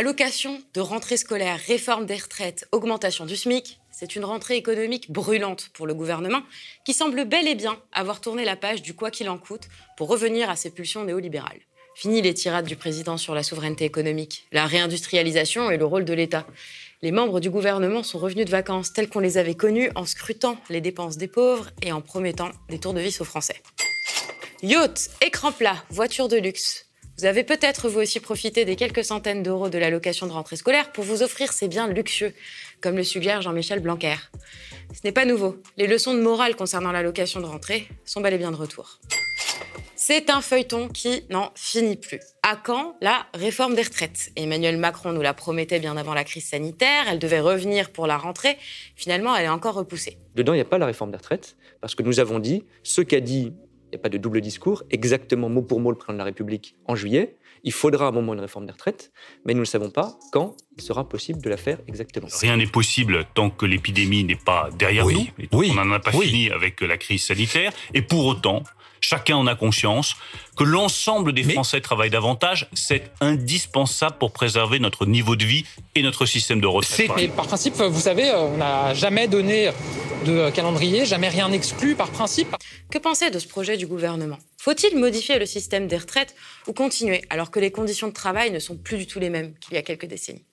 Allocation 0.00 0.62
de 0.72 0.80
rentrée 0.80 1.18
scolaire, 1.18 1.60
réforme 1.66 2.06
des 2.06 2.16
retraites, 2.16 2.66
augmentation 2.72 3.26
du 3.26 3.36
SMIC, 3.36 3.78
c'est 3.90 4.16
une 4.16 4.24
rentrée 4.24 4.56
économique 4.56 5.12
brûlante 5.12 5.68
pour 5.74 5.86
le 5.86 5.92
gouvernement 5.92 6.40
qui 6.86 6.94
semble 6.94 7.26
bel 7.26 7.46
et 7.46 7.54
bien 7.54 7.78
avoir 7.92 8.22
tourné 8.22 8.46
la 8.46 8.56
page 8.56 8.80
du 8.80 8.94
quoi 8.94 9.10
qu'il 9.10 9.28
en 9.28 9.36
coûte 9.36 9.68
pour 9.98 10.08
revenir 10.08 10.48
à 10.48 10.56
ses 10.56 10.70
pulsions 10.70 11.04
néolibérales. 11.04 11.60
Fini 11.96 12.22
les 12.22 12.32
tirades 12.32 12.64
du 12.64 12.76
président 12.76 13.18
sur 13.18 13.34
la 13.34 13.42
souveraineté 13.42 13.84
économique, 13.84 14.46
la 14.52 14.64
réindustrialisation 14.64 15.70
et 15.70 15.76
le 15.76 15.84
rôle 15.84 16.06
de 16.06 16.14
l'État. 16.14 16.46
Les 17.02 17.12
membres 17.12 17.38
du 17.38 17.50
gouvernement 17.50 18.02
sont 18.02 18.18
revenus 18.18 18.46
de 18.46 18.50
vacances 18.50 18.94
tels 18.94 19.10
qu'on 19.10 19.20
les 19.20 19.36
avait 19.36 19.54
connus 19.54 19.90
en 19.96 20.06
scrutant 20.06 20.56
les 20.70 20.80
dépenses 20.80 21.18
des 21.18 21.28
pauvres 21.28 21.68
et 21.82 21.92
en 21.92 22.00
promettant 22.00 22.48
des 22.70 22.80
tours 22.80 22.94
de 22.94 23.00
vis 23.00 23.20
aux 23.20 23.26
Français. 23.26 23.62
Yacht, 24.62 25.10
écran 25.20 25.52
plat, 25.52 25.76
voiture 25.90 26.28
de 26.28 26.38
luxe. 26.38 26.89
Vous 27.20 27.26
avez 27.26 27.44
peut-être 27.44 27.90
vous 27.90 28.00
aussi 28.00 28.18
profité 28.18 28.64
des 28.64 28.76
quelques 28.76 29.04
centaines 29.04 29.42
d'euros 29.42 29.68
de 29.68 29.76
l'allocation 29.76 30.26
de 30.26 30.32
rentrée 30.32 30.56
scolaire 30.56 30.90
pour 30.90 31.04
vous 31.04 31.22
offrir 31.22 31.52
ces 31.52 31.68
biens 31.68 31.86
luxueux, 31.86 32.32
comme 32.80 32.96
le 32.96 33.04
suggère 33.04 33.42
Jean-Michel 33.42 33.80
Blanquer. 33.80 34.16
Ce 34.94 35.00
n'est 35.04 35.12
pas 35.12 35.26
nouveau. 35.26 35.58
Les 35.76 35.86
leçons 35.86 36.14
de 36.14 36.20
morale 36.22 36.56
concernant 36.56 36.92
l'allocation 36.92 37.40
de 37.40 37.44
rentrée 37.44 37.86
sont 38.06 38.22
bel 38.22 38.32
et 38.32 38.38
bien 38.38 38.50
de 38.50 38.56
retour. 38.56 39.00
C'est 39.96 40.30
un 40.30 40.40
feuilleton 40.40 40.88
qui 40.88 41.24
n'en 41.28 41.50
finit 41.54 41.96
plus. 41.96 42.20
À 42.42 42.56
quand 42.56 42.96
la 43.02 43.26
réforme 43.34 43.74
des 43.74 43.82
retraites? 43.82 44.30
Emmanuel 44.36 44.78
Macron 44.78 45.12
nous 45.12 45.20
la 45.20 45.34
promettait 45.34 45.78
bien 45.78 45.98
avant 45.98 46.14
la 46.14 46.24
crise 46.24 46.46
sanitaire, 46.46 47.04
elle 47.06 47.18
devait 47.18 47.40
revenir 47.40 47.90
pour 47.90 48.06
la 48.06 48.16
rentrée. 48.16 48.56
Finalement, 48.96 49.36
elle 49.36 49.44
est 49.44 49.50
encore 49.50 49.74
repoussée. 49.74 50.16
Dedans, 50.36 50.54
il 50.54 50.56
n'y 50.56 50.62
a 50.62 50.64
pas 50.64 50.78
la 50.78 50.86
réforme 50.86 51.10
des 51.10 51.18
retraites, 51.18 51.54
parce 51.82 51.94
que 51.94 52.02
nous 52.02 52.18
avons 52.18 52.38
dit, 52.38 52.64
ce 52.82 53.02
qu'a 53.02 53.20
dit 53.20 53.52
il 53.90 53.96
n'y 53.96 54.00
a 54.00 54.02
pas 54.02 54.08
de 54.08 54.18
double 54.18 54.40
discours, 54.40 54.84
exactement 54.90 55.48
mot 55.48 55.62
pour 55.62 55.80
mot 55.80 55.90
le 55.90 55.96
président 55.96 56.14
de 56.14 56.18
la 56.18 56.24
République 56.24 56.76
en 56.86 56.94
juillet. 56.94 57.36
Il 57.64 57.72
faudra 57.72 58.06
un 58.06 58.12
moment 58.12 58.34
une 58.34 58.40
réforme 58.40 58.66
des 58.66 58.72
retraites, 58.72 59.12
mais 59.44 59.52
nous 59.52 59.60
ne 59.60 59.64
savons 59.64 59.90
pas 59.90 60.16
quand 60.32 60.56
il 60.76 60.82
sera 60.82 61.08
possible 61.08 61.42
de 61.42 61.50
la 61.50 61.56
faire 61.56 61.78
exactement. 61.88 62.28
Rien 62.40 62.56
n'est 62.56 62.68
possible 62.68 63.24
tant 63.34 63.50
que 63.50 63.66
l'épidémie 63.66 64.22
n'est 64.22 64.36
pas 64.36 64.70
derrière 64.78 65.06
nous. 65.06 65.26
Et 65.38 65.48
On 65.52 65.74
n'en 65.74 65.90
a 65.90 65.98
pas 65.98 66.12
fini 66.12 66.50
avec 66.50 66.80
la 66.80 66.96
crise 66.96 67.24
sanitaire. 67.24 67.72
Et 67.92 68.02
pour 68.02 68.26
autant, 68.26 68.62
chacun 69.00 69.36
en 69.36 69.46
a 69.46 69.54
conscience, 69.54 70.14
que 70.56 70.64
l'ensemble 70.64 71.32
des 71.32 71.42
Français 71.42 71.80
travaillent 71.80 72.10
davantage, 72.10 72.68
c'est 72.72 73.10
indispensable 73.20 74.16
pour 74.18 74.32
préserver 74.32 74.78
notre 74.78 75.06
niveau 75.06 75.36
de 75.36 75.44
vie 75.44 75.64
et 75.94 76.02
notre 76.02 76.26
système 76.26 76.60
de 76.60 76.66
retraite. 76.66 77.10
Mais 77.16 77.28
par 77.28 77.46
principe, 77.46 77.74
vous 77.74 78.00
savez, 78.00 78.30
on 78.32 78.56
n'a 78.56 78.94
jamais 78.94 79.28
donné 79.28 79.70
de 80.26 80.50
calendrier, 80.50 81.06
jamais 81.06 81.28
rien 81.28 81.50
exclu 81.52 81.94
par 81.94 82.10
principe. 82.10 82.54
Que 82.90 82.98
penser 82.98 83.30
de 83.30 83.38
ce 83.38 83.46
projet 83.46 83.76
du 83.76 83.86
gouvernement? 83.86 84.38
Faut-il 84.58 84.98
modifier 84.98 85.38
le 85.38 85.46
système 85.46 85.86
des 85.86 85.96
retraites 85.96 86.34
ou 86.66 86.72
continuer 86.72 87.22
alors 87.30 87.50
que 87.50 87.60
les 87.60 87.70
conditions 87.70 88.08
de 88.08 88.12
travail 88.12 88.50
ne 88.50 88.58
sont 88.58 88.76
plus 88.76 88.98
du 88.98 89.06
tout 89.06 89.18
les 89.18 89.30
mêmes 89.30 89.54
qu'il 89.60 89.74
y 89.74 89.78
a 89.78 89.82
quelques 89.82 90.06
décennies? 90.06 90.44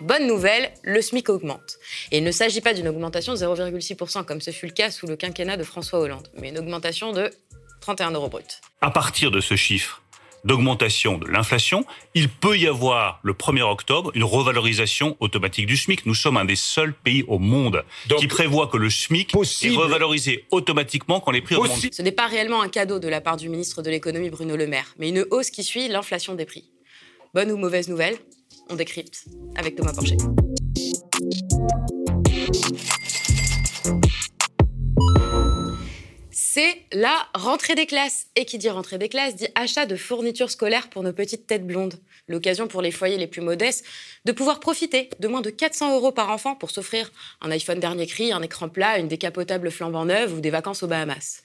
Bonne 0.00 0.28
nouvelle, 0.28 0.72
le 0.84 1.02
SMIC 1.02 1.28
augmente. 1.28 1.76
Et 2.12 2.18
il 2.18 2.24
ne 2.24 2.30
s'agit 2.30 2.60
pas 2.60 2.72
d'une 2.72 2.86
augmentation 2.86 3.32
de 3.32 3.38
0,6% 3.38 4.24
comme 4.24 4.40
ce 4.40 4.52
fut 4.52 4.66
le 4.66 4.72
cas 4.72 4.90
sous 4.92 5.08
le 5.08 5.16
quinquennat 5.16 5.56
de 5.56 5.64
François 5.64 5.98
Hollande, 5.98 6.28
mais 6.40 6.50
une 6.50 6.58
augmentation 6.58 7.12
de 7.12 7.30
31 7.80 8.12
euros 8.12 8.28
brut. 8.28 8.60
À 8.80 8.90
partir 8.90 9.32
de 9.32 9.40
ce 9.40 9.56
chiffre 9.56 10.02
d'augmentation 10.44 11.18
de 11.18 11.26
l'inflation, 11.26 11.84
il 12.14 12.28
peut 12.28 12.56
y 12.56 12.68
avoir 12.68 13.18
le 13.24 13.32
1er 13.32 13.62
octobre 13.62 14.12
une 14.14 14.22
revalorisation 14.22 15.16
automatique 15.18 15.66
du 15.66 15.76
SMIC. 15.76 16.06
Nous 16.06 16.14
sommes 16.14 16.36
un 16.36 16.44
des 16.44 16.54
seuls 16.54 16.94
pays 16.94 17.24
au 17.26 17.40
monde 17.40 17.84
qui 18.18 18.28
prévoit 18.28 18.68
que 18.68 18.76
le 18.76 18.90
SMIC 18.90 19.34
est 19.34 19.76
revalorisé 19.76 20.46
automatiquement 20.52 21.18
quand 21.18 21.32
les 21.32 21.42
prix 21.42 21.56
augmentent. 21.56 21.92
Ce 21.92 22.02
n'est 22.02 22.12
pas 22.12 22.28
réellement 22.28 22.62
un 22.62 22.68
cadeau 22.68 23.00
de 23.00 23.08
la 23.08 23.20
part 23.20 23.36
du 23.36 23.48
ministre 23.48 23.82
de 23.82 23.90
l'économie 23.90 24.30
Bruno 24.30 24.54
Le 24.54 24.68
Maire, 24.68 24.94
mais 24.96 25.08
une 25.08 25.26
hausse 25.32 25.50
qui 25.50 25.64
suit 25.64 25.88
l'inflation 25.88 26.36
des 26.36 26.46
prix. 26.46 26.70
Bonne 27.34 27.50
ou 27.50 27.56
mauvaise 27.56 27.88
nouvelle 27.88 28.16
on 28.70 28.76
décrypte 28.76 29.24
avec 29.56 29.76
Thomas 29.76 29.92
Porcher. 29.92 30.16
C'est 36.30 36.82
la 36.92 37.28
rentrée 37.34 37.74
des 37.76 37.86
classes. 37.86 38.26
Et 38.34 38.44
qui 38.44 38.58
dit 38.58 38.68
rentrée 38.68 38.98
des 38.98 39.08
classes 39.08 39.36
dit 39.36 39.46
achat 39.54 39.86
de 39.86 39.94
fournitures 39.96 40.50
scolaires 40.50 40.90
pour 40.90 41.02
nos 41.02 41.12
petites 41.12 41.46
têtes 41.46 41.66
blondes. 41.66 41.94
L'occasion 42.26 42.66
pour 42.66 42.82
les 42.82 42.90
foyers 42.90 43.16
les 43.16 43.26
plus 43.26 43.40
modestes 43.40 43.84
de 44.24 44.32
pouvoir 44.32 44.58
profiter 44.58 45.08
de 45.20 45.28
moins 45.28 45.40
de 45.40 45.50
400 45.50 45.94
euros 45.94 46.10
par 46.10 46.30
enfant 46.30 46.56
pour 46.56 46.70
s'offrir 46.70 47.12
un 47.40 47.50
iPhone 47.50 47.78
dernier 47.78 48.06
cri, 48.06 48.32
un 48.32 48.42
écran 48.42 48.68
plat, 48.68 48.98
une 48.98 49.08
décapotable 49.08 49.70
flambant 49.70 50.04
neuve 50.04 50.34
ou 50.34 50.40
des 50.40 50.50
vacances 50.50 50.82
aux 50.82 50.88
Bahamas. 50.88 51.42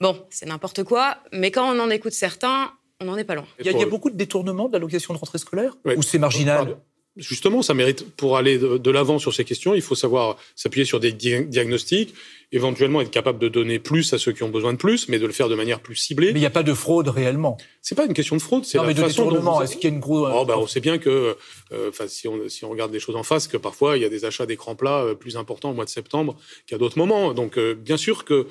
Bon, 0.00 0.24
c'est 0.30 0.46
n'importe 0.46 0.84
quoi, 0.84 1.18
mais 1.32 1.50
quand 1.50 1.74
on 1.74 1.80
en 1.80 1.90
écoute 1.90 2.12
certains, 2.12 2.72
on 3.04 3.12
n'en 3.12 3.16
est 3.16 3.24
pas 3.24 3.34
loin. 3.34 3.46
Il 3.60 3.66
y, 3.66 3.82
a, 3.82 3.86
beaucoup 3.86 4.10
de 4.10 4.16
détournements 4.16 4.68
de 4.68 4.72
l'allocation 4.72 5.14
de 5.14 5.18
rentrée 5.18 5.38
scolaire 5.38 5.76
Ou 5.96 6.02
c'est 6.02 6.18
marginal 6.18 6.76
Justement, 7.16 7.62
ça 7.62 7.74
mérite, 7.74 8.10
pour 8.16 8.36
aller 8.36 8.58
de, 8.58 8.90
l'avant 8.90 9.20
sur 9.20 9.32
ces 9.32 9.44
questions, 9.44 9.72
il 9.74 9.82
faut 9.82 9.94
savoir 9.94 10.36
s'appuyer 10.56 10.84
sur 10.84 10.98
des 10.98 11.12
diagnostics, 11.12 12.12
éventuellement 12.50 13.00
être 13.02 13.10
capable 13.10 13.38
de 13.38 13.46
donner 13.46 13.78
plus 13.78 14.12
à 14.12 14.18
ceux 14.18 14.32
qui 14.32 14.42
ont 14.42 14.48
besoin 14.48 14.72
de 14.72 14.78
plus, 14.78 15.08
mais 15.08 15.20
de 15.20 15.26
le 15.26 15.32
faire 15.32 15.48
de 15.48 15.54
manière 15.54 15.78
plus 15.78 15.94
ciblée. 15.94 16.32
Mais 16.32 16.40
il 16.40 16.42
n'y 16.42 16.46
a 16.46 16.50
pas 16.50 16.64
de 16.64 16.74
fraude 16.74 17.08
réellement. 17.08 17.56
C'est 17.82 17.94
pas 17.94 18.06
une 18.06 18.14
question 18.14 18.34
de 18.34 18.42
fraude, 18.42 18.64
c'est 18.64 18.78
la 18.78 18.84
mais 18.84 18.94
de 18.94 19.00
façon 19.00 19.30
dont 19.30 19.60
Est-ce 19.60 19.76
qu'il 19.76 19.84
y 19.84 19.92
a 19.92 19.94
une 19.94 20.00
grosse 20.00 20.28
oh, 20.34 20.44
bah, 20.44 20.58
On 20.58 20.66
sait 20.66 20.80
bien 20.80 20.98
que, 20.98 21.36
euh, 21.70 21.88
enfin, 21.88 22.08
si, 22.08 22.26
on, 22.26 22.48
si 22.48 22.64
on 22.64 22.70
regarde 22.70 22.92
les 22.92 22.98
choses 22.98 23.14
en 23.14 23.22
face, 23.22 23.46
que 23.46 23.56
parfois 23.56 23.96
il 23.96 24.02
y 24.02 24.06
a 24.06 24.08
des 24.08 24.24
achats 24.24 24.46
d'écrans 24.46 24.74
plats 24.74 25.04
euh, 25.04 25.14
plus 25.14 25.36
importants 25.36 25.70
au 25.70 25.74
mois 25.74 25.84
de 25.84 25.90
septembre 25.90 26.36
qu'à 26.66 26.78
d'autres 26.78 26.98
moments. 26.98 27.32
Donc, 27.32 27.58
euh, 27.58 27.74
bien 27.74 27.96
sûr 27.96 28.24
que 28.24 28.48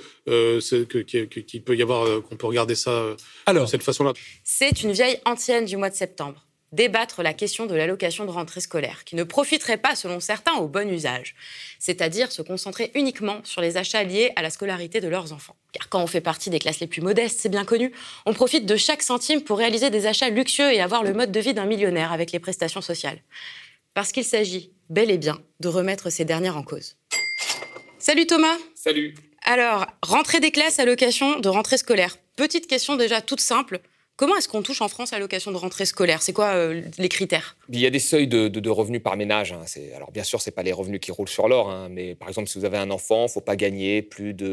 qu'il 1.43 1.63
peut 1.63 1.75
y 1.75 1.81
avoir, 1.81 2.21
qu'on 2.23 2.37
peut 2.37 2.47
regarder 2.47 2.75
ça 2.75 3.15
de 3.47 3.65
cette 3.65 3.83
façon-là. 3.83 4.13
C'est 4.45 4.83
une 4.83 4.93
vieille 4.93 5.19
antienne 5.25 5.65
du 5.65 5.75
mois 5.75 5.89
de 5.89 5.95
septembre 5.95 6.45
débattre 6.73 7.21
la 7.21 7.33
question 7.33 7.67
de 7.67 7.75
l'allocation 7.75 8.25
de 8.25 8.31
rentrée 8.31 8.59
scolaire, 8.59 9.03
qui 9.05 9.15
ne 9.15 9.23
profiterait 9.23 9.77
pas, 9.77 9.95
selon 9.95 10.19
certains, 10.19 10.55
au 10.55 10.67
bon 10.67 10.89
usage, 10.89 11.35
c'est-à-dire 11.79 12.31
se 12.31 12.41
concentrer 12.41 12.91
uniquement 12.95 13.41
sur 13.43 13.61
les 13.61 13.77
achats 13.77 14.03
liés 14.03 14.31
à 14.35 14.41
la 14.41 14.49
scolarité 14.49 14.99
de 14.99 15.07
leurs 15.07 15.33
enfants. 15.33 15.55
Car 15.71 15.87
quand 15.87 16.01
on 16.01 16.07
fait 16.07 16.21
partie 16.21 16.49
des 16.49 16.59
classes 16.59 16.79
les 16.79 16.87
plus 16.87 17.01
modestes, 17.01 17.39
c'est 17.39 17.49
bien 17.49 17.63
connu, 17.63 17.93
on 18.25 18.33
profite 18.33 18.65
de 18.65 18.75
chaque 18.75 19.03
centime 19.03 19.41
pour 19.41 19.59
réaliser 19.59 19.91
des 19.91 20.07
achats 20.07 20.29
luxueux 20.29 20.73
et 20.73 20.81
avoir 20.81 21.03
le 21.03 21.13
mode 21.13 21.31
de 21.31 21.39
vie 21.39 21.53
d'un 21.53 21.65
millionnaire 21.65 22.11
avec 22.11 22.31
les 22.31 22.39
prestations 22.39 22.81
sociales. 22.81 23.19
Parce 23.93 24.11
qu'il 24.11 24.25
s'agit, 24.25 24.71
bel 24.89 25.11
et 25.11 25.19
bien, 25.19 25.39
de 25.59 25.67
remettre 25.67 26.09
ces 26.09 26.25
dernières 26.25 26.57
en 26.57 26.63
cause. 26.63 26.97
Salut 27.99 28.25
Thomas 28.25 28.57
Salut 28.73 29.13
Alors, 29.43 29.85
rentrée 30.01 30.39
des 30.39 30.51
classes, 30.51 30.79
allocation 30.79 31.39
de 31.39 31.49
rentrée 31.49 31.77
scolaire. 31.77 32.17
Petite 32.35 32.65
question 32.65 32.95
déjà 32.95 33.21
toute 33.21 33.41
simple. 33.41 33.79
Comment 34.15 34.35
est-ce 34.37 34.47
qu'on 34.47 34.61
touche 34.61 34.81
en 34.81 34.89
France 34.89 35.11
à 35.11 35.15
l'allocation 35.15 35.51
de 35.51 35.57
rentrée 35.57 35.87
scolaire? 35.87 36.21
C'est 36.21 36.33
quoi 36.33 36.53
euh, 36.53 36.83
les 36.99 37.09
critères? 37.09 37.57
Il 37.69 37.79
y 37.79 37.87
a 37.87 37.89
des 37.89 37.97
seuils 37.97 38.27
de, 38.27 38.69
revenus 38.69 39.01
par 39.01 39.17
ménage. 39.17 39.53
Hein. 39.53 39.63
Alors 39.95 40.11
bien 40.11 40.23
sûr, 40.23 40.39
ce 40.39 40.49
n'est 40.49 40.53
pas 40.53 40.61
les 40.61 40.71
revenus 40.71 40.99
qui 40.99 41.11
roulent 41.11 41.27
sur 41.27 41.47
l'or, 41.47 41.71
hein. 41.71 41.89
mais 41.89 42.13
par 42.13 42.27
exemple, 42.27 42.47
si 42.47 42.59
vous 42.59 42.65
avez 42.65 42.77
un 42.77 42.91
enfant, 42.91 43.21
il 43.21 43.23
ne 43.23 43.29
faut 43.29 43.41
pas 43.41 43.55
gagner 43.55 44.03
plus 44.03 44.35
de 44.35 44.45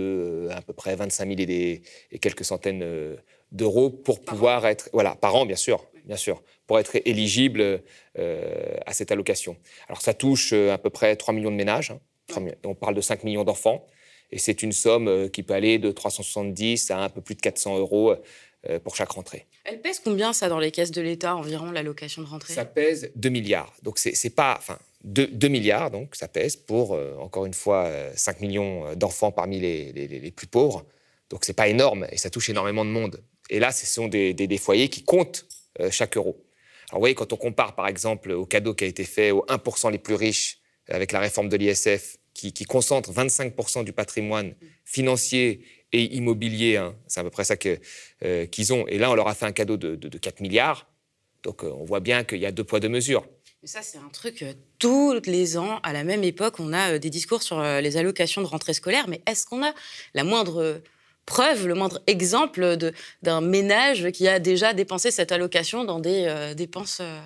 euh, 0.49 0.57
à 0.57 0.63
peu 0.63 0.73
près 0.73 0.97
25 0.97 1.29
000 1.29 1.41
et, 1.51 1.83
et 2.11 2.19
quelques 2.19 2.45
centaines 2.45 2.83
euh, 2.83 3.17
d'euros 3.53 3.91
pour 3.91 4.23
pouvoir 4.23 4.67
être... 4.67 4.89
Voilà, 4.95 5.15
par 5.15 5.35
an, 5.35 5.45
bien 5.45 5.57
sûr, 5.57 5.85
bien 6.07 6.17
sûr, 6.17 6.43
pour 6.67 6.79
être 6.79 6.97
éligible 7.05 7.83
à 8.17 8.93
cette 8.93 9.13
allocation. 9.13 9.57
Alors 9.89 10.01
ça 10.01 10.15
touche 10.15 10.53
à 10.53 10.79
peu 10.79 10.89
près 10.89 11.17
3 11.17 11.35
millions 11.35 11.51
de 11.51 11.57
ménages. 11.57 11.91
Hein. 11.91 12.47
On 12.65 12.75
parle 12.75 12.95
de 12.95 13.01
5 13.01 13.25
millions 13.25 13.45
d'enfants. 13.45 13.87
Et 14.31 14.39
c'est 14.39 14.63
une 14.63 14.73
somme 14.73 15.29
qui 15.31 15.43
peut 15.43 15.55
aller 15.55 15.79
de 15.79 15.91
370 15.91 16.93
à 16.93 17.03
un 17.03 17.09
peu 17.09 17.21
plus 17.21 17.35
de 17.35 17.41
400 17.41 17.79
euros 17.79 18.15
pour 18.85 18.95
chaque 18.95 19.11
rentrée. 19.11 19.47
Elle 19.65 19.81
pèse 19.81 20.01
combien 20.01 20.33
ça 20.33 20.49
dans 20.49 20.59
les 20.59 20.71
caisses 20.71 20.91
de 20.91 21.03
l'État 21.03 21.37
environ 21.37 21.71
l'allocation 21.71 22.23
de 22.23 22.27
rentrée? 22.27 22.53
Ça 22.53 22.65
pèse 22.65 23.11
2 23.17 23.29
milliards. 23.29 23.73
Donc 23.83 23.99
c'est 23.99 24.35
pas, 24.35 24.57
enfin 24.59 24.79
2, 25.05 25.49
milliards 25.49 25.91
donc 25.91 26.17
ça 26.17 26.29
pèse 26.29 26.57
pour 26.57 26.95
euh, 26.95 27.15
encore 27.19 27.47
une 27.47 27.55
fois 27.55 27.91
5 28.15 28.37
euh, 28.37 28.41
millions 28.41 28.95
d'enfants 28.95 29.33
parmi 29.33 29.61
les, 29.61 29.93
les, 29.93 30.31
plus 30.31 30.47
pauvres. 30.47 30.87
Donc 31.29 31.45
c'est 31.45 31.53
pas 31.55 31.69
énorme 31.69 32.07
et 32.11 32.17
ça 32.17 32.31
touche 32.31 32.51
énormément 32.51 32.85
de 32.85 32.91
monde. 32.91 33.23
Et 33.51 33.59
là, 33.59 33.73
ce 33.73 33.85
sont 33.85 34.09
des, 34.09 34.33
des, 34.33 34.59
foyers 34.59 34.89
qui 34.89 35.03
comptent 35.05 35.47
chaque 35.91 36.17
euro. 36.17 36.45
Alors 36.89 36.99
vous 36.99 37.03
voyez, 37.03 37.15
quand 37.15 37.33
on 37.33 37.37
compare 37.37 37.75
par 37.75 37.89
exemple 37.89 38.31
au 38.31 38.47
cadeau 38.47 38.75
qui 38.75 38.85
a 38.85 38.87
été 38.87 39.05
fait 39.05 39.31
aux 39.31 39.45
1% 39.49 39.91
les 39.91 39.99
plus 39.99 40.15
riches 40.15 40.59
avec 40.89 41.13
la 41.13 41.21
réforme 41.21 41.49
de 41.49 41.57
l'ISF, 41.57 42.17
qui, 42.35 42.65
concentre 42.65 43.13
25% 43.13 43.85
du 43.85 43.93
patrimoine 43.93 44.55
financier 44.85 45.61
et 45.93 46.15
immobilier. 46.15 46.77
Hein. 46.77 46.95
C'est 47.07 47.21
à 47.21 47.25
peu 47.25 47.31
près 47.31 47.45
ça 47.45 47.55
euh, 48.25 48.47
qu'ils 48.47 48.73
ont. 48.73 48.87
Et 48.87 48.99
là, 48.99 49.11
on 49.11 49.15
leur 49.15 49.29
a 49.29 49.35
fait 49.35 49.47
un 49.47 49.53
cadeau 49.53 49.77
de, 49.77 50.19
4 50.19 50.41
milliards. 50.41 50.87
Donc, 51.43 51.65
euh, 51.65 51.69
on 51.69 51.85
voit 51.85 52.01
bien 52.01 52.25
qu'il 52.25 52.39
y 52.39 52.47
a 52.47 52.53
deux 52.53 52.65
poids, 52.65 52.81
deux 52.81 52.89
mesures. 52.89 53.27
Mais 53.63 53.69
ça, 53.69 53.83
c'est 53.83 53.99
un 53.99 54.09
truc, 54.09 54.43
euh, 54.43 54.55
tous 54.79 55.21
les 55.27 55.59
ans, 55.59 55.81
à 55.83 55.93
la 55.93 56.05
même 56.05 56.25
époque, 56.25 56.61
on 56.61 56.73
a 56.73 56.99
des 56.99 57.11
discours 57.11 57.43
sur 57.43 57.61
les 57.63 57.97
allocations 57.97 58.43
de 58.43 58.47
rentrée 58.47 58.75
scolaire. 58.75 59.07
Mais 59.09 59.21
est-ce 59.27 59.47
qu'on 59.47 59.65
a 59.65 59.73
la 60.15 60.25
moindre 60.25 60.81
preuve, 61.31 61.69
le 61.69 61.75
moindre 61.75 62.03
exemple 62.09 62.77
d'un 63.23 63.41
ménage 63.41 64.11
qui 64.11 64.27
a 64.27 64.41
déjà 64.41 64.75
dépensé 64.75 65.13
cette 65.13 65.31
allocation 65.31 65.85
dans 65.85 66.01
des 66.01 66.25
euh, 66.27 66.55
dépenses 66.55 66.99
euh, 67.01 67.21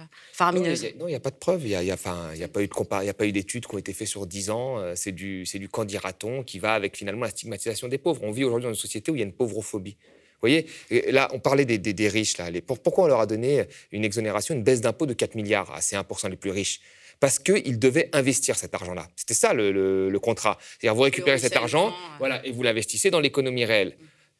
Non, 0.98 1.08
il 1.08 1.12
n'y 1.12 1.14
a, 1.14 1.20
pas 1.20 1.30
de 1.30 1.36
preuve. 1.36 1.66
Il 1.66 1.68
n'y 1.78 1.90
a, 1.90 1.94
a, 1.94 1.96
pas 1.96 2.62
eu 2.62 2.68
de 2.68 3.08
a 3.08 3.14
pas 3.14 3.26
eu 3.26 3.32
d'études 3.32 3.66
qui 3.66 3.74
ont 3.74 3.78
été 3.78 3.94
faites 3.94 4.08
sur 4.08 4.26
10 4.26 4.50
ans. 4.50 4.78
Euh, 4.78 4.92
c'est 4.94 5.12
du, 5.12 5.44
du 5.44 5.68
candidaton 5.70 6.42
qui 6.42 6.58
va 6.58 6.74
avec 6.74 6.98
finalement 6.98 7.24
la 7.24 7.30
stigmatisation 7.30 7.88
des 7.88 7.96
pauvres. 7.96 8.20
On 8.24 8.30
vit 8.30 8.44
aujourd'hui 8.44 8.64
dans 8.64 8.74
une 8.74 8.78
société 8.78 9.10
où 9.10 9.16
il 9.16 9.20
y 9.20 9.22
a 9.22 9.26
une 9.26 9.32
pauvrophobie. 9.32 9.96
voyez, 10.42 10.66
là, 11.10 11.30
on 11.32 11.38
parlait 11.38 11.64
des, 11.64 12.08
riches. 12.08 12.36
Là. 12.36 12.50
pourquoi 12.66 13.04
on 13.04 13.08
leur 13.08 13.20
a 13.20 13.26
donné 13.26 13.64
une 13.90 14.04
exonération, 14.04 14.54
une 14.54 14.62
baisse 14.62 14.82
d'impôt 14.82 15.06
de 15.06 15.14
4 15.14 15.34
milliards? 15.34 15.72
À 15.72 15.80
ces 15.80 15.96
1% 15.96 16.28
les 16.28 16.36
plus 16.36 16.50
riches 16.50 16.80
parce 17.20 17.38
qu'ils 17.38 17.78
devaient 17.78 18.08
investir 18.12 18.56
cet 18.56 18.74
argent-là. 18.74 19.08
C'était 19.16 19.34
ça 19.34 19.52
le, 19.54 20.18
contrat. 20.22 20.58
C'est-à-dire, 20.78 20.94
vous 20.94 21.02
récupérez 21.02 21.38
cet 21.38 21.56
argent 21.56 21.92
voilà, 22.18 22.44
et 22.46 22.52
vous 22.52 22.62
l'investissez 22.62 23.10
dans 23.10 23.20
l'économie 23.20 23.64
réelle. 23.64 23.96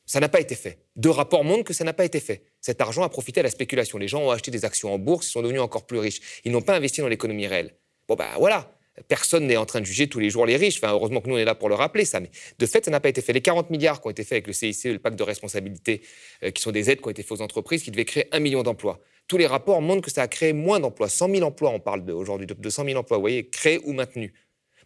Ça 0.07 0.21
n'a 0.21 0.29
pas 0.29 0.41
été 0.41 0.55
fait. 0.55 0.79
Deux 0.97 1.11
rapports 1.11 1.45
montrent 1.45 1.65
que 1.65 1.73
ça 1.73 1.85
n'a 1.85 1.95
pas 1.95 2.05
été 2.05 2.21
fait. 2.21 2.43
Cet 2.61 2.81
argent 2.81 3.03
a 3.03 3.09
profité 3.09 3.41
à 3.41 3.43
la 3.43 3.51
spéculation. 3.51 3.97
Les 3.97 4.09
gens 4.09 4.21
ont 4.21 4.31
acheté 4.31 4.51
des 4.51 4.65
actions 4.65 4.93
en 4.93 4.99
bourse, 4.99 5.29
ils 5.29 5.31
sont 5.31 5.43
devenus 5.43 5.63
encore 5.63 5.87
plus 5.87 5.99
riches. 5.99 6.21
Ils 6.45 6.53
n'ont 6.53 6.61
pas 6.61 6.77
investi 6.77 7.01
dans 7.01 7.09
l'économie 7.09 7.47
réelle. 7.47 7.75
Bon, 8.07 8.15
ben 8.15 8.29
voilà. 8.39 8.71
Personne 9.09 9.47
n'est 9.47 9.57
en 9.57 9.67
train 9.67 9.81
de 9.81 9.87
juger 9.87 10.07
tous 10.07 10.21
les 10.21 10.31
jours 10.31 10.47
les 10.47 10.57
riches. 10.57 10.77
Enfin, 10.77 10.93
heureusement 10.93 11.21
que 11.21 11.29
nous, 11.29 11.35
on 11.35 11.39
est 11.39 11.45
là 11.45 11.55
pour 11.55 11.69
le 11.69 11.75
rappeler, 11.75 12.05
ça. 12.05 12.21
Mais 12.21 12.31
de 12.59 12.67
fait, 12.67 12.85
ça 12.85 12.91
n'a 12.91 13.01
pas 13.01 13.09
été 13.09 13.23
fait. 13.23 13.33
Les 13.33 13.41
40 13.41 13.71
milliards 13.71 14.01
qui 14.01 14.07
ont 14.07 14.11
été 14.11 14.23
faits 14.23 14.33
avec 14.33 14.47
le 14.47 14.53
CIC, 14.53 14.85
le 14.85 14.99
pacte 14.99 15.19
de 15.19 15.23
responsabilité, 15.25 16.03
euh, 16.45 16.51
qui 16.51 16.63
sont 16.63 16.71
des 16.71 16.91
aides 16.91 17.01
qui 17.01 17.09
ont 17.09 17.11
été 17.11 17.23
faites 17.23 17.33
aux 17.33 17.43
entreprises, 17.43 17.83
qui 17.83 17.91
devaient 17.91 18.05
créer 18.05 18.29
un 18.31 18.39
million 18.39 18.63
d'emplois. 18.63 19.01
Tous 19.27 19.37
les 19.37 19.47
rapports 19.47 19.81
montrent 19.81 20.03
que 20.03 20.11
ça 20.11 20.23
a 20.23 20.29
créé 20.29 20.53
moins 20.53 20.81
d'emplois. 20.81 21.09
100 21.09 21.31
000 21.31 21.43
emplois, 21.43 21.71
on 21.71 21.81
parle 21.81 22.09
aujourd'hui 22.11 22.47
de 22.47 22.71
100 22.71 22.85
000 22.85 22.99
emplois, 22.99 23.17
vous 23.17 23.23
voyez, 23.23 23.49
créés 23.49 23.81
ou 23.85 23.93
maintenus. 23.93 24.33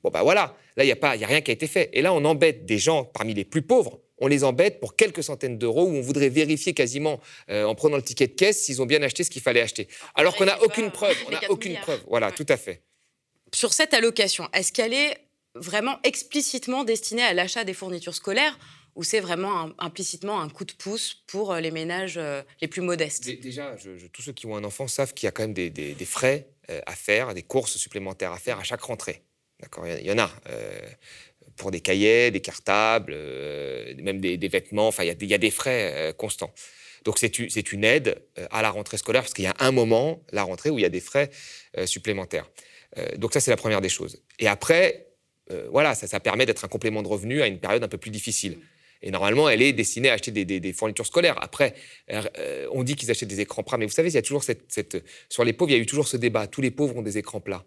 Bon, 0.02 0.10
ben 0.10 0.22
voilà. 0.22 0.56
Là, 0.76 0.84
il 0.84 0.86
n'y 0.86 0.92
a, 0.92 0.98
a 1.00 1.26
rien 1.26 1.40
qui 1.40 1.50
a 1.50 1.54
été 1.54 1.66
fait. 1.66 1.90
Et 1.92 2.02
là, 2.02 2.12
on 2.12 2.24
embête 2.24 2.64
des 2.64 2.78
gens 2.78 3.04
parmi 3.04 3.34
les 3.34 3.44
plus 3.44 3.62
pauvres 3.62 4.00
on 4.20 4.26
les 4.26 4.42
embête 4.42 4.80
pour 4.80 4.96
quelques 4.96 5.22
centaines 5.22 5.58
d'euros 5.58 5.84
où 5.84 5.94
on 5.94 6.00
voudrait 6.00 6.28
vérifier 6.28 6.74
quasiment 6.74 7.20
euh, 7.50 7.62
en 7.62 7.76
prenant 7.76 7.96
le 7.96 8.02
ticket 8.02 8.26
de 8.26 8.32
caisse 8.32 8.64
s'ils 8.64 8.82
ont 8.82 8.84
bien 8.84 9.00
acheté 9.00 9.22
ce 9.22 9.30
qu'il 9.30 9.40
fallait 9.40 9.60
acheter. 9.60 9.86
Alors 10.16 10.34
qu'on 10.34 10.44
n'a 10.44 10.60
aucune 10.64 10.90
preuve. 10.90 11.16
On 11.28 11.30
n'a 11.30 11.40
aucune 11.50 11.76
preuve. 11.76 12.00
Voilà, 12.08 12.32
tout 12.32 12.46
à 12.48 12.56
fait 12.56 12.82
sur 13.54 13.72
cette 13.72 13.94
allocation, 13.94 14.48
est-ce 14.52 14.72
qu'elle 14.72 14.94
est 14.94 15.16
vraiment 15.54 15.98
explicitement 16.04 16.84
destinée 16.84 17.22
à 17.22 17.34
l'achat 17.34 17.64
des 17.64 17.74
fournitures 17.74 18.14
scolaires 18.14 18.58
ou 18.98 19.04
c'est 19.04 19.20
vraiment 19.20 19.70
implicitement 19.78 20.40
un 20.40 20.48
coup 20.48 20.64
de 20.64 20.72
pouce 20.72 21.22
pour 21.28 21.52
euh, 21.52 21.60
les 21.60 21.70
ménages 21.70 22.18
euh, 22.18 22.42
les 22.60 22.66
plus 22.66 22.82
modestes? 22.82 23.24
Déjà, 23.40 23.76
tous 24.12 24.22
ceux 24.22 24.32
qui 24.32 24.46
ont 24.46 24.56
un 24.56 24.64
enfant 24.64 24.88
savent 24.88 25.14
qu'il 25.14 25.26
y 25.26 25.28
a 25.28 25.30
quand 25.30 25.44
même 25.44 25.54
des, 25.54 25.94
frais 26.04 26.48
euh, 26.68 26.80
à 26.84 26.96
faire, 26.96 27.32
des 27.32 27.44
courses 27.44 27.76
supplémentaires 27.76 28.32
à 28.32 28.38
faire 28.38 28.58
à 28.58 28.64
chaque 28.64 28.82
rentrée. 28.82 29.22
D'accord 29.60 29.86
Il 29.86 30.04
y 30.04 30.10
en 30.10 30.18
a. 30.18 30.30
pour 31.56 31.70
des 31.70 31.80
cahiers, 31.80 32.32
des 32.32 32.40
cartables, 32.40 33.12
même 34.02 34.20
des, 34.20 34.48
vêtements. 34.48 34.88
Enfin, 34.88 35.04
il 35.04 35.30
y, 35.30 35.34
a 35.34 35.38
des 35.38 35.50
frais 35.50 36.14
constants. 36.16 36.52
Donc, 37.04 37.18
c'est 37.18 37.72
une 37.72 37.84
aide 37.84 38.22
à 38.52 38.62
la 38.62 38.70
rentrée 38.70 38.98
scolaire 38.98 39.22
parce 39.22 39.34
qu'il 39.34 39.44
y 39.44 39.48
a 39.48 39.56
un 39.58 39.72
moment, 39.72 40.22
la 40.30 40.44
rentrée, 40.44 40.70
où 40.70 40.78
il 40.78 40.82
y 40.82 40.84
a 40.84 40.90
des 40.90 41.00
frais 41.00 41.30
supplémentaires. 41.86 42.48
Donc 43.16 43.32
ça, 43.32 43.40
c'est 43.40 43.50
la 43.50 43.56
première 43.56 43.80
des 43.80 43.88
choses. 43.88 44.22
Et 44.38 44.46
après, 44.46 45.08
voilà, 45.70 45.96
ça, 45.96 46.20
permet 46.20 46.46
d'être 46.46 46.64
un 46.64 46.68
complément 46.68 47.02
de 47.02 47.08
revenu 47.08 47.42
à 47.42 47.48
une 47.48 47.58
période 47.58 47.82
un 47.82 47.88
peu 47.88 47.98
plus 47.98 48.12
difficile. 48.12 48.58
Et 49.02 49.10
normalement, 49.10 49.48
elle 49.48 49.62
est 49.62 49.72
destinée 49.72 50.10
à 50.10 50.14
acheter 50.14 50.32
des, 50.32 50.72
fournitures 50.72 51.06
scolaires. 51.06 51.36
Après, 51.40 51.74
euh, 52.10 52.66
on 52.72 52.82
dit 52.82 52.96
qu'ils 52.96 53.10
achètent 53.10 53.28
des 53.28 53.40
écrans 53.40 53.62
plats, 53.62 53.78
mais 53.78 53.86
vous 53.86 53.92
savez, 53.92 54.10
il 54.10 54.14
y 54.14 54.18
a 54.18 54.22
toujours 54.22 54.44
cette, 54.44 55.04
sur 55.28 55.44
les 55.44 55.52
pauvres, 55.52 55.70
il 55.70 55.74
y 55.74 55.78
a 55.78 55.82
eu 55.82 55.86
toujours 55.86 56.08
ce 56.08 56.16
débat. 56.16 56.46
Tous 56.46 56.60
les 56.60 56.70
pauvres 56.70 56.96
ont 56.96 57.02
des 57.02 57.18
écrans 57.18 57.40
plats. 57.40 57.64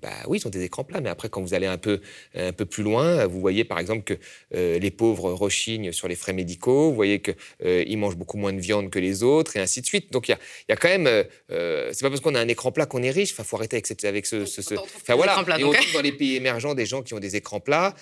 Bah 0.00 0.10
oui, 0.28 0.38
ils 0.38 0.46
ont 0.46 0.50
des 0.50 0.62
écrans 0.62 0.84
plats, 0.84 1.00
mais 1.00 1.08
après, 1.08 1.28
quand 1.28 1.42
vous 1.42 1.54
allez 1.54 1.66
un 1.66 1.78
peu, 1.78 2.00
un 2.34 2.52
peu 2.52 2.64
plus 2.64 2.82
loin, 2.82 3.26
vous 3.26 3.40
voyez 3.40 3.64
par 3.64 3.78
exemple 3.78 4.02
que 4.02 4.14
euh, 4.54 4.78
les 4.78 4.90
pauvres 4.90 5.32
rechignent 5.32 5.92
sur 5.92 6.08
les 6.08 6.14
frais 6.14 6.32
médicaux, 6.32 6.90
vous 6.90 6.94
voyez 6.94 7.20
qu'ils 7.20 7.34
euh, 7.64 7.96
mangent 7.96 8.16
beaucoup 8.16 8.36
moins 8.36 8.52
de 8.52 8.60
viande 8.60 8.90
que 8.90 8.98
les 8.98 9.22
autres, 9.22 9.56
et 9.56 9.60
ainsi 9.60 9.80
de 9.80 9.86
suite. 9.86 10.12
Donc 10.12 10.28
il 10.28 10.32
y 10.32 10.34
a, 10.34 10.38
y 10.68 10.72
a, 10.72 10.76
quand 10.76 10.88
même. 10.88 11.06
Euh, 11.50 11.90
c'est 11.92 12.02
pas 12.02 12.10
parce 12.10 12.20
qu'on 12.20 12.34
a 12.34 12.40
un 12.40 12.48
écran 12.48 12.72
plat 12.72 12.86
qu'on 12.86 13.02
est 13.02 13.10
riche, 13.10 13.34
il 13.36 13.44
faut 13.44 13.56
arrêter 13.56 13.76
avec, 13.76 13.86
cette, 13.86 14.04
avec 14.04 14.26
ce. 14.26 14.44
ce, 14.44 14.60
Enfin 14.74 15.14
voilà, 15.14 15.42
et 15.58 15.64
on 15.64 15.72
trouve 15.72 15.92
dans 15.92 16.00
les 16.00 16.12
pays 16.12 16.36
émergents 16.36 16.74
des 16.74 16.86
gens 16.86 17.02
qui 17.02 17.14
ont 17.14 17.20
des 17.20 17.36
écrans 17.36 17.60
plats, 17.60 17.94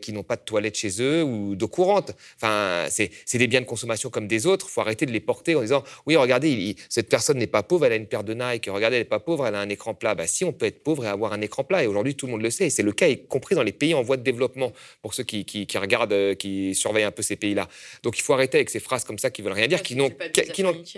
qui 0.00 0.12
n'ont 0.12 0.22
pas 0.22 0.36
de 0.36 0.42
toilettes 0.42 0.76
chez 0.76 1.00
eux 1.00 1.22
ou 1.22 1.54
d'eau 1.54 1.68
courante. 1.68 2.12
Enfin, 2.36 2.86
c'est 2.90 3.38
des 3.38 3.46
biens 3.46 3.60
de 3.60 3.66
consommation 3.66 4.10
comme 4.10 4.28
des 4.28 4.46
autres, 4.46 4.66
il 4.68 4.72
faut 4.72 4.80
arrêter 4.80 5.06
de 5.06 5.12
les 5.12 5.20
porter 5.20 5.54
en 5.54 5.62
disant 5.62 5.84
oui, 6.06 6.16
regardez, 6.16 6.76
cette 6.88 7.08
personne 7.08 7.38
n'est 7.38 7.46
pas 7.46 7.62
pauvre, 7.62 7.86
elle 7.86 7.92
a 7.92 7.96
une 7.96 8.06
paire 8.06 8.24
de 8.24 8.34
Nike, 8.34 8.68
regardez, 8.70 8.96
elle 8.96 9.02
n'est 9.02 9.08
pas 9.08 9.20
pauvre, 9.20 9.46
elle 9.46 9.54
a 9.54 9.60
un 9.60 9.68
écran 9.68 9.94
plat. 9.94 10.14
Bah 10.14 10.26
si, 10.26 10.44
on 10.44 10.52
peut 10.52 10.66
être 10.66 10.82
pauvre 10.82 11.04
et 11.04 11.08
avoir 11.08 11.32
un 11.32 11.37
un 11.38 11.42
écran 11.42 11.64
plat. 11.64 11.82
Et 11.82 11.86
aujourd'hui, 11.86 12.14
tout 12.14 12.26
le 12.26 12.32
monde 12.32 12.42
le 12.42 12.50
sait. 12.50 12.66
Et 12.66 12.70
c'est 12.70 12.82
le 12.82 12.92
cas, 12.92 13.08
y 13.08 13.26
compris 13.26 13.54
dans 13.54 13.62
les 13.62 13.72
pays 13.72 13.94
en 13.94 14.02
voie 14.02 14.16
de 14.16 14.22
développement, 14.22 14.72
pour 15.02 15.14
ceux 15.14 15.22
qui, 15.22 15.66
regardent, 15.76 16.12
euh, 16.12 16.34
qui 16.34 16.74
surveillent 16.74 17.04
un 17.04 17.10
peu 17.10 17.22
ces 17.22 17.36
pays-là. 17.36 17.68
Donc 18.02 18.18
il 18.18 18.22
faut 18.22 18.34
arrêter 18.34 18.58
avec 18.58 18.70
ces 18.70 18.80
phrases 18.80 19.04
comme 19.04 19.18
ça 19.18 19.30
qui 19.30 19.42
veulent 19.42 19.52
rien 19.52 19.68
dire, 19.68 19.82
qui 19.82 19.96
n'ont 19.96 20.10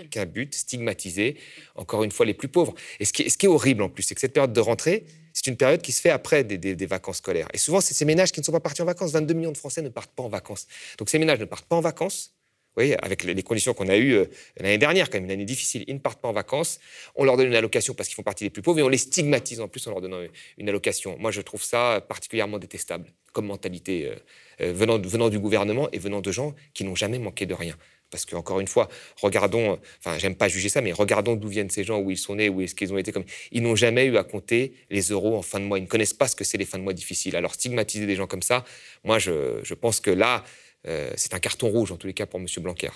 qu'un 0.09 0.25
but, 0.25 0.53
stigmatiser, 0.53 1.37
encore 1.75 2.03
une 2.03 2.11
fois, 2.11 2.25
les 2.25 2.33
plus 2.33 2.47
pauvres. 2.47 2.73
Et 2.99 3.05
ce 3.05 3.13
qui, 3.13 3.23
est 3.23 3.47
horrible 3.47 3.83
en 3.83 3.89
plus, 3.89 4.03
c'est 4.03 4.15
que 4.15 4.21
cette 4.21 4.33
période 4.33 4.53
de 4.53 4.61
rentrée, 4.61 5.05
c'est 5.33 5.47
une 5.47 5.57
période 5.57 5.81
qui 5.81 5.91
se 5.91 6.01
fait 6.01 6.09
après 6.09 6.43
des, 6.43 6.85
vacances 6.85 7.17
scolaires. 7.17 7.47
Et 7.53 7.57
souvent, 7.57 7.81
c'est 7.81 7.93
ces 7.93 8.05
ménages 8.05 8.31
qui 8.31 8.39
ne 8.39 8.45
sont 8.45 8.51
pas 8.51 8.59
partis 8.59 8.81
en 8.81 8.85
vacances. 8.85 9.11
22 9.11 9.33
millions 9.33 9.51
de 9.51 9.57
Français 9.57 9.81
ne 9.81 9.89
partent 9.89 10.11
pas 10.11 10.23
en 10.23 10.29
vacances. 10.29 10.67
Donc 10.97 11.09
ces 11.09 11.19
ménages 11.19 11.39
ne 11.39 11.45
partent 11.45 11.65
pas 11.65 11.75
en 11.75 11.81
vacances. 11.81 12.33
Oui, 12.77 12.93
avec 13.01 13.23
les 13.23 13.43
conditions 13.43 13.73
qu'on 13.73 13.89
a 13.89 13.97
eues 13.97 14.13
euh, 14.13 14.25
l'année 14.57 14.77
dernière, 14.77 15.09
quand 15.09 15.17
même 15.17 15.25
une 15.25 15.31
année 15.31 15.45
difficile, 15.45 15.83
ils 15.87 15.93
ne 15.93 15.99
partent 15.99 16.21
pas 16.21 16.29
en 16.29 16.33
vacances, 16.33 16.79
on 17.15 17.25
leur 17.25 17.35
donne 17.35 17.47
une 17.47 17.55
allocation 17.55 17.93
parce 17.93 18.07
qu'ils 18.07 18.15
font 18.15 18.23
partie 18.23 18.45
des 18.45 18.49
plus 18.49 18.61
pauvres 18.61 18.79
et 18.79 18.83
on 18.83 18.87
les 18.87 18.97
stigmatise 18.97 19.59
en 19.59 19.67
plus 19.67 19.85
en 19.87 19.91
leur 19.91 19.99
donnant 19.99 20.21
une 20.57 20.69
allocation. 20.69 21.17
Moi, 21.19 21.31
je 21.31 21.41
trouve 21.41 21.63
ça 21.63 22.03
particulièrement 22.07 22.59
détestable 22.59 23.11
comme 23.33 23.47
mentalité 23.47 24.07
euh, 24.07 24.15
euh, 24.61 24.73
venant, 24.73 25.29
du 25.29 25.39
gouvernement 25.39 25.89
et 25.91 25.99
venant 25.99 26.21
de 26.21 26.31
gens 26.31 26.55
qui 26.73 26.85
n'ont 26.85 26.95
jamais 26.95 27.19
manqué 27.19 27.45
de 27.45 27.53
rien. 27.53 27.75
Parce 28.09 28.25
qu'encore 28.25 28.59
une 28.59 28.67
fois, 28.67 28.89
regardons, 29.21 29.79
enfin, 29.99 30.17
j'aime 30.17 30.35
pas 30.35 30.49
juger 30.49 30.67
ça, 30.67 30.81
mais 30.81 30.91
regardons 30.91 31.35
d'où 31.35 31.47
viennent 31.47 31.69
ces 31.69 31.85
gens, 31.85 31.99
où 31.99 32.11
ils 32.11 32.17
sont 32.17 32.35
nés, 32.35 32.49
où 32.49 32.59
est-ce 32.59 32.75
qu'ils 32.75 32.93
ont 32.93 32.97
été 32.97 33.13
comme. 33.13 33.23
Ils 33.53 33.63
n'ont 33.63 33.77
jamais 33.77 34.05
eu 34.05 34.17
à 34.17 34.25
compter 34.25 34.73
les 34.89 35.01
euros 35.11 35.37
en 35.37 35.41
fin 35.41 35.61
de 35.61 35.65
mois. 35.65 35.77
Ils 35.77 35.83
ne 35.83 35.87
connaissent 35.87 36.13
pas 36.13 36.27
ce 36.27 36.35
que 36.35 36.43
c'est 36.43 36.57
les 36.57 36.65
fins 36.65 36.77
de 36.77 36.83
mois 36.83 36.91
difficiles. 36.91 37.37
Alors, 37.37 37.53
stigmatiser 37.53 38.05
des 38.05 38.17
gens 38.17 38.27
comme 38.27 38.41
ça, 38.41 38.65
moi, 39.05 39.17
je 39.17 39.73
pense 39.75 40.01
que 40.01 40.11
là, 40.11 40.43
euh, 40.87 41.11
c'est 41.15 41.33
un 41.33 41.39
carton 41.39 41.69
rouge, 41.69 41.91
en 41.91 41.97
tous 41.97 42.07
les 42.07 42.13
cas, 42.13 42.25
pour 42.25 42.39
M. 42.39 42.47
Blanquer. 42.57 42.89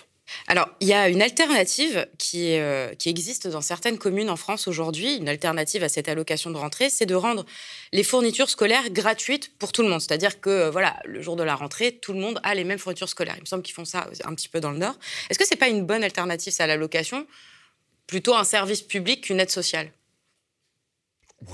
Alors, 0.48 0.68
il 0.80 0.88
y 0.88 0.94
a 0.94 1.08
une 1.08 1.22
alternative 1.22 2.08
qui, 2.18 2.58
euh, 2.58 2.94
qui 2.96 3.10
existe 3.10 3.48
dans 3.48 3.62
certaines 3.62 4.00
communes 4.00 4.30
en 4.30 4.36
France 4.36 4.68
aujourd'hui, 4.68 5.18
une 5.18 5.30
alternative 5.30 5.84
à 5.84 5.90
cette 5.90 6.10
allocation 6.10 6.50
de 6.50 6.58
rentrée, 6.58 6.90
c'est 6.90 7.06
de 7.06 7.14
rendre 7.14 7.46
les 7.94 8.04
fournitures 8.04 8.50
scolaires 8.50 8.90
gratuites 8.90 9.56
pour 9.60 9.72
tout 9.72 9.84
le 9.84 9.90
monde. 9.90 10.02
C'est-à-dire 10.02 10.42
que, 10.42 10.50
euh, 10.50 10.72
voilà, 10.72 10.98
le 11.06 11.22
jour 11.22 11.36
de 11.36 11.44
la 11.44 11.56
rentrée, 11.56 11.92
tout 11.92 12.14
le 12.14 12.20
monde 12.20 12.40
a 12.44 12.56
les 12.56 12.64
mêmes 12.64 12.80
fournitures 12.80 13.10
scolaires. 13.10 13.36
Il 13.38 13.42
me 13.42 13.46
semble 13.46 13.62
qu'ils 13.62 13.76
font 13.76 13.86
ça 13.86 14.08
un 14.24 14.34
petit 14.34 14.50
peu 14.50 14.60
dans 14.60 14.72
le 14.72 14.80
Nord. 14.80 14.98
Est-ce 15.30 15.38
que 15.38 15.46
ce 15.46 15.54
n'est 15.54 15.60
pas 15.60 15.70
une 15.70 15.86
bonne 15.86 16.04
alternative, 16.04 16.54
à 16.58 16.68
l'allocation? 16.68 17.28
Plutôt 18.08 18.36
un 18.36 18.44
service 18.44 18.82
public 18.82 19.26
qu'une 19.26 19.40
aide 19.40 19.52
sociale? 19.52 19.92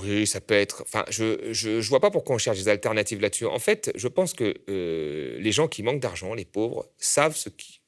Oui, 0.00 0.26
ça 0.26 0.40
peut 0.40 0.54
être. 0.54 0.82
Enfin, 0.82 1.04
je 1.10 1.24
ne 1.76 1.80
vois 1.82 2.00
pas 2.00 2.10
pourquoi 2.10 2.36
on 2.36 2.38
cherche 2.38 2.58
des 2.58 2.68
alternatives 2.68 3.20
là-dessus. 3.20 3.46
En 3.46 3.58
fait, 3.58 3.90
je 3.94 4.08
pense 4.08 4.32
que 4.32 4.54
euh, 4.68 5.38
les 5.40 5.52
gens 5.52 5.68
qui 5.68 5.82
manquent 5.82 6.00
d'argent, 6.00 6.34
les 6.34 6.44
pauvres, 6.44 6.88
savent 6.98 7.36
ce, 7.36 7.48
qui, 7.48 7.80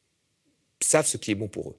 savent 0.80 1.06
ce 1.06 1.16
qui 1.16 1.30
est 1.30 1.34
bon 1.34 1.48
pour 1.48 1.70
eux. 1.70 1.76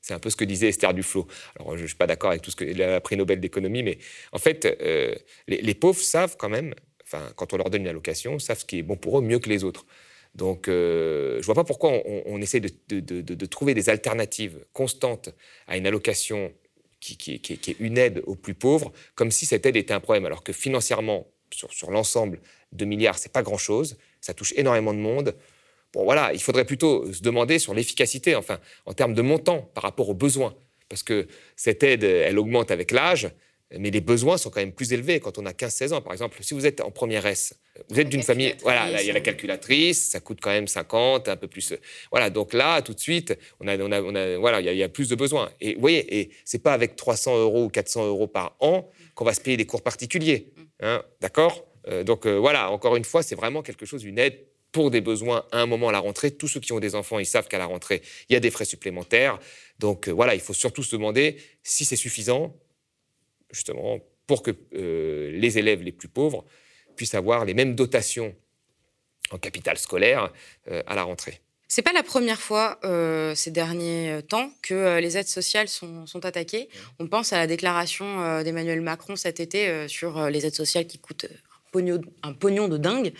C'est 0.00 0.14
un 0.14 0.20
peu 0.20 0.30
ce 0.30 0.36
que 0.36 0.44
disait 0.44 0.68
Esther 0.68 0.94
Duflo. 0.94 1.26
Alors, 1.58 1.76
je 1.76 1.82
ne 1.82 1.86
suis 1.88 1.96
pas 1.96 2.06
d'accord 2.06 2.30
avec 2.30 2.42
tout 2.42 2.50
ce 2.50 2.56
que 2.56 2.64
le 2.64 2.98
prix 3.00 3.16
Nobel 3.16 3.40
d'économie, 3.40 3.82
mais 3.82 3.98
en 4.32 4.38
fait, 4.38 4.64
euh, 4.64 5.14
les, 5.48 5.74
pauvres 5.74 6.00
savent 6.00 6.36
quand 6.38 6.48
même, 6.48 6.74
enfin, 7.02 7.28
quand 7.34 7.52
on 7.52 7.56
leur 7.56 7.70
donne 7.70 7.82
une 7.82 7.88
allocation, 7.88 8.38
savent 8.38 8.60
ce 8.60 8.64
qui 8.64 8.78
est 8.78 8.82
bon 8.82 8.96
pour 8.96 9.18
eux 9.18 9.22
mieux 9.22 9.40
que 9.40 9.48
les 9.48 9.64
autres. 9.64 9.84
Donc, 10.36 10.68
euh, 10.68 11.34
je 11.34 11.38
ne 11.40 11.44
vois 11.46 11.54
pas 11.54 11.64
pourquoi 11.64 11.90
on, 12.04 12.40
essaie 12.40 12.60
de, 12.60 12.70
de, 13.00 13.46
trouver 13.46 13.74
des 13.74 13.88
alternatives 13.88 14.64
constantes 14.72 15.30
à 15.66 15.76
une 15.76 15.86
allocation 15.86 16.52
qui, 17.14 17.34
est 17.34 17.76
une 17.78 17.98
aide 17.98 18.22
aux 18.26 18.34
plus 18.34 18.54
pauvres, 18.54 18.92
comme 19.14 19.30
si 19.30 19.46
cette 19.46 19.64
aide 19.66 19.76
était 19.76 19.94
un 19.94 20.00
problème, 20.00 20.26
alors 20.26 20.42
que 20.42 20.52
financièrement, 20.52 21.28
sur, 21.52 21.90
l'ensemble, 21.92 22.40
2 22.72 22.84
milliards, 22.84 23.18
c'est 23.18 23.32
pas 23.32 23.42
grand-chose, 23.42 23.96
ça 24.20 24.34
touche 24.34 24.52
énormément 24.56 24.92
de 24.92 24.98
monde. 24.98 25.36
Bon, 25.92 26.04
voilà, 26.04 26.32
il 26.32 26.42
faudrait 26.42 26.64
plutôt 26.64 27.12
se 27.12 27.22
demander 27.22 27.60
sur 27.60 27.72
l'efficacité, 27.72 28.34
enfin, 28.34 28.58
en 28.84 28.92
termes 28.92 29.14
de 29.14 29.22
montant 29.22 29.70
par 29.74 29.84
rapport 29.84 30.08
aux 30.08 30.14
besoins, 30.14 30.54
parce 30.88 31.04
que 31.04 31.28
cette 31.54 31.84
aide, 31.84 32.02
elle 32.02 32.38
augmente 32.38 32.70
avec 32.72 32.90
l'âge, 32.90 33.30
mais 33.76 33.90
les 33.90 34.00
besoins 34.00 34.38
sont 34.38 34.50
quand 34.50 34.60
même 34.60 34.72
plus 34.72 34.92
élevés 34.92 35.18
quand 35.18 35.38
on 35.38 35.46
a 35.46 35.52
15-16 35.52 35.92
ans. 35.92 36.00
Par 36.00 36.12
exemple, 36.12 36.38
si 36.40 36.54
vous 36.54 36.66
êtes 36.66 36.80
en 36.80 36.90
première 36.90 37.26
S, 37.26 37.54
vous 37.90 37.98
êtes 37.98 38.08
d'une 38.08 38.22
famille, 38.22 38.54
voilà, 38.62 39.00
il 39.02 39.06
y 39.06 39.10
a 39.10 39.12
la 39.12 39.20
calculatrice, 39.20 40.10
ça 40.10 40.20
coûte 40.20 40.38
quand 40.40 40.50
même 40.50 40.68
50, 40.68 41.28
un 41.28 41.36
peu 41.36 41.48
plus. 41.48 41.74
Voilà, 42.10 42.30
donc 42.30 42.52
là, 42.52 42.80
tout 42.82 42.94
de 42.94 43.00
suite, 43.00 43.36
on 43.60 43.66
a, 43.66 43.76
on 43.78 43.90
a, 43.90 44.38
voilà, 44.38 44.60
il 44.60 44.76
y, 44.76 44.82
a, 44.82 44.88
plus 44.88 45.08
de 45.08 45.16
besoins. 45.16 45.50
Et 45.60 45.74
vous 45.74 45.80
voyez, 45.80 46.20
et 46.20 46.30
c'est 46.44 46.62
pas 46.62 46.72
avec 46.72 46.96
300 46.96 47.38
euros 47.38 47.64
ou 47.64 47.68
400 47.68 48.06
euros 48.06 48.28
par 48.28 48.56
an 48.60 48.88
qu'on 49.14 49.24
va 49.24 49.34
se 49.34 49.40
payer 49.40 49.56
des 49.56 49.66
cours 49.66 49.82
particuliers, 49.82 50.52
hein, 50.80 51.02
d'accord? 51.20 51.66
Euh, 51.88 52.04
Donc 52.04 52.26
euh, 52.26 52.36
voilà, 52.36 52.70
encore 52.70 52.96
une 52.96 53.04
fois, 53.04 53.22
c'est 53.22 53.34
vraiment 53.34 53.62
quelque 53.62 53.86
chose, 53.86 54.04
une 54.04 54.18
aide 54.18 54.46
pour 54.72 54.90
des 54.90 55.00
besoins 55.00 55.44
à 55.52 55.60
un 55.60 55.66
moment 55.66 55.88
à 55.88 55.92
la 55.92 56.00
rentrée. 56.00 56.30
Tous 56.30 56.48
ceux 56.48 56.60
qui 56.60 56.72
ont 56.72 56.80
des 56.80 56.94
enfants, 56.94 57.18
ils 57.18 57.26
savent 57.26 57.48
qu'à 57.48 57.58
la 57.58 57.66
rentrée, 57.66 58.02
il 58.28 58.34
y 58.34 58.36
a 58.36 58.40
des 58.40 58.50
frais 58.50 58.64
supplémentaires. 58.64 59.38
Donc 59.78 60.08
euh, 60.08 60.12
voilà, 60.12 60.34
il 60.34 60.40
faut 60.40 60.52
surtout 60.52 60.82
se 60.82 60.94
demander 60.94 61.36
si 61.62 61.84
c'est 61.84 61.96
suffisant 61.96 62.54
justement 63.56 63.98
pour 64.26 64.42
que 64.42 64.52
euh, 64.74 65.30
les 65.32 65.58
élèves 65.58 65.82
les 65.82 65.92
plus 65.92 66.08
pauvres 66.08 66.44
puissent 66.94 67.14
avoir 67.14 67.44
les 67.44 67.54
mêmes 67.54 67.74
dotations 67.74 68.34
en 69.30 69.38
capital 69.38 69.76
scolaire 69.78 70.32
euh, 70.70 70.82
à 70.86 70.94
la 70.94 71.02
rentrée. 71.02 71.40
C'est 71.68 71.82
pas 71.82 71.92
la 71.92 72.04
première 72.04 72.40
fois 72.40 72.78
euh, 72.84 73.34
ces 73.34 73.50
derniers 73.50 74.20
temps 74.28 74.52
que 74.62 74.98
les 74.98 75.18
aides 75.18 75.26
sociales 75.26 75.68
sont, 75.68 76.06
sont, 76.06 76.24
attaquées. 76.24 76.68
On 77.00 77.08
pense 77.08 77.32
à 77.32 77.38
la 77.38 77.48
déclaration 77.48 78.42
d'Emmanuel 78.44 78.80
Macron 78.82 79.16
cet 79.16 79.40
été 79.40 79.88
sur 79.88 80.30
les 80.30 80.46
aides 80.46 80.54
sociales 80.54 80.86
qui 80.86 80.98
coûtent 80.98 81.26
un 82.22 82.32
pognon, 82.32 82.68
de 82.68 82.78
dingue. 82.78 83.12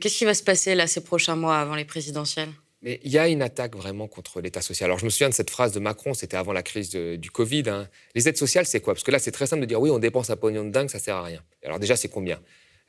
Qu'est-ce 0.00 0.18
qui 0.18 0.24
va 0.24 0.34
se 0.34 0.42
passer 0.42 0.74
là 0.74 0.86
ces 0.86 1.02
prochains 1.02 1.36
mois 1.36 1.58
avant 1.58 1.74
les 1.74 1.84
présidentielles? 1.84 2.50
Mais 2.86 3.00
il 3.02 3.10
y 3.10 3.18
a 3.18 3.26
une 3.26 3.42
attaque 3.42 3.74
vraiment 3.74 4.06
contre 4.06 4.40
l'État 4.40 4.62
social. 4.62 4.86
Alors 4.86 5.00
je 5.00 5.04
me 5.04 5.10
souviens 5.10 5.28
de 5.28 5.34
cette 5.34 5.50
phrase 5.50 5.72
de 5.72 5.80
Macron, 5.80 6.14
c'était 6.14 6.36
avant 6.36 6.52
la 6.52 6.62
crise 6.62 6.90
du 6.90 7.30
Covid. 7.32 7.64
Hein. 7.66 7.88
Les 8.14 8.28
aides 8.28 8.36
sociales, 8.36 8.64
c'est 8.64 8.78
quoi? 8.78 8.94
Parce 8.94 9.02
que 9.02 9.10
là, 9.10 9.18
c'est 9.18 9.32
très 9.32 9.48
simple 9.48 9.62
de 9.62 9.66
dire 9.66 9.80
oui, 9.80 9.90
on 9.90 9.98
dépense 9.98 10.30
un 10.30 10.36
pognon 10.36 10.64
de 10.64 10.70
dingue, 10.70 10.88
ça 10.88 11.00
sert 11.00 11.16
à 11.16 11.24
rien. 11.24 11.42
Alors 11.64 11.80
déjà, 11.80 11.96
c'est 11.96 12.08
combien? 12.08 12.40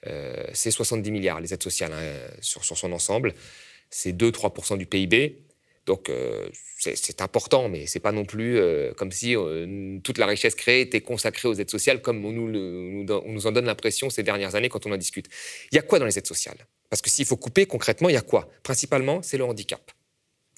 Euh, 0.05 0.45
C'est 0.53 0.69
70 0.69 1.09
milliards, 1.09 1.41
les 1.41 1.51
aides 1.51 1.63
sociales, 1.63 1.93
hein, 1.93 2.29
sur, 2.41 2.63
son 2.63 2.91
ensemble. 2.91 3.33
C'est 3.89 4.13
2-3% 4.13 4.77
du 4.77 4.85
PIB. 4.85 5.41
Donc 5.87 6.09
euh, 6.09 6.47
c'est 6.77 7.19
important, 7.21 7.67
mais 7.67 7.87
c'est 7.87 7.99
pas 7.99 8.11
non 8.11 8.23
plus 8.23 8.59
euh, 8.59 8.93
comme 8.93 9.11
si 9.11 9.35
toute 10.03 10.19
la 10.19 10.27
richesse 10.27 10.53
créée 10.53 10.81
était 10.81 11.01
consacrée 11.01 11.47
aux 11.47 11.55
aides 11.55 11.71
sociales, 11.71 12.03
comme 12.03 12.23
on 12.23 12.33
nous 12.33 13.47
en 13.47 13.51
donne 13.51 13.65
l'impression 13.65 14.11
ces 14.11 14.21
dernières 14.21 14.53
années 14.53 14.69
quand 14.69 14.85
on 14.85 14.91
en 14.91 14.97
discute. 14.97 15.27
Il 15.71 15.75
y 15.75 15.79
a 15.79 15.81
quoi 15.81 15.97
dans 15.97 16.05
les 16.05 16.19
aides 16.19 16.27
sociales? 16.27 16.67
Parce 16.89 17.01
que 17.01 17.09
s'il 17.09 17.25
faut 17.25 17.37
couper 17.37 17.65
concrètement, 17.65 18.09
il 18.09 18.13
y 18.13 18.17
a 18.17 18.21
quoi? 18.21 18.49
Principalement, 18.63 19.21
c'est 19.21 19.37
le 19.37 19.43
handicap. 19.43 19.91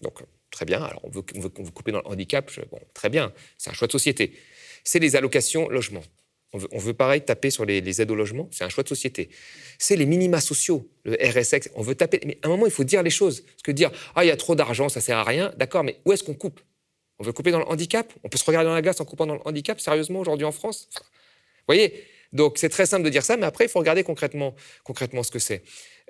Donc 0.02 0.22
très 0.52 0.66
bien, 0.66 0.82
alors 0.84 1.02
on 1.04 1.10
veut, 1.10 1.22
couper 1.22 1.92
dans 1.92 2.00
le 2.00 2.08
handicap, 2.08 2.52
bon, 2.72 2.80
très 2.94 3.10
bien, 3.10 3.32
c'est 3.58 3.70
un 3.70 3.74
choix 3.74 3.88
de 3.88 3.92
société. 3.92 4.34
C'est 4.84 5.00
les 5.00 5.16
allocations 5.16 5.70
logement. 5.70 6.04
On 6.52 6.80
veut, 6.80 6.94
pareil 6.94 7.22
taper 7.22 7.52
sur 7.52 7.64
les, 7.64 8.02
aides 8.02 8.10
au 8.10 8.16
logement, 8.16 8.48
c'est 8.52 8.64
un 8.64 8.70
choix 8.70 8.84
de 8.84 8.90
société. 8.90 9.30
C'est 9.78 9.96
les 9.96 10.08
minima 10.08 10.42
sociaux, 10.42 10.90
le 11.04 11.14
RSX, 11.14 11.70
on 11.76 11.84
veut 11.84 11.94
taper. 11.94 12.20
Mais 12.26 12.40
à 12.42 12.48
un 12.48 12.50
moment, 12.50 12.66
il 12.66 12.72
faut 12.72 12.84
dire 12.84 13.04
les 13.04 13.12
choses. 13.12 13.42
Parce 13.42 13.62
que 13.62 13.72
dire, 13.72 13.92
ah, 14.16 14.26
il 14.26 14.30
y 14.30 14.32
a 14.32 14.38
trop 14.38 14.56
d'argent, 14.56 14.90
ça 14.90 15.00
sert 15.00 15.18
à 15.18 15.24
rien, 15.24 15.54
d'accord, 15.58 15.84
mais 15.84 16.00
où 16.06 16.12
est-ce 16.12 16.24
qu'on 16.24 16.34
coupe? 16.34 16.60
On 17.20 17.24
veut 17.24 17.34
couper 17.34 17.52
dans 17.52 17.60
le 17.60 17.68
handicap? 17.68 18.12
On 18.24 18.30
peut 18.30 18.40
se 18.40 18.46
regarder 18.46 18.68
dans 18.68 18.74
la 18.74 18.82
glace 18.82 19.00
en 19.00 19.06
coupant 19.06 19.28
dans 19.28 19.36
le 19.36 19.42
handicap, 19.46 19.80
sérieusement, 19.80 20.22
aujourd'hui 20.22 20.46
en 20.46 20.52
France? 20.52 20.90
Vous 20.96 21.04
voyez? 21.68 22.04
Donc, 22.32 22.58
c'est 22.58 22.70
très 22.70 22.86
simple 22.86 23.04
de 23.04 23.10
dire 23.10 23.24
ça, 23.24 23.38
mais 23.38 23.46
après, 23.46 23.66
il 23.66 23.70
faut 23.70 23.80
regarder 23.80 24.04
concrètement, 24.04 24.56
concrètement 24.84 25.24
ce 25.24 25.32
que 25.32 25.40
c'est. 25.40 25.64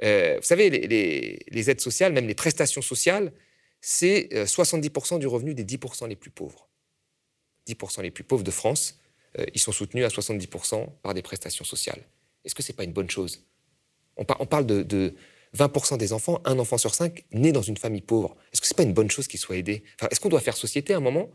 Euh, 0.03 0.37
vous 0.37 0.45
savez, 0.45 0.69
les, 0.69 1.69
aides 1.69 1.81
sociales, 1.81 2.11
même 2.13 2.27
les 2.27 2.35
prestations 2.35 2.81
sociales, 2.81 3.31
c'est 3.81 4.29
70% 4.33 5.15
euh, 5.15 5.19
du 5.19 5.27
revenu 5.27 5.53
des 5.53 5.63
10% 5.63 6.07
les 6.07 6.15
plus 6.15 6.31
pauvres. 6.31 6.67
10% 7.67 8.01
les 8.01 8.11
plus 8.11 8.23
pauvres 8.23 8.43
de 8.43 8.51
France 8.51 8.99
euh, 9.37 9.45
ils 9.53 9.59
sont 9.59 9.71
soutenus 9.71 10.05
à 10.05 10.07
70% 10.07 10.87
par 11.01 11.13
des 11.13 11.21
prestations 11.21 11.65
sociales. 11.65 12.01
Est-ce 12.45 12.55
que 12.55 12.63
ce 12.63 12.71
n'est 12.71 12.75
pas 12.75 12.83
une 12.83 12.93
bonne 12.93 13.09
chose? 13.09 13.45
On, 14.17 14.25
parle 14.25 14.65
de, 14.65 15.15
20% 15.55 15.97
des 15.97 16.11
enfants, 16.11 16.41
un 16.43 16.59
enfant 16.59 16.77
sur 16.77 16.93
cinq, 16.93 17.25
nés 17.31 17.53
dans 17.53 17.61
une 17.61 17.77
famille 17.77 18.01
pauvre. 18.01 18.35
Est-ce 18.51 18.59
que 18.59 18.67
ce 18.67 18.73
n'est 18.73 18.77
pas 18.77 18.83
une 18.83 18.93
bonne 18.93 19.09
chose 19.09 19.27
qu'ils 19.27 19.39
soient 19.39 19.55
aidés? 19.55 19.83
Est-ce 20.11 20.19
qu'on 20.19 20.29
doit 20.29 20.41
faire 20.41 20.57
société 20.57 20.93
à 20.93 20.97
un 20.97 21.01
moment? 21.01 21.29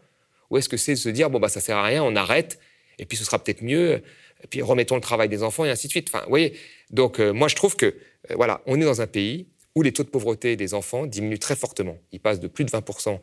Ou 0.51 0.59
est-ce 0.59 0.69
que 0.69 0.77
c'est 0.77 0.97
se 0.97 1.09
dire, 1.09 1.31
bon, 1.31 1.41
bah, 1.41 1.49
ça 1.49 1.61
sert 1.61 1.79
à 1.79 1.85
rien, 1.85 2.05
on 2.05 2.15
arrête, 2.15 2.59
et 2.99 3.07
puis 3.07 3.17
ce 3.17 3.25
sera 3.25 3.43
peut-être 3.43 3.63
mieux, 3.63 4.03
et 4.43 4.47
puis 4.49 4.63
remettons 4.63 4.95
le 4.95 5.01
travail 5.01 5.29
des 5.29 5.43
enfants, 5.43 5.65
et 5.65 5.71
ainsi 5.71 5.87
de 5.87 5.91
suite. 5.91 6.09
Enfin, 6.09 6.23
vous 6.25 6.31
voyez 6.31 6.59
Donc, 6.91 7.21
euh, 7.21 7.33
moi, 7.33 7.49
je 7.49 7.57
trouve 7.57 7.77
que, 7.77 7.87
euh, 7.87 8.35
voilà, 8.37 8.63
on 8.67 8.81
est 8.81 8.85
dans 8.85 9.01
un 9.01 9.07
pays 9.07 9.47
où 9.75 9.83
les 9.83 9.93
taux 9.93 10.05
de 10.05 10.09
pauvreté 10.09 10.57
des 10.57 10.75
enfants 10.75 11.07
diminuent 11.07 11.39
très 11.39 11.57
fortement. 11.57 11.99
Ils 12.13 12.21
passent 12.21 12.41
de 12.41 12.49
plus 12.49 12.65
de 12.65 12.71
20% 12.71 13.21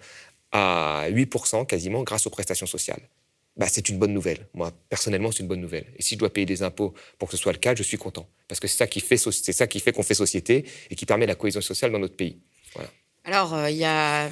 à 0.51 1.05
8% 1.09 1.65
quasiment 1.65 2.03
grâce 2.03 2.27
aux 2.27 2.29
prestations 2.29 2.65
sociales 2.65 3.01
bah, 3.57 3.67
c'est 3.69 3.89
une 3.89 3.99
bonne 3.99 4.13
nouvelle. 4.13 4.47
Moi, 4.53 4.71
personnellement, 4.89 5.31
c'est 5.31 5.39
une 5.39 5.47
bonne 5.47 5.61
nouvelle. 5.61 5.85
Et 5.97 6.01
si 6.01 6.15
je 6.15 6.19
dois 6.19 6.29
payer 6.29 6.45
des 6.45 6.63
impôts 6.63 6.93
pour 7.17 7.29
que 7.29 7.35
ce 7.35 7.41
soit 7.41 7.51
le 7.51 7.57
cas, 7.57 7.75
je 7.75 7.83
suis 7.83 7.97
content. 7.97 8.27
Parce 8.47 8.59
que 8.59 8.67
c'est 8.67 8.77
ça 8.77 8.87
qui 8.87 9.01
fait, 9.01 9.17
c'est 9.17 9.53
ça 9.53 9.67
qui 9.67 9.79
fait 9.79 9.91
qu'on 9.91 10.03
fait 10.03 10.13
société 10.13 10.65
et 10.89 10.95
qui 10.95 11.05
permet 11.05 11.25
la 11.25 11.35
cohésion 11.35 11.61
sociale 11.61 11.91
dans 11.91 11.99
notre 11.99 12.15
pays. 12.15 12.39
Alors, 13.23 13.53
euh, 13.53 13.69
il 13.69 13.77
y 13.77 13.85
a 13.85 14.29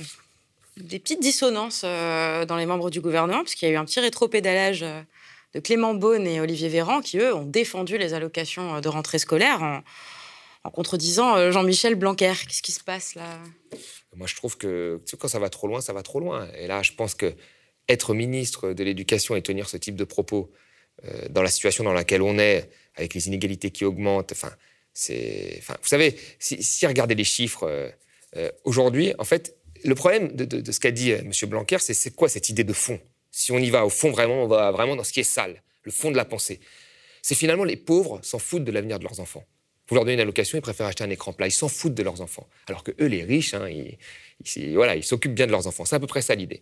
des 0.78 1.00
petites 1.00 1.22
dissonances 1.22 1.82
euh, 1.84 2.46
dans 2.46 2.56
les 2.56 2.66
membres 2.66 2.90
du 2.90 3.02
gouvernement, 3.02 3.42
puisqu'il 3.42 3.66
y 3.66 3.68
a 3.70 3.74
eu 3.74 3.78
un 3.78 3.86
petit 3.86 4.00
rétropédalage 4.00 4.84
euh, 4.84 5.02
de 5.54 5.60
Clément 5.60 5.94
Beaune 5.94 6.28
et 6.28 6.40
Olivier 6.40 6.70
Véran, 6.70 7.02
qui, 7.02 7.18
eux, 7.18 7.34
ont 7.34 7.46
défendu 7.46 7.98
les 7.98 8.14
allocations 8.14 8.82
de 8.82 8.88
rentrée 8.90 9.20
scolaire 9.20 9.62
en, 10.64 10.70
contredisant 10.72 11.52
Jean-Michel 11.52 11.96
Blanquer. 11.96 12.34
Qu'est-ce 12.48 12.62
qui 12.62 12.72
se 12.72 12.84
passe 12.84 13.16
là? 13.16 13.40
Moi, 14.16 14.28
je 14.28 14.36
trouve 14.36 14.58
que 14.58 15.02
quand 15.18 15.28
ça 15.28 15.40
va 15.40 15.50
trop 15.50 15.68
loin, 15.68 15.82
ça 15.82 15.94
va 15.94 16.04
trop 16.04 16.20
loin. 16.20 16.48
Et 16.60 16.68
là, 16.68 16.84
je 16.84 16.94
pense 16.94 17.16
que 17.16 17.34
être 17.90 18.14
ministre 18.14 18.72
de 18.72 18.84
l'Éducation 18.84 19.36
et 19.36 19.42
tenir 19.42 19.68
ce 19.68 19.76
type 19.76 19.96
de 19.96 20.04
propos 20.04 20.52
euh, 21.06 21.28
dans 21.30 21.42
la 21.42 21.50
situation 21.50 21.84
dans 21.84 21.94
laquelle 21.94 22.22
on 22.22 22.38
est, 22.38 22.70
avec 22.96 23.14
les 23.14 23.28
inégalités 23.28 23.72
qui 23.72 23.84
augmentent, 23.84 24.32
enfin, 24.32 24.52
c'est, 24.94 25.62
vous 25.68 25.88
savez, 25.88 26.16
si, 26.40 26.62
si 26.62 26.86
regardez 26.86 27.16
les 27.16 27.24
chiffres 27.24 27.64
euh, 27.64 27.90
euh, 28.38 28.52
aujourd'hui, 28.64 29.14
en 29.18 29.24
fait, 29.24 29.58
le 29.84 29.96
problème 29.96 30.36
de, 30.36 30.72
ce 30.72 30.80
qu'a 30.80 30.92
dit 30.92 31.12
M. 31.12 31.32
Blanquer, 31.48 31.78
c'est 31.80 32.16
quoi 32.16 32.28
cette 32.28 32.50
idée 32.50 32.66
de 32.66 32.74
fond? 32.74 33.00
Si 33.32 33.52
on 33.52 33.60
y 33.60 33.70
va 33.70 33.86
au 33.86 33.90
fond 33.90 34.12
vraiment, 34.12 34.44
on 34.44 34.48
va 34.48 34.72
vraiment 34.72 34.96
dans 34.96 35.04
ce 35.04 35.14
qui 35.14 35.20
est 35.20 35.24
sale, 35.24 35.62
le 35.84 35.92
fond 35.92 36.12
de 36.12 36.18
la 36.18 36.26
pensée. 36.26 36.60
C'est 37.22 37.36
finalement 37.36 37.64
les 37.64 37.78
pauvres 37.78 38.20
s'en 38.24 38.40
foutent 38.40 38.64
de 38.64 38.72
l'avenir 38.72 39.00
de 39.00 39.04
leurs 39.04 39.20
enfants. 39.20 39.46
Vous 39.88 39.96
leur 39.96 40.06
donnez 40.06 40.14
une 40.14 40.20
allocation, 40.20 40.58
ils 40.58 40.62
préfèrent 40.62 40.86
acheter 40.86 41.04
un 41.04 41.10
écran 41.10 41.34
plat. 41.34 41.48
Ils 41.48 41.52
s'en 41.52 41.68
foutent 41.68 41.96
de 41.96 42.04
leurs 42.04 42.22
enfants. 42.22 42.48
Alors 42.68 42.84
que 42.84 42.92
eux, 43.02 43.08
les 43.08 43.24
riches, 43.24 43.56
hein, 43.56 43.68
ils, 43.68 44.76
voilà, 44.76 44.96
ils 44.96 45.04
s'occupent 45.04 45.34
bien 45.34 45.48
de 45.48 45.52
leurs 45.52 45.66
enfants. 45.66 45.84
C'est 45.86 45.96
à 45.96 46.00
peu 46.00 46.08
près 46.08 46.22
ça 46.22 46.36
l'idée. 46.36 46.62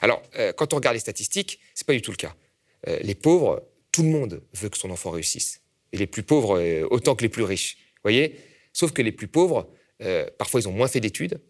Alors, 0.00 0.22
euh, 0.38 0.52
quand 0.54 0.72
on 0.72 0.76
regarde 0.76 0.94
les 0.94 1.00
statistiques, 1.00 1.60
c'est 1.74 1.86
pas 1.86 1.92
du 1.92 2.00
tout 2.00 2.10
le 2.10 2.16
cas. 2.16 2.34
Euh, 2.86 2.98
les 3.02 3.14
pauvres, 3.14 3.62
tout 3.92 4.02
le 4.02 4.08
monde 4.08 4.42
veut 4.54 4.70
que 4.70 4.78
son 4.78 4.90
enfant 4.90 5.10
réussisse. 5.10 5.60
Et 5.92 5.98
les 5.98 6.06
plus 6.06 6.22
pauvres, 6.22 6.58
euh, 6.58 6.86
autant 6.90 7.14
que 7.14 7.22
les 7.22 7.28
plus 7.28 7.42
riches. 7.42 7.76
voyez? 8.02 8.36
Sauf 8.72 8.92
que 8.92 9.02
les 9.02 9.12
plus 9.12 9.28
pauvres, 9.28 9.68
parfois, 10.38 10.60
ils 10.60 10.68
ont 10.68 10.72
moins 10.72 10.86
fait 10.86 11.00
d'études. 11.00 11.40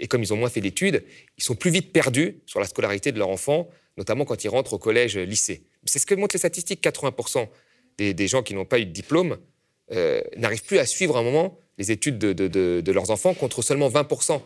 Et 0.00 0.06
comme 0.06 0.22
ils 0.22 0.32
ont 0.32 0.36
moins 0.36 0.50
fait 0.50 0.60
d'études, 0.60 1.04
ils 1.36 1.42
sont 1.44 1.54
plus 1.54 1.70
vite 1.70 1.92
perdus 1.92 2.40
sur 2.46 2.60
la 2.60 2.66
scolarité 2.66 3.12
de 3.12 3.18
leur 3.18 3.28
enfant, 3.28 3.68
notamment 3.96 4.24
quand 4.24 4.44
ils 4.44 4.48
rentrent 4.48 4.74
au 4.74 4.78
collège, 4.78 5.16
lycée. 5.16 5.64
C'est 5.84 5.98
ce 5.98 6.06
que 6.06 6.14
montrent 6.14 6.34
les 6.34 6.40
statistiques. 6.40 6.82
80% 6.82 7.48
des, 7.98 8.28
gens 8.28 8.42
qui 8.42 8.54
n'ont 8.54 8.64
pas 8.64 8.78
eu 8.78 8.86
de 8.86 8.92
diplôme 8.92 9.38
n'arrivent 10.36 10.64
plus 10.64 10.78
à 10.78 10.86
suivre 10.86 11.16
à 11.16 11.20
un 11.20 11.22
moment 11.24 11.58
les 11.78 11.90
études 11.90 12.18
de 12.18 12.92
leurs 12.92 13.10
enfants, 13.10 13.34
contre 13.34 13.62
seulement 13.62 13.88
20% 13.88 14.40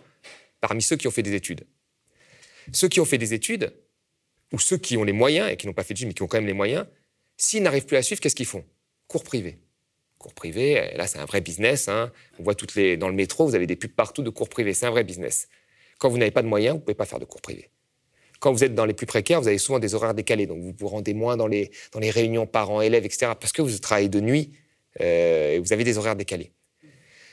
parmi 0.63 0.81
ceux 0.81 0.97
qui 0.97 1.07
ont 1.07 1.11
fait 1.11 1.23
des 1.23 1.35
études. 1.35 1.67
Ceux 2.73 2.89
qui 2.89 3.01
ont 3.01 3.05
fait 3.05 3.19
des 3.19 3.35
études, 3.35 3.75
ou 4.53 4.59
ceux 4.59 4.79
qui 4.79 4.97
ont 4.97 5.05
les 5.05 5.13
moyens, 5.13 5.51
et 5.51 5.57
qui 5.57 5.67
n'ont 5.67 5.73
pas 5.75 5.83
fait 5.83 5.93
d'études, 5.93 6.09
mais 6.09 6.15
qui 6.15 6.23
ont 6.23 6.29
quand 6.29 6.39
même 6.39 6.47
les 6.47 6.53
moyens, 6.55 6.87
s'ils 7.37 7.63
n'arrivent 7.63 7.87
plus 7.87 7.97
à 7.97 8.03
suivre, 8.03 8.21
qu'est-ce 8.21 8.37
qu'ils 8.37 8.47
font? 8.47 8.65
Cours 9.09 9.25
privé. 9.25 9.59
Cours 10.23 10.35
privé, 10.35 10.93
là, 10.95 11.09
c'est 11.09 11.19
un 11.19 11.25
vrai 11.25 11.41
business. 11.41 11.89
Hein. 11.89 12.13
On 12.39 12.45
voit 12.45 12.55
toutes 12.55 12.77
les, 12.77 12.97
dans 12.97 13.09
le 13.09 13.15
métro, 13.15 13.45
vous 13.45 13.57
avez 13.57 13.67
des 13.67 13.75
pubs 13.75 13.91
partout 13.91 14.23
de 14.23 14.31
cours 14.31 14.49
privés. 14.49 14.73
C'est 14.73 14.87
un 14.87 14.91
vrai 14.91 15.03
business. 15.03 15.49
Quand 15.99 16.09
vous 16.09 16.17
n'avez 16.17 16.31
pas 16.31 16.43
de 16.43 16.47
moyens, 16.47 16.75
vous 16.75 16.79
ne 16.79 16.85
pouvez 16.85 16.95
pas 16.95 17.07
faire 17.07 17.19
de 17.19 17.25
cours 17.25 17.41
privés. 17.41 17.71
Quand 18.39 18.53
vous 18.53 18.63
êtes 18.63 18.75
dans 18.75 18.85
les 18.85 18.95
plus 18.95 19.07
précaires, 19.07 19.41
vous 19.41 19.49
avez 19.49 19.59
souvent 19.59 19.81
des 19.81 19.95
horaires 19.95 20.15
décalés. 20.15 20.47
Donc, 20.47 20.61
vous 20.63 20.73
vous 20.79 20.89
rendez 20.89 21.13
moins 21.13 21.37
dans 21.37 21.49
les, 21.49 21.73
dans 21.91 21.99
les 21.99 22.11
réunions 22.11 22.47
parents-élèves, 22.47 23.05
etc. 23.05 23.33
Parce 23.39 23.53
que 23.53 23.63
vous 23.63 23.79
travaillez 23.79 24.09
de 24.09 24.21
nuit 24.21 24.53
euh, 25.01 25.55
et 25.55 25.59
vous 25.59 25.73
avez 25.73 25.83
des 25.83 25.99
horaires 25.99 26.17
décalés. 26.17 26.53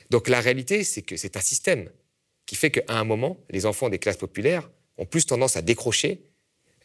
Donc, 0.09 0.27
la 0.27 0.41
réalité, 0.41 0.83
c'est 0.83 1.03
que 1.03 1.15
c'est 1.15 1.37
un 1.37 1.41
système 1.41 1.91
qui 2.47 2.55
fait 2.55 2.71
qu'à 2.71 2.81
un 2.87 3.03
moment, 3.03 3.37
les 3.51 3.67
enfants 3.67 3.89
des 3.89 3.99
classes 3.99 4.17
populaires 4.17 4.71
ont 4.97 5.05
plus 5.05 5.27
tendance 5.27 5.57
à 5.57 5.61
décrocher 5.61 6.23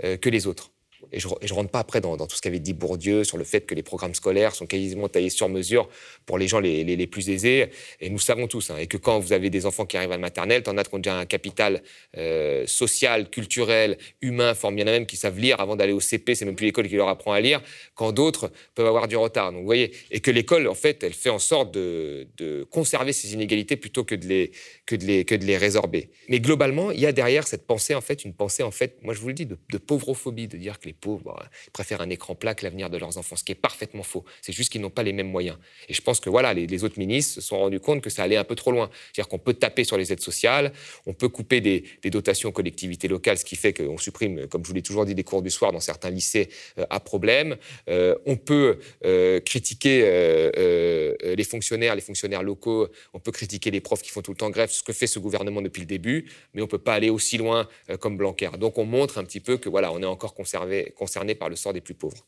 euh, 0.05 0.19
que 0.19 0.29
les 0.29 0.47
autres. 0.47 0.74
Et 1.13 1.21
je 1.21 1.29
ne 1.29 1.53
rentre 1.53 1.71
pas 1.71 1.81
après 1.81 2.01
dans, 2.01 2.17
tout 2.17 2.37
ce 2.37 2.43
qu'avait 2.43 2.59
dit 2.59 2.73
Bourdieu 2.73 3.25
sur 3.25 3.39
le 3.39 3.45
fait 3.45 3.67
que 3.67 3.75
les 3.75 3.83
programmes 3.83 4.15
scolaires 4.15 4.55
sont 4.55 4.67
quasiment 4.67 5.09
taillés 5.09 5.31
sur 5.31 5.49
mesure 5.49 5.89
pour 6.27 6.39
les 6.39 6.49
gens 6.49 6.61
les, 6.61 7.07
plus 7.07 7.31
aisés. 7.31 7.71
Et 8.01 8.11
nous 8.11 8.19
savons 8.19 8.47
tous, 8.47 8.71
hein, 8.71 8.77
et 8.79 8.87
que 8.87 8.97
quand 8.97 9.19
vous 9.19 9.33
avez 9.33 9.51
des 9.51 9.67
enfants 9.67 9.87
qui 9.87 9.97
arrivent 9.97 10.13
à 10.13 10.17
la 10.17 10.19
maternelle, 10.19 10.63
t'en 10.63 10.77
as 10.79 10.85
qui 10.85 10.95
ont 10.95 10.99
déjà 10.99 11.17
un 11.17 11.27
capital 11.27 11.83
euh, 12.17 12.67
social, 12.67 13.31
culturel, 13.31 13.99
humain, 14.23 14.55
fort 14.55 14.73
bien 14.73 14.85
même 14.85 15.07
qui 15.07 15.17
savent 15.17 15.39
lire 15.39 15.61
avant 15.61 15.77
d'aller 15.77 15.93
au 15.93 16.01
CP, 16.01 16.35
c'est 16.35 16.45
même 16.45 16.57
plus 16.57 16.67
l'école 16.67 16.89
qui 16.89 16.97
leur 16.97 17.09
apprend 17.09 17.33
à 17.33 17.41
lire, 17.41 17.63
quand 17.95 18.13
d'autres 18.13 18.51
peuvent 18.75 18.87
avoir 18.87 19.09
du 19.09 19.17
retard. 19.17 19.53
Donc 19.53 19.61
vous 19.61 19.67
voyez, 19.67 19.93
et 20.11 20.21
que 20.21 20.31
l'école, 20.31 20.69
en 20.69 20.75
fait, 20.75 21.03
elle 21.03 21.13
fait 21.13 21.31
en 21.31 21.39
sorte 21.39 21.73
de, 21.75 22.27
conserver 22.71 23.13
ces 23.13 23.33
inégalités 23.33 23.77
plutôt 23.77 24.05
que 24.05 24.15
de, 24.15 24.27
les, 24.27 24.53
que, 24.87 24.97
de 24.97 25.05
les, 25.05 25.25
que 25.25 25.35
de 25.35 25.45
les 25.45 25.57
résorber. 25.57 26.11
Mais 26.29 26.41
globalement, 26.41 26.91
il 26.91 27.01
y 27.01 27.07
a 27.07 27.13
derrière 27.13 27.47
cette 27.47 27.67
pensée, 27.67 27.95
en 27.95 28.01
fait, 28.01 28.25
une 28.25 28.35
pensée, 28.35 28.63
en 28.63 28.71
fait, 28.71 28.99
moi 29.03 29.15
je 29.15 29.21
vous 29.21 29.29
le 29.29 29.35
dis, 29.35 29.47
de, 29.47 29.59
de 29.71 29.79
pauvrophobie, 29.79 30.49
de 30.49 30.57
dire 30.57 30.79
que 30.79 30.87
les 30.87 30.94
pauvres 30.95 31.35
ils 31.67 31.71
préfèrent 31.71 32.01
un 32.01 32.11
écran 32.11 32.35
plat 32.35 32.55
que 32.55 32.65
l'avenir 32.65 32.91
de 32.91 32.99
leurs 32.99 33.17
enfants, 33.19 33.37
ce 33.37 33.45
qui 33.45 33.53
est 33.53 33.57
parfaitement 33.57 34.03
faux. 34.03 34.25
C'est 34.43 34.53
juste 34.53 34.71
qu'ils 34.71 34.81
n'ont 34.81 34.91
pas 34.91 35.03
les 35.03 35.13
mêmes 35.13 35.31
moyens. 35.31 35.57
Et 35.89 35.95
je 35.95 36.03
pense 36.03 36.21
que 36.21 36.31
voilà, 36.31 36.55
les, 36.55 36.85
autres 36.85 36.99
ministres 36.99 37.35
se 37.35 37.41
sont 37.41 37.59
rendus 37.59 37.81
compte 37.81 38.03
que 38.03 38.11
ça 38.11 38.23
allait 38.23 38.37
un 38.37 38.45
peu 38.45 38.55
trop 38.55 38.73
loin. 38.73 38.91
C'est-à-dire 39.13 39.29
qu'on 39.29 39.39
peut 39.39 39.55
taper 39.55 39.85
sur 39.85 39.97
les 39.97 40.13
aides 40.13 40.21
sociales, 40.21 40.73
on 41.07 41.15
peut 41.15 41.29
couper 41.29 41.61
des, 41.61 41.85
dotations 42.11 42.51
aux 42.51 42.53
collectivités 42.53 43.09
locales, 43.09 43.39
ce 43.39 43.45
qui 43.45 43.57
fait 43.57 43.73
qu'on 43.73 43.99
supprime, 43.99 44.47
comme 44.47 44.63
je 44.65 44.69
vous 44.69 44.75
l'ai 44.75 44.83
toujours 44.83 45.05
dit, 45.05 45.15
des 45.15 45.25
cours 45.25 45.43
du 45.43 45.51
soir 45.51 45.73
dans 45.73 45.81
certains 45.81 46.11
lycées 46.11 46.49
euh, 46.79 46.87
à 46.91 47.01
problème. 47.01 47.57
Euh, 47.89 48.15
on 48.27 48.37
peut 48.37 48.79
euh, 49.05 49.41
critiquer 49.41 50.03
les 51.37 51.45
fonctionnaires, 51.45 51.95
les 51.95 52.01
fonctionnaires 52.01 52.43
locaux, 52.43 52.89
on 53.13 53.19
peut 53.19 53.33
critiquer 53.33 53.71
les 53.71 53.81
profs 53.81 54.03
qui 54.03 54.11
font 54.11 54.23
tout 54.23 54.31
le 54.31 54.37
temps 54.37 54.51
grève, 54.51 54.71
ce 54.71 54.83
que 54.83 54.93
fait 54.93 55.07
ce 55.07 55.19
gouvernement 55.19 55.63
depuis 55.63 55.81
le 55.81 55.87
début, 55.87 56.31
mais 56.53 56.63
on 56.63 56.67
ne 56.67 56.71
peut 56.71 56.79
pas 56.79 56.95
aller 56.95 57.11
aussi 57.11 57.39
loin 57.39 57.69
comme 58.01 58.17
Blanquer. 58.17 58.51
Donc 58.59 58.79
on 58.79 58.85
montre 58.85 59.19
un 59.19 59.25
petit 59.25 59.41
peu 59.41 59.57
que 59.57 59.69
voilà, 59.69 59.93
on 59.93 60.01
est 60.03 60.07
encore 60.07 60.35
conservé, 60.35 60.84
concerné 60.91 61.35
par 61.35 61.49
le 61.49 61.57
sort 61.57 61.73
des 61.73 61.81
plus 61.81 61.95
pauvres. 61.95 62.27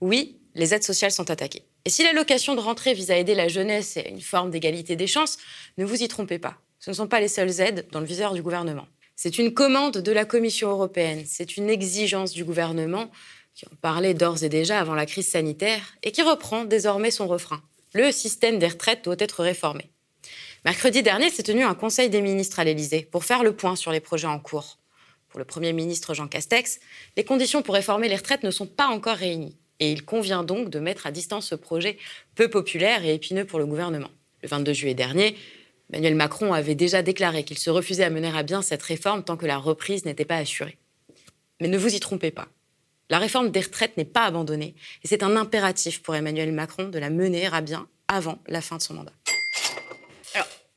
Oui, 0.00 0.40
les 0.54 0.74
aides 0.74 0.82
sociales 0.82 1.12
sont 1.12 1.30
attaquées. 1.30 1.64
Et 1.84 1.90
si 1.90 2.02
l'allocation 2.04 2.54
de 2.54 2.60
rentrée 2.60 2.94
vise 2.94 3.10
à 3.10 3.16
aider 3.16 3.34
la 3.34 3.48
jeunesse 3.48 3.96
et 3.96 4.08
une 4.08 4.20
forme 4.20 4.50
d'égalité 4.50 4.96
des 4.96 5.06
chances, 5.06 5.38
ne 5.78 5.84
vous 5.84 6.02
y 6.02 6.08
trompez 6.08 6.38
pas. 6.38 6.58
Ce 6.78 6.90
ne 6.90 6.94
sont 6.94 7.06
pas 7.06 7.20
les 7.20 7.28
seules 7.28 7.60
aides 7.60 7.86
dans 7.92 8.00
le 8.00 8.06
viseur 8.06 8.34
du 8.34 8.42
gouvernement. 8.42 8.86
C'est 9.14 9.38
une 9.38 9.54
commande 9.54 9.98
de 9.98 10.12
la 10.12 10.24
Commission 10.24 10.70
européenne, 10.70 11.24
c'est 11.26 11.56
une 11.56 11.70
exigence 11.70 12.32
du 12.32 12.44
gouvernement 12.44 13.10
qui 13.54 13.66
en 13.66 13.76
parlait 13.80 14.14
d'ores 14.14 14.42
et 14.42 14.48
déjà 14.48 14.80
avant 14.80 14.94
la 14.94 15.06
crise 15.06 15.28
sanitaire 15.28 15.94
et 16.02 16.10
qui 16.10 16.22
reprend 16.22 16.64
désormais 16.64 17.10
son 17.10 17.28
refrain. 17.28 17.62
Le 17.94 18.10
système 18.10 18.58
des 18.58 18.68
retraites 18.68 19.04
doit 19.04 19.16
être 19.18 19.42
réformé. 19.42 19.90
Mercredi 20.64 21.02
dernier 21.02 21.30
s'est 21.30 21.42
tenu 21.42 21.62
un 21.62 21.74
conseil 21.74 22.08
des 22.08 22.22
ministres 22.22 22.58
à 22.58 22.64
l'Élysée 22.64 23.02
pour 23.10 23.24
faire 23.24 23.42
le 23.42 23.54
point 23.54 23.76
sur 23.76 23.92
les 23.92 24.00
projets 24.00 24.28
en 24.28 24.38
cours. 24.38 24.78
Pour 25.32 25.38
le 25.38 25.46
Premier 25.46 25.72
ministre 25.72 26.12
Jean 26.12 26.28
Castex, 26.28 26.78
les 27.16 27.24
conditions 27.24 27.62
pour 27.62 27.74
réformer 27.74 28.06
les 28.06 28.16
retraites 28.16 28.42
ne 28.42 28.50
sont 28.50 28.66
pas 28.66 28.88
encore 28.88 29.16
réunies. 29.16 29.56
Et 29.80 29.90
il 29.90 30.04
convient 30.04 30.44
donc 30.44 30.68
de 30.68 30.78
mettre 30.78 31.06
à 31.06 31.10
distance 31.10 31.48
ce 31.48 31.54
projet 31.54 31.96
peu 32.34 32.50
populaire 32.50 33.02
et 33.02 33.14
épineux 33.14 33.46
pour 33.46 33.58
le 33.58 33.64
gouvernement. 33.64 34.10
Le 34.42 34.48
22 34.48 34.74
juillet 34.74 34.94
dernier, 34.94 35.34
Emmanuel 35.90 36.16
Macron 36.16 36.52
avait 36.52 36.74
déjà 36.74 37.00
déclaré 37.00 37.44
qu'il 37.44 37.56
se 37.56 37.70
refusait 37.70 38.04
à 38.04 38.10
mener 38.10 38.30
à 38.36 38.42
bien 38.42 38.60
cette 38.60 38.82
réforme 38.82 39.24
tant 39.24 39.38
que 39.38 39.46
la 39.46 39.56
reprise 39.56 40.04
n'était 40.04 40.26
pas 40.26 40.36
assurée. 40.36 40.76
Mais 41.62 41.68
ne 41.68 41.78
vous 41.78 41.94
y 41.94 41.98
trompez 41.98 42.30
pas. 42.30 42.48
La 43.08 43.18
réforme 43.18 43.50
des 43.50 43.60
retraites 43.60 43.96
n'est 43.96 44.04
pas 44.04 44.24
abandonnée 44.24 44.74
et 45.02 45.08
c'est 45.08 45.22
un 45.22 45.34
impératif 45.36 46.02
pour 46.02 46.14
Emmanuel 46.14 46.52
Macron 46.52 46.88
de 46.88 46.98
la 46.98 47.08
mener 47.08 47.46
à 47.46 47.62
bien 47.62 47.88
avant 48.06 48.38
la 48.48 48.60
fin 48.60 48.76
de 48.76 48.82
son 48.82 48.94
mandat. 48.94 49.12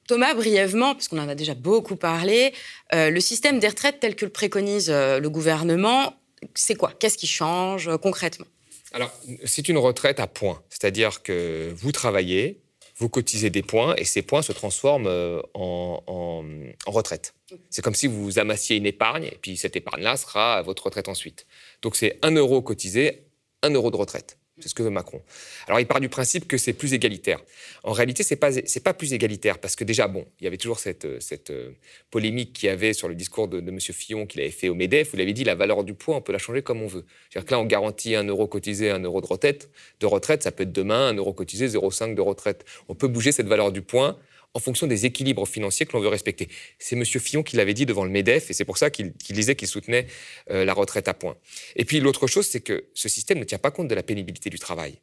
Thomas, 0.07 0.35
brièvement, 0.35 0.93
parce 0.93 1.07
qu'on 1.07 1.17
en 1.17 1.27
a 1.27 1.35
déjà 1.35 1.55
beaucoup 1.55 1.95
parlé, 1.95 2.53
euh, 2.93 3.09
le 3.09 3.19
système 3.19 3.59
des 3.59 3.67
retraites 3.67 3.99
tel 3.99 4.15
que 4.15 4.25
le 4.25 4.31
préconise 4.31 4.89
euh, 4.89 5.19
le 5.19 5.29
gouvernement, 5.29 6.13
c'est 6.53 6.75
quoi? 6.75 6.91
Qu'est-ce 6.99 7.17
qui 7.17 7.27
change 7.27 7.87
euh, 7.87 7.97
concrètement? 7.97 8.45
Alors, 8.93 9.11
c'est 9.45 9.67
une 9.67 9.77
retraite 9.77 10.19
à 10.19 10.27
points, 10.27 10.61
c'est-à-dire 10.69 11.23
que 11.23 11.73
vous 11.75 11.91
travaillez, 11.91 12.61
vous 12.97 13.09
cotisez 13.09 13.49
des 13.49 13.63
points 13.63 13.95
et 13.97 14.05
ces 14.05 14.21
points 14.21 14.41
se 14.41 14.53
transforment 14.53 15.41
en, 15.53 16.01
en 16.07 16.91
retraite. 16.91 17.33
C'est 17.69 17.81
comme 17.81 17.95
si 17.95 18.07
vous 18.07 18.39
amassiez 18.39 18.77
une 18.77 18.85
épargne 18.85 19.25
et 19.25 19.37
puis 19.41 19.57
cette 19.57 19.75
épargne-là 19.75 20.15
sera 20.15 20.61
votre 20.61 20.85
retraite 20.85 21.09
ensuite. 21.09 21.45
Donc 21.81 21.97
c'est 21.97 22.17
1 22.21 22.31
euro 22.35 22.61
cotisé, 22.61 23.25
1 23.63 23.71
euro 23.71 23.91
de 23.91 23.97
retraite. 23.97 24.37
C'est 24.59 24.69
ce 24.69 24.73
que 24.73 24.83
veut 24.83 24.89
Macron. 24.89 25.21
Alors, 25.67 25.81
il 25.81 25.85
part 25.85 25.99
du 25.99 26.07
principe 26.07 26.47
que 26.47 26.57
c'est 26.57 26.71
plus 26.71 26.93
égalitaire. 26.93 27.41
En 27.83 27.91
réalité, 27.91 28.23
c'est 28.23 28.37
pas 28.37 28.51
pas 28.83 28.93
plus 28.93 29.11
égalitaire 29.11 29.59
parce 29.59 29.75
que 29.75 29.83
déjà, 29.83 30.07
bon, 30.07 30.25
il 30.39 30.45
y 30.45 30.47
avait 30.47 30.55
toujours 30.55 30.79
cette, 30.79 31.21
cette 31.21 31.49
euh, 31.49 31.71
polémique 32.09 32.53
qu'il 32.53 32.67
y 32.67 32.69
avait 32.69 32.93
sur 32.93 33.09
le 33.09 33.15
discours 33.15 33.49
de, 33.49 33.57
M. 33.57 33.79
Fillon 33.79 34.25
qu'il 34.25 34.39
avait 34.39 34.51
fait 34.51 34.69
au 34.69 34.75
Medef. 34.75 35.11
Vous 35.11 35.17
l'avez 35.17 35.33
dit, 35.33 35.43
la 35.43 35.55
valeur 35.55 35.83
du 35.83 35.93
poids, 35.93 36.15
on 36.15 36.21
peut 36.21 36.31
la 36.31 36.37
changer 36.37 36.61
comme 36.61 36.81
on 36.81 36.87
veut. 36.87 37.05
C'est-à-dire 37.29 37.47
que 37.47 37.51
là, 37.51 37.59
on 37.59 37.65
garantit 37.65 38.15
un 38.15 38.23
euro 38.23 38.47
cotisé, 38.47 38.91
un 38.91 38.99
euro 38.99 39.19
de 39.19 39.27
retraite. 39.27 39.69
De 39.99 40.05
retraite, 40.05 40.43
ça 40.43 40.53
peut 40.53 40.63
être 40.63 40.71
demain 40.71 41.09
un 41.09 41.15
euro 41.15 41.33
cotisé, 41.33 41.67
0,5 41.67 42.15
de 42.15 42.21
retraite. 42.21 42.63
On 42.87 42.95
peut 42.95 43.09
bouger 43.09 43.33
cette 43.33 43.47
valeur 43.47 43.73
du 43.73 43.81
point 43.81 44.17
en 44.55 44.59
fonction 44.59 44.87
des 44.87 45.05
équilibres 45.05 45.47
financiers 45.47 45.85
que 45.85 45.91
l'on 45.93 45.99
veut 45.99 46.07
respecter. 46.07 46.47
C'est 46.79 46.95
M. 46.95 47.03
Fillon 47.05 47.43
qui 47.43 47.57
l'avait 47.57 47.73
dit 47.73 47.85
devant 47.85 48.05
le 48.05 48.09
MEDEF, 48.09 48.49
et 48.49 48.53
c'est 48.53 48.65
pour 48.65 48.77
ça 48.77 48.89
qu'il 48.89 49.13
disait 49.29 49.55
qu'il 49.55 49.67
soutenait 49.67 50.07
euh, 50.49 50.63
la 50.63 50.73
retraite 50.73 51.07
à 51.09 51.13
point. 51.13 51.35
Et 51.75 51.83
puis 51.83 51.99
l'autre 51.99 52.25
chose, 52.25 52.47
c'est 52.47 52.61
que 52.61 52.85
ce 52.93 53.09
système 53.09 53.37
ne 53.37 53.43
tient 53.43 53.59
pas 53.59 53.69
compte 53.69 53.89
de 53.89 53.95
la 53.95 54.01
pénibilité 54.01 54.49
du 54.49 54.57
travail. 54.57 54.95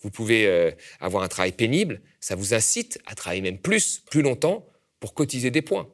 Vous 0.00 0.10
pouvez 0.10 0.46
euh, 0.46 0.72
avoir 1.00 1.22
un 1.22 1.28
travail 1.28 1.52
pénible, 1.52 2.00
ça 2.20 2.34
vous 2.34 2.54
incite 2.54 2.98
à 3.06 3.14
travailler 3.14 3.40
même 3.40 3.58
plus, 3.58 4.02
plus 4.10 4.22
longtemps, 4.22 4.66
pour 4.98 5.14
cotiser 5.14 5.52
des 5.52 5.62
points 5.62 5.88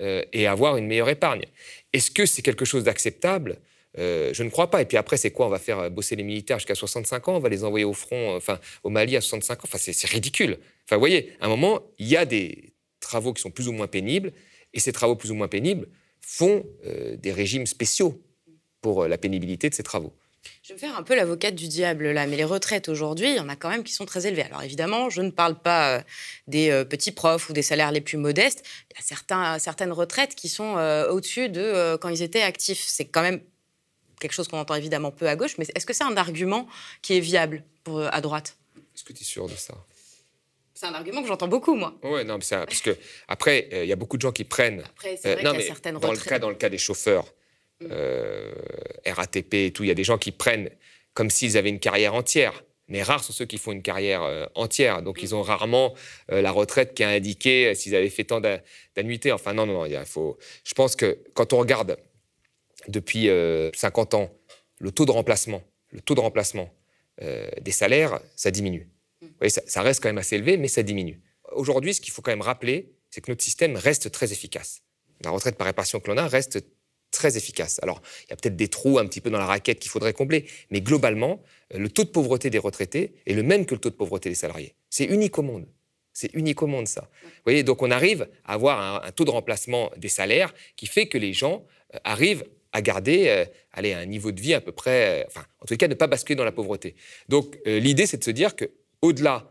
euh, 0.00 0.24
et 0.32 0.48
avoir 0.48 0.76
une 0.76 0.88
meilleure 0.88 1.10
épargne. 1.10 1.44
Est-ce 1.92 2.10
que 2.10 2.26
c'est 2.26 2.42
quelque 2.42 2.64
chose 2.64 2.82
d'acceptable? 2.82 3.58
Je 3.96 4.42
ne 4.42 4.50
crois 4.50 4.70
pas. 4.70 4.82
Et 4.82 4.84
puis 4.84 4.96
après, 4.96 5.16
c'est 5.16 5.30
quoi? 5.30 5.46
On 5.46 5.50
va 5.50 5.58
faire 5.58 5.90
bosser 5.90 6.16
les 6.16 6.22
militaires 6.22 6.58
jusqu'à 6.58 6.74
65 6.74 7.28
ans, 7.28 7.36
on 7.36 7.40
va 7.40 7.48
les 7.48 7.64
envoyer 7.64 7.84
au 7.84 7.94
front, 7.94 8.36
enfin 8.36 8.60
au 8.84 8.90
Mali 8.90 9.16
à 9.16 9.20
65 9.20 9.54
ans. 9.54 9.62
Enfin, 9.64 9.78
c'est 9.78 10.08
ridicule. 10.08 10.58
Enfin, 10.84 10.96
vous 10.96 11.00
voyez, 11.00 11.32
à 11.40 11.46
un 11.46 11.48
moment, 11.48 11.80
il 11.98 12.08
y 12.08 12.16
a 12.16 12.24
des 12.24 12.72
travaux 13.00 13.32
qui 13.32 13.42
sont 13.42 13.50
plus 13.50 13.68
ou 13.68 13.72
moins 13.72 13.86
pénibles, 13.86 14.32
et 14.74 14.80
ces 14.80 14.92
travaux 14.92 15.16
plus 15.16 15.30
ou 15.30 15.34
moins 15.34 15.48
pénibles 15.48 15.88
font 16.20 16.64
euh, 16.86 17.16
des 17.16 17.32
régimes 17.32 17.66
spéciaux 17.66 18.22
pour 18.80 19.02
euh, 19.02 19.08
la 19.08 19.18
pénibilité 19.18 19.70
de 19.70 19.74
ces 19.74 19.82
travaux. 19.82 20.12
Je 20.62 20.68
vais 20.68 20.74
me 20.74 20.78
faire 20.78 20.96
un 20.96 21.02
peu 21.02 21.14
l'avocate 21.14 21.54
du 21.54 21.68
diable 21.68 22.10
là, 22.10 22.26
mais 22.26 22.36
les 22.36 22.44
retraites 22.44 22.88
aujourd'hui, 22.88 23.30
il 23.30 23.36
y 23.36 23.40
en 23.40 23.48
a 23.48 23.56
quand 23.56 23.70
même 23.70 23.82
qui 23.82 23.92
sont 23.92 24.06
très 24.06 24.26
élevées. 24.26 24.42
Alors 24.42 24.62
évidemment, 24.62 25.10
je 25.10 25.20
ne 25.22 25.30
parle 25.30 25.60
pas 25.60 25.96
euh, 25.96 26.02
des 26.46 26.84
petits 26.88 27.12
profs 27.12 27.48
ou 27.48 27.52
des 27.52 27.62
salaires 27.62 27.92
les 27.92 28.00
plus 28.00 28.18
modestes. 28.18 28.64
Il 28.90 28.96
y 28.96 29.00
a 29.00 29.02
certains, 29.02 29.58
certaines 29.58 29.92
retraites 29.92 30.34
qui 30.34 30.48
sont 30.48 30.76
au-dessus 31.10 31.48
de 31.48 31.96
quand 31.96 32.08
ils 32.08 32.22
étaient 32.22 32.42
actifs. 32.42 32.84
C'est 32.86 33.06
quand 33.06 33.22
même 33.22 33.40
quelque 34.18 34.32
chose 34.32 34.48
qu'on 34.48 34.58
entend 34.58 34.74
évidemment 34.74 35.10
peu 35.10 35.28
à 35.28 35.36
gauche, 35.36 35.56
mais 35.58 35.66
est-ce 35.74 35.86
que 35.86 35.92
c'est 35.92 36.04
un 36.04 36.16
argument 36.16 36.66
qui 37.02 37.16
est 37.16 37.20
viable 37.20 37.64
pour, 37.84 38.00
à 38.00 38.20
droite? 38.20 38.56
Est-ce 38.94 39.04
que 39.04 39.12
tu 39.12 39.22
es 39.22 39.24
sûr 39.24 39.46
de 39.46 39.54
ça? 39.54 39.74
C'est 40.78 40.86
un 40.86 40.94
argument 40.94 41.22
que 41.22 41.26
j'entends 41.28 41.48
beaucoup, 41.48 41.74
moi. 41.74 41.92
Oui, 42.04 42.24
non, 42.24 42.38
parce 42.38 42.80
que 42.82 42.96
après, 43.26 43.68
euh, 43.72 43.82
il 43.82 43.88
y 43.88 43.92
a 43.92 43.96
beaucoup 43.96 44.16
de 44.16 44.22
gens 44.22 44.30
qui 44.30 44.44
prennent. 44.44 44.84
Après, 44.84 45.16
c'est 45.16 45.34
vrai 45.34 45.44
euh, 45.44 45.50
qu'il 45.50 45.60
y 45.60 45.64
a 45.64 45.66
certaines 45.66 45.98
dans 45.98 46.12
le 46.12 46.18
cas, 46.18 46.38
dans 46.38 46.50
le 46.50 46.54
cas 46.54 46.68
des 46.68 46.78
chauffeurs, 46.78 47.24
mm. 47.80 47.86
euh, 47.90 48.52
RATP 49.04 49.54
et 49.54 49.72
tout, 49.72 49.82
il 49.82 49.88
y 49.88 49.90
a 49.90 49.94
des 49.94 50.04
gens 50.04 50.18
qui 50.18 50.30
prennent 50.30 50.70
comme 51.14 51.30
s'ils 51.30 51.56
avaient 51.56 51.68
une 51.68 51.80
carrière 51.80 52.14
entière. 52.14 52.62
Mais 52.86 53.02
rares 53.02 53.24
sont 53.24 53.32
ceux 53.32 53.44
qui 53.44 53.58
font 53.58 53.72
une 53.72 53.82
carrière 53.82 54.48
entière. 54.54 55.02
Donc, 55.02 55.22
ils 55.22 55.34
ont 55.34 55.42
rarement 55.42 55.94
la 56.28 56.50
retraite 56.50 56.94
qui 56.94 57.04
a 57.04 57.10
indiqué 57.10 57.74
s'ils 57.74 57.94
avaient 57.94 58.08
fait 58.08 58.24
tant 58.24 58.40
d'annuités. 58.40 59.30
Enfin, 59.30 59.52
non, 59.52 59.66
non, 59.66 59.74
non. 59.74 59.84
Il 59.84 60.00
faut... 60.06 60.38
Je 60.64 60.72
pense 60.72 60.96
que 60.96 61.18
quand 61.34 61.52
on 61.52 61.58
regarde 61.58 61.98
depuis 62.86 63.28
50 63.74 64.14
ans 64.14 64.30
le 64.78 64.92
taux 64.92 65.04
de 65.04 65.10
remplacement, 65.10 65.62
le 65.90 66.00
taux 66.00 66.14
de 66.14 66.20
remplacement 66.20 66.72
des 67.20 67.72
salaires, 67.72 68.20
ça 68.36 68.50
diminue 68.50 68.88
ça, 69.48 69.82
reste 69.82 70.02
quand 70.02 70.08
même 70.08 70.18
assez 70.18 70.36
élevé, 70.36 70.56
mais 70.56 70.68
ça 70.68 70.82
diminue. 70.82 71.20
Aujourd'hui, 71.52 71.94
ce 71.94 72.00
qu'il 72.00 72.12
faut 72.12 72.22
quand 72.22 72.30
même 72.30 72.42
rappeler, 72.42 72.92
c'est 73.10 73.20
que 73.20 73.30
notre 73.30 73.42
système 73.42 73.76
reste 73.76 74.10
très 74.10 74.32
efficace. 74.32 74.82
La 75.24 75.30
retraite 75.30 75.56
par 75.56 75.66
répartition 75.66 76.00
que 76.00 76.10
l'on 76.10 76.16
a 76.16 76.26
reste 76.28 76.64
très 77.10 77.36
efficace. 77.36 77.80
Alors, 77.82 78.02
il 78.26 78.30
y 78.30 78.32
a 78.34 78.36
peut-être 78.36 78.56
des 78.56 78.68
trous 78.68 78.98
un 78.98 79.06
petit 79.06 79.20
peu 79.20 79.30
dans 79.30 79.38
la 79.38 79.46
raquette 79.46 79.78
qu'il 79.78 79.90
faudrait 79.90 80.12
combler, 80.12 80.46
mais 80.70 80.80
globalement, 80.80 81.42
euh, 81.74 81.78
le 81.78 81.88
taux 81.88 82.04
de 82.04 82.10
pauvreté 82.10 82.50
des 82.50 82.58
retraités 82.58 83.14
est 83.26 83.32
le 83.32 83.42
même 83.42 83.64
que 83.64 83.74
le 83.74 83.80
taux 83.80 83.90
de 83.90 83.94
pauvreté 83.94 84.28
des 84.28 84.34
salariés. 84.34 84.74
C'est 84.90 85.06
unique 85.06 85.38
au 85.38 85.42
monde. 85.42 85.66
C'est 86.12 86.32
unique 86.34 86.62
au 86.62 86.66
monde, 86.66 86.86
ça. 86.86 87.08
Vous 87.22 87.30
voyez, 87.44 87.62
donc 87.62 87.80
on 87.80 87.90
arrive 87.90 88.28
à 88.44 88.54
avoir 88.54 89.04
un, 89.04 89.10
taux 89.12 89.24
de 89.24 89.30
remplacement 89.30 89.90
des 89.96 90.08
salaires 90.08 90.52
qui 90.76 90.86
fait 90.86 91.06
que 91.06 91.16
les 91.16 91.32
gens 91.32 91.64
euh, 91.94 91.98
arrivent 92.04 92.44
à 92.72 92.82
garder 92.82 93.28
euh, 93.28 93.44
aller 93.72 93.92
à 93.92 93.98
un 93.98 94.06
niveau 94.06 94.32
de 94.32 94.40
vie 94.40 94.54
à 94.54 94.60
peu 94.60 94.72
près, 94.72 95.24
enfin, 95.28 95.44
en 95.60 95.66
tout 95.66 95.76
cas, 95.76 95.88
ne 95.88 95.94
pas 95.94 96.06
basculer 96.06 96.36
dans 96.36 96.44
la 96.44 96.52
pauvreté. 96.52 96.94
Donc, 97.28 97.58
l'idée, 97.64 98.06
c'est 98.06 98.18
de 98.18 98.24
se 98.24 98.30
dire 98.30 98.56
que 98.56 98.70
au-delà 99.02 99.50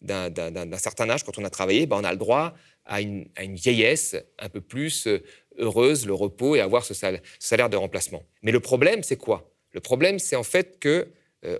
d'un 0.00 0.78
certain 0.78 1.08
âge, 1.10 1.24
quand 1.24 1.38
on 1.38 1.44
a 1.44 1.50
travaillé, 1.50 1.86
ben 1.86 1.96
on 1.96 2.04
a 2.04 2.12
le 2.12 2.18
droit 2.18 2.54
à 2.84 3.00
une, 3.00 3.28
vieillesse 3.36 4.16
un 4.38 4.48
peu 4.48 4.60
plus 4.60 5.06
euh, 5.06 5.22
heureuse, 5.58 6.06
le 6.06 6.14
repos 6.14 6.56
et 6.56 6.60
avoir 6.60 6.84
ce 6.84 6.94
salaire, 6.94 7.68
de 7.68 7.76
remplacement. 7.76 8.24
Mais 8.42 8.50
le 8.50 8.60
problème, 8.60 9.02
c'est 9.02 9.16
quoi? 9.16 9.52
Le 9.72 9.80
problème, 9.80 10.18
c'est 10.18 10.36
en 10.36 10.42
fait 10.42 10.78
que 10.78 11.08
euh, 11.44 11.58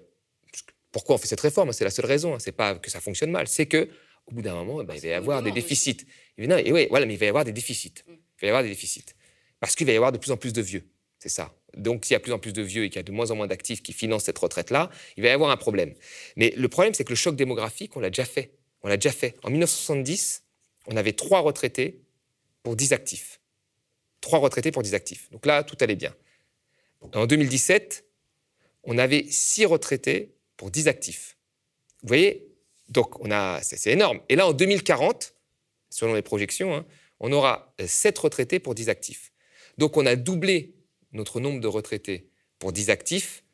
pourquoi 0.90 1.16
on 1.16 1.18
fait 1.18 1.26
cette 1.26 1.40
réforme? 1.40 1.72
C'est 1.72 1.84
la 1.84 1.90
seule 1.90 2.06
raison. 2.06 2.34
Hein, 2.34 2.38
c'est 2.38 2.52
pas 2.52 2.76
que 2.76 2.90
ça 2.90 3.00
fonctionne 3.00 3.30
mal. 3.30 3.46
C'est 3.46 3.66
que 3.66 3.88
au 4.26 4.32
bout 4.32 4.42
d'un 4.42 4.54
moment, 4.54 4.82
ben, 4.84 4.94
il 4.94 5.00
va 5.00 5.08
y 5.08 5.12
avoir 5.12 5.42
des 5.42 5.52
déficits. 5.52 6.06
et 6.38 6.72
oui, 6.72 6.86
voilà, 6.90 7.06
mais 7.06 7.14
il 7.14 7.18
va 7.18 7.26
y 7.26 7.28
avoir 7.28 7.44
des 7.44 7.52
déficits. 7.52 7.94
Il 8.06 8.14
va 8.42 8.46
y 8.46 8.48
avoir 8.48 8.62
des 8.62 8.70
déficits 8.70 9.14
parce 9.60 9.74
qu'il 9.74 9.86
va 9.86 9.92
y 9.92 9.96
avoir 9.96 10.12
de 10.12 10.18
plus 10.18 10.30
en 10.30 10.36
plus 10.36 10.52
de 10.52 10.62
vieux. 10.62 10.84
C'est 11.18 11.28
ça. 11.28 11.52
Donc, 11.76 12.04
s'il 12.04 12.14
y 12.14 12.16
a 12.16 12.20
plus 12.20 12.32
en 12.32 12.38
plus 12.38 12.52
de 12.52 12.62
vieux 12.62 12.84
et 12.84 12.90
qu'il 12.90 12.96
y 12.96 13.00
a 13.00 13.02
de 13.02 13.12
moins 13.12 13.30
en 13.30 13.36
moins 13.36 13.46
d'actifs 13.46 13.82
qui 13.82 13.92
financent 13.92 14.24
cette 14.24 14.38
retraite-là, 14.38 14.90
il 15.16 15.22
va 15.22 15.28
y 15.28 15.32
avoir 15.32 15.50
un 15.50 15.56
problème. 15.56 15.94
Mais 16.36 16.52
le 16.56 16.68
problème, 16.68 16.94
c'est 16.94 17.04
que 17.04 17.10
le 17.10 17.16
choc 17.16 17.36
démographique, 17.36 17.96
on 17.96 18.00
l'a 18.00 18.10
déjà 18.10 18.24
fait. 18.24 18.52
On 18.82 18.88
l'a 18.88 18.96
déjà 18.96 19.12
fait. 19.12 19.36
En 19.42 19.50
1970, 19.50 20.44
on 20.86 20.96
avait 20.96 21.12
trois 21.12 21.40
retraités 21.40 22.00
pour 22.62 22.76
10 22.76 22.92
actifs. 22.92 23.40
Trois 24.20 24.38
retraités 24.38 24.70
pour 24.70 24.82
10 24.82 24.94
actifs. 24.94 25.30
Donc 25.30 25.44
là, 25.46 25.62
tout 25.64 25.76
allait 25.80 25.96
bien. 25.96 26.14
En 27.14 27.26
2017, 27.26 28.04
on 28.84 28.98
avait 28.98 29.26
six 29.28 29.66
retraités 29.66 30.34
pour 30.56 30.70
10 30.70 30.88
actifs. 30.88 31.36
Vous 32.02 32.08
voyez? 32.08 32.48
Donc, 32.88 33.20
on 33.20 33.30
a, 33.30 33.60
c'est 33.62 33.90
énorme. 33.90 34.20
Et 34.28 34.36
là, 34.36 34.46
en 34.46 34.52
2040, 34.52 35.34
selon 35.90 36.14
les 36.14 36.22
projections, 36.22 36.74
hein, 36.74 36.86
on 37.20 37.32
aura 37.32 37.74
7 37.84 38.18
retraités 38.18 38.60
pour 38.60 38.74
10 38.74 38.88
actifs. 38.88 39.32
Donc, 39.76 39.96
on 39.96 40.06
a 40.06 40.16
doublé 40.16 40.74
notre 41.12 41.40
nombre 41.40 41.60
de 41.60 41.66
retraités 41.66 42.28
pour 42.58 42.72
10 42.72 42.90
actifs 42.90 43.44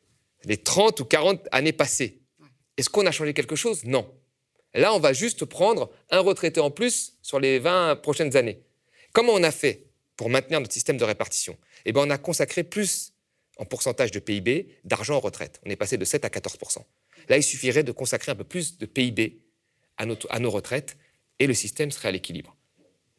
les 0.45 0.57
30 0.57 0.99
ou 0.99 1.05
40 1.05 1.47
années 1.51 1.73
passées. 1.73 2.21
Est-ce 2.77 2.89
qu'on 2.89 3.05
a 3.05 3.11
changé 3.11 3.33
quelque 3.33 3.55
chose? 3.55 3.83
Non. 3.85 4.11
Là, 4.73 4.93
on 4.93 4.99
va 4.99 5.13
juste 5.13 5.45
prendre 5.45 5.91
un 6.09 6.19
retraité 6.19 6.59
en 6.59 6.69
plus 6.69 7.17
sur 7.21 7.39
les 7.39 7.59
20 7.59 7.97
prochaines 7.97 8.35
années. 8.35 8.61
Comment 9.13 9.33
on 9.33 9.43
a 9.43 9.51
fait 9.51 9.87
pour 10.17 10.29
maintenir 10.29 10.59
notre 10.59 10.73
système 10.73 10.97
de 10.97 11.03
répartition? 11.03 11.57
Eh 11.85 11.93
bien, 11.93 12.03
on 12.03 12.09
a 12.09 12.17
consacré 12.17 12.63
plus 12.63 13.13
en 13.57 13.65
pourcentage 13.65 14.11
de 14.11 14.19
PIB 14.19 14.67
d'argent 14.83 15.15
en 15.15 15.19
retraite. 15.21 15.61
On 15.65 15.69
est 15.69 15.77
passé 15.77 15.97
de 15.97 16.03
7 16.03 16.25
à 16.25 16.29
14 16.29 16.57
Là, 17.29 17.37
il 17.37 17.43
suffirait 17.43 17.83
de 17.83 17.91
consacrer 17.91 18.33
un 18.33 18.35
peu 18.35 18.43
plus 18.43 18.77
de 18.77 18.85
PIB 18.85 19.39
à, 19.97 20.05
à 20.29 20.39
nos 20.39 20.51
retraites 20.51 20.97
et 21.39 21.47
le 21.47 21.53
système 21.53 21.91
serait 21.91 22.09
à 22.09 22.11
l'équilibre. 22.11 22.55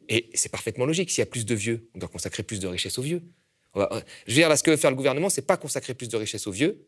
Et 0.09 0.29
c'est 0.33 0.49
parfaitement 0.49 0.85
logique. 0.85 1.09
S'il 1.09 1.19
y 1.19 1.23
a 1.23 1.25
plus 1.25 1.45
de 1.45 1.55
vieux, 1.55 1.89
on 1.95 1.99
doit 1.99 2.09
consacrer 2.09 2.43
plus 2.43 2.59
de 2.59 2.67
richesses 2.67 2.97
aux 2.97 3.01
vieux. 3.01 3.23
Je 3.75 3.81
veux 3.81 4.33
dire, 4.33 4.57
ce 4.57 4.63
que 4.63 4.71
veut 4.71 4.77
faire 4.77 4.89
le 4.89 4.95
gouvernement, 4.95 5.29
c'est 5.29 5.41
pas 5.41 5.57
consacrer 5.57 5.93
plus 5.93 6.09
de 6.09 6.17
richesses 6.17 6.47
aux 6.47 6.51
vieux. 6.51 6.87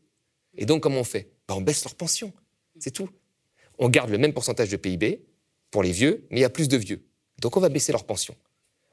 Et 0.58 0.66
donc, 0.66 0.82
comment 0.84 1.00
on 1.00 1.04
fait? 1.04 1.32
Ben, 1.48 1.56
On 1.56 1.62
baisse 1.62 1.84
leur 1.84 1.96
pension. 1.96 2.34
C'est 2.80 2.92
tout. 2.92 3.10
On 3.78 3.90
garde 3.90 4.10
le 4.10 4.18
même 4.18 4.34
pourcentage 4.34 4.70
de 4.70 4.78
PIB 4.78 5.22
pour 5.72 5.84
les 5.84 5.92
vieux, 5.92 6.28
mais 6.30 6.40
il 6.40 6.42
y 6.42 6.46
a 6.46 6.50
plus 6.50 6.68
de 6.68 6.78
vieux. 6.78 7.06
Donc, 7.40 7.56
on 7.58 7.60
va 7.60 7.70
baisser 7.70 7.92
leur 7.92 8.06
pension. 8.06 8.36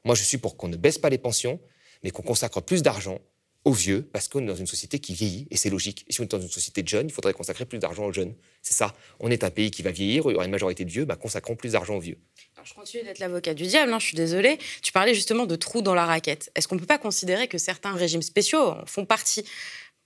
Moi, 0.05 0.15
je 0.15 0.23
suis 0.23 0.37
pour 0.37 0.57
qu'on 0.57 0.67
ne 0.67 0.77
baisse 0.77 0.97
pas 0.97 1.09
les 1.09 1.17
pensions, 1.17 1.59
mais 2.03 2.11
qu'on 2.11 2.21
consacre 2.21 2.61
plus 2.61 2.81
d'argent 2.81 3.19
aux 3.67 3.73
vieux, 3.73 4.07
parce 4.13 4.29
qu'on 4.29 4.39
est 4.39 4.45
dans 4.45 4.55
une 4.55 4.65
société 4.65 4.99
qui 4.99 5.13
vieillit, 5.13 5.45
et 5.51 5.57
c'est 5.57 5.69
logique. 5.69 6.05
Et 6.07 6.13
si 6.13 6.21
on 6.21 6.23
est 6.23 6.31
dans 6.31 6.39
une 6.39 6.49
société 6.49 6.83
de 6.83 6.87
jeunes, 6.87 7.07
il 7.09 7.11
faudrait 7.11 7.33
consacrer 7.33 7.65
plus 7.65 7.79
d'argent 7.79 8.05
aux 8.05 8.13
jeunes. 8.13 8.33
C'est 8.61 8.73
ça. 8.73 8.95
On 9.19 9.29
est 9.29 9.43
un 9.43 9.49
pays 9.49 9.71
qui 9.71 9.81
va 9.81 9.91
vieillir, 9.91 10.23
il 10.27 10.31
y 10.31 10.35
aura 10.35 10.45
une 10.45 10.51
majorité 10.51 10.85
de 10.85 10.89
vieux, 10.89 11.03
bah, 11.03 11.17
consacrons 11.17 11.57
plus 11.57 11.73
d'argent 11.73 11.95
aux 11.95 11.99
vieux. 11.99 12.17
Alors, 12.55 12.65
je 12.65 12.73
continue 12.73 13.03
d'être 13.03 13.19
l'avocat 13.19 13.53
du 13.53 13.63
diable, 13.63 13.91
hein, 13.91 13.99
je 13.99 14.05
suis 14.05 14.15
désolée. 14.15 14.57
Tu 14.81 14.93
parlais 14.93 15.13
justement 15.13 15.45
de 15.45 15.55
trous 15.57 15.81
dans 15.81 15.93
la 15.93 16.05
raquette. 16.05 16.49
Est-ce 16.55 16.69
qu'on 16.69 16.75
ne 16.75 16.79
peut 16.79 16.85
pas 16.85 16.97
considérer 16.97 17.49
que 17.49 17.57
certains 17.57 17.91
régimes 17.91 18.21
spéciaux 18.21 18.75
font 18.85 19.05
partie? 19.05 19.43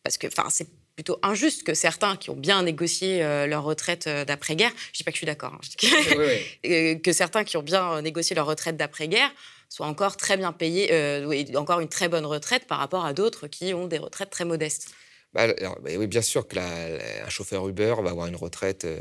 Parce 0.02 0.18
que 0.18 0.26
c'est 0.50 0.68
plutôt 0.96 1.20
injuste 1.22 1.62
que 1.62 1.76
certains 1.76 2.18
qui 2.18 2.32
ont 2.32 2.36
bien 2.36 2.64
négocié 2.64 3.24
euh, 3.24 3.46
leur 3.46 3.64
retraite 3.64 4.08
euh, 4.08 4.26
d'après-guerre, 4.26 4.72
je 4.92 4.98
dis 4.98 5.04
pas 5.04 5.12
que 5.12 5.16
je 5.16 5.20
suis 5.20 5.28
d'accord, 5.28 5.54
hein, 5.54 6.98
que 7.04 7.14
certains 7.14 7.44
qui 7.44 7.58
ont 7.58 7.64
bien 7.64 8.02
négocié 8.02 8.36
leur 8.36 8.48
retraite 8.48 8.76
d'après-guerre 8.76 9.32
soient 9.72 9.88
encore 9.88 10.18
très 10.18 10.36
bien 10.36 10.52
payés, 10.52 10.90
euh, 10.92 11.56
encore 11.56 11.80
une 11.80 11.88
très 11.88 12.10
bonne 12.10 12.26
retraite 12.26 12.68
par 12.68 12.80
rapport 12.80 13.06
à 13.06 13.14
d'autres 13.14 13.48
qui 13.48 13.74
ont 13.74 13.88
des 13.88 14.00
retraites 14.00 14.30
très 14.30 14.44
modestes. 14.44 14.94
Bah, 15.34 15.48
bah 15.48 15.76
oui, 15.98 16.08
bien 16.08 16.22
sûr 16.22 16.46
que 16.46 16.58
un 16.60 17.30
chauffeur 17.30 17.66
Uber 17.66 17.96
va 18.04 18.10
avoir 18.10 18.28
une 18.28 18.36
retraite 18.36 18.84
euh, 18.84 19.00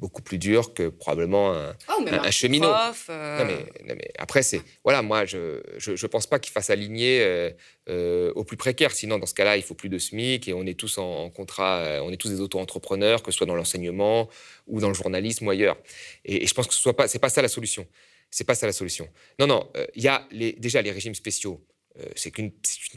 beaucoup 0.00 0.22
plus 0.22 0.38
dure 0.38 0.72
que 0.72 0.88
probablement 0.88 1.52
un, 1.52 1.76
oh, 1.90 2.02
un, 2.10 2.30
cheminot. 2.30 2.72
Euh. 3.10 3.38
Non, 3.84 3.94
mais, 3.94 4.10
après, 4.18 4.42
c'est 4.42 4.62
voilà, 4.84 5.02
moi, 5.02 5.26
je 5.26 5.60
je, 5.76 6.06
pense 6.06 6.26
pas 6.26 6.38
qu'il 6.38 6.50
fasse 6.50 6.70
aligner 6.70 7.52
euh, 7.90 8.32
au 8.34 8.44
plus 8.44 8.56
précaire. 8.56 8.90
Sinon, 8.92 9.18
dans 9.18 9.26
ce 9.26 9.34
cas-là, 9.34 9.58
il 9.58 9.62
faut 9.62 9.74
plus 9.74 9.90
de 9.90 9.98
SMIC 9.98 10.48
et 10.48 10.54
on 10.54 10.64
est 10.64 10.78
tous 10.78 10.96
en, 10.96 11.28
contrat, 11.28 12.00
on 12.02 12.10
est 12.10 12.16
tous 12.16 12.30
des 12.30 12.40
auto-entrepreneurs, 12.40 13.22
que 13.22 13.30
ce 13.30 13.36
soit 13.36 13.46
dans 13.46 13.54
l'enseignement 13.54 14.30
ou 14.66 14.80
dans 14.80 14.88
le 14.88 14.94
journalisme 14.94 15.46
ou 15.46 15.50
ailleurs. 15.50 15.76
Et, 16.24 16.46
je 16.46 16.54
pense 16.54 16.66
que 16.66 16.72
ce 16.72 16.80
soit 16.80 16.96
pas, 16.96 17.06
c'est 17.06 17.18
pas 17.18 17.28
ça 17.28 17.42
la 17.42 17.48
solution. 17.48 17.86
C'est 18.30 18.44
pas 18.44 18.54
ça 18.54 18.66
la 18.66 18.72
solution. 18.72 19.08
Non, 19.38 19.46
non, 19.46 19.70
il 19.94 20.02
y 20.02 20.08
a 20.08 20.26
déjà 20.58 20.82
les 20.82 20.90
régimes 20.90 21.14
spéciaux 21.14 21.64
euh, 22.00 22.04
c'est 22.14 22.30
qu'une 22.30 22.50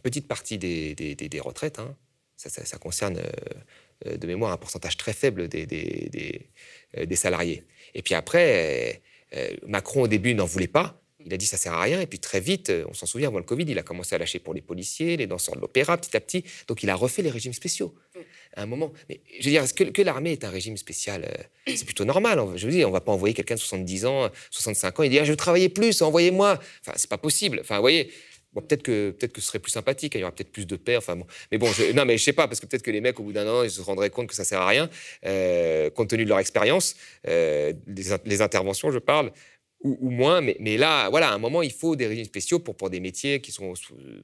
petite 0.03 0.27
partie 0.27 0.57
des, 0.57 1.41
retraites. 1.41 1.79
Hein. 1.79 1.95
Ça, 2.35 2.77
concerne 2.77 3.21
euh, 4.05 4.17
de 4.17 4.27
mémoire 4.27 4.51
un 4.51 4.57
pourcentage 4.57 4.97
très 4.97 5.13
faible 5.13 5.47
des, 5.47 6.49
salariés. 7.15 7.63
Et 7.93 8.01
puis 8.01 8.13
après, 8.13 9.01
euh, 9.35 9.55
Macron 9.67 10.03
au 10.03 10.07
début 10.07 10.33
n'en 10.33 10.45
voulait 10.45 10.67
pas. 10.67 11.01
Il 11.25 11.33
a 11.33 11.37
dit 11.37 11.45
ça 11.45 11.57
sert 11.57 11.73
à 11.73 11.81
rien. 11.81 11.99
Et 11.99 12.07
puis 12.07 12.19
très 12.19 12.39
vite, 12.39 12.71
on 12.87 12.93
s'en 12.93 13.05
souvient, 13.05 13.27
avant 13.27 13.39
le 13.39 13.43
Covid, 13.43 13.65
il 13.67 13.77
a 13.77 13.83
commencé 13.83 14.15
à 14.15 14.17
lâcher 14.17 14.39
pour 14.39 14.53
les 14.53 14.61
policiers, 14.61 15.17
les 15.17 15.27
danseurs 15.27 15.55
de 15.55 15.61
l'opéra, 15.61 15.97
petit 15.97 16.15
à 16.15 16.21
petit. 16.21 16.45
Donc 16.67 16.81
il 16.83 16.89
a 16.89 16.95
refait 16.95 17.21
les 17.21 17.29
régimes 17.29 17.53
spéciaux. 17.53 17.93
À 18.55 18.63
un 18.63 18.65
moment. 18.65 18.91
Mais 19.09 19.21
je 19.39 19.45
veux 19.45 19.51
dire, 19.51 19.63
est-ce 19.63 19.73
que, 19.73 20.01
l'armée 20.01 20.31
est 20.31 20.43
un 20.43 20.49
régime 20.49 20.77
spécial 20.77 21.27
C'est 21.67 21.85
plutôt 21.85 22.05
normal. 22.05 22.39
Je 22.55 22.65
veux 22.65 22.71
dire, 22.71 22.89
on 22.89 22.91
va 22.91 23.01
pas 23.01 23.11
envoyer 23.11 23.33
quelqu'un 23.33 23.55
de 23.55 23.59
70 23.59 24.05
ans, 24.05 24.29
65 24.51 24.99
ans 24.99 25.03
et 25.03 25.09
dire 25.09 25.25
je 25.25 25.31
veux 25.31 25.37
travailler 25.37 25.69
plus, 25.69 26.01
envoyez-moi. 26.01 26.59
Enfin, 26.81 26.93
c'est 26.95 27.09
pas 27.09 27.17
possible. 27.17 27.59
Enfin, 27.61 27.79
voyez, 27.79 28.11
peut-être 28.55 28.83
que 28.83 29.11
peut-être 29.11 29.33
que 29.33 29.41
ce 29.41 29.47
serait 29.47 29.59
plus 29.59 29.71
sympathique, 29.71 30.15
il 30.15 30.21
y 30.21 30.23
aura 30.23 30.31
peut-être 30.31 30.51
plus 30.51 30.65
de 30.65 30.75
paix. 30.75 30.97
Enfin 30.97 31.15
bon, 31.15 31.25
mais 31.51 31.57
bon, 31.57 31.71
je, 31.71 31.91
non, 31.93 32.05
mais 32.05 32.17
je 32.17 32.23
sais 32.23 32.33
pas 32.33 32.47
parce 32.47 32.59
que 32.59 32.65
peut-être 32.65 32.83
que 32.83 32.91
les 32.91 33.01
mecs 33.01 33.19
au 33.19 33.23
bout 33.23 33.33
d'un 33.33 33.47
an 33.47 33.63
ils 33.63 33.71
se 33.71 33.81
rendraient 33.81 34.09
compte 34.09 34.27
que 34.27 34.35
ça 34.35 34.43
sert 34.43 34.61
à 34.61 34.67
rien, 34.67 34.89
euh, 35.25 35.89
compte 35.89 36.09
tenu 36.09 36.23
de 36.23 36.29
leur 36.29 36.39
expérience, 36.39 36.95
euh, 37.27 37.73
les, 38.25 38.41
interventions, 38.41 38.91
je 38.91 38.99
parle, 38.99 39.31
ou, 39.81 40.09
moins. 40.09 40.41
Mais, 40.41 40.57
mais, 40.59 40.77
là, 40.77 41.09
voilà, 41.09 41.29
à 41.29 41.33
un 41.33 41.37
moment, 41.37 41.61
il 41.61 41.71
faut 41.71 41.95
des 41.95 42.07
régimes 42.07 42.25
spéciaux 42.25 42.59
pour 42.59 42.75
pour 42.75 42.89
des 42.89 42.99
métiers 42.99 43.41
qui 43.41 43.51
sont 43.51 43.73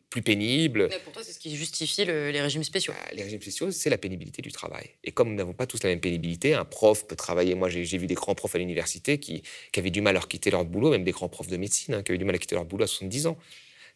plus 0.10 0.22
pénibles. 0.22 0.89
pour 1.04 1.13
toi, 1.13 1.24
c'est 1.24 1.32
ce 1.32 1.39
qui 1.39 1.56
justifie 1.56 2.06
les 2.06 2.41
régimes 2.41 2.63
spéciaux. 2.63 2.94
Bah, 2.94 3.10
les 3.13 3.24
régimes 3.24 3.41
spéciaux, 3.41 3.72
c'est 3.72 3.89
la 3.89 3.98
pénibilité 3.98 4.41
du 4.41 4.52
travail. 4.52 4.89
Et 5.04 5.12
comme 5.12 5.30
nous 5.30 5.36
n'avons 5.36 5.54
pas 5.54 5.68
tous 5.68 5.82
la 5.84 5.89
même 5.89 6.02
pénibilité, 6.02 6.54
un 6.54 6.65
prof 6.65 7.08
peut 7.08 7.15
travailler. 7.15 7.56
Moi, 7.56 7.70
j'ai 7.70 7.98
vu 7.98 8.08
des 8.08 8.15
grands 8.15 8.36
profs 8.36 8.56
à 8.56 8.58
l'université 8.58 9.20
qui, 9.20 9.44
qui, 9.72 9.80
avaient 9.80 9.91
du 9.91 10.02
mal 10.02 10.18
à 10.18 10.22
quitter 10.22 10.52
leur 10.52 10.65
boulot, 10.65 10.91
même 10.91 11.04
des 11.04 11.12
grands 11.12 11.30
profs 11.30 11.48
de 11.48 11.58
médecine 11.58 11.96
hein, 11.96 12.04
qui 12.04 12.12
avaient 12.12 12.20
du 12.20 12.26
mal 12.26 12.36
à 12.36 12.39
quitter 12.39 12.56
leur 12.56 12.65
boulot 12.65 12.84
à 12.84 12.88
70 12.88 13.28
ans. 13.28 13.38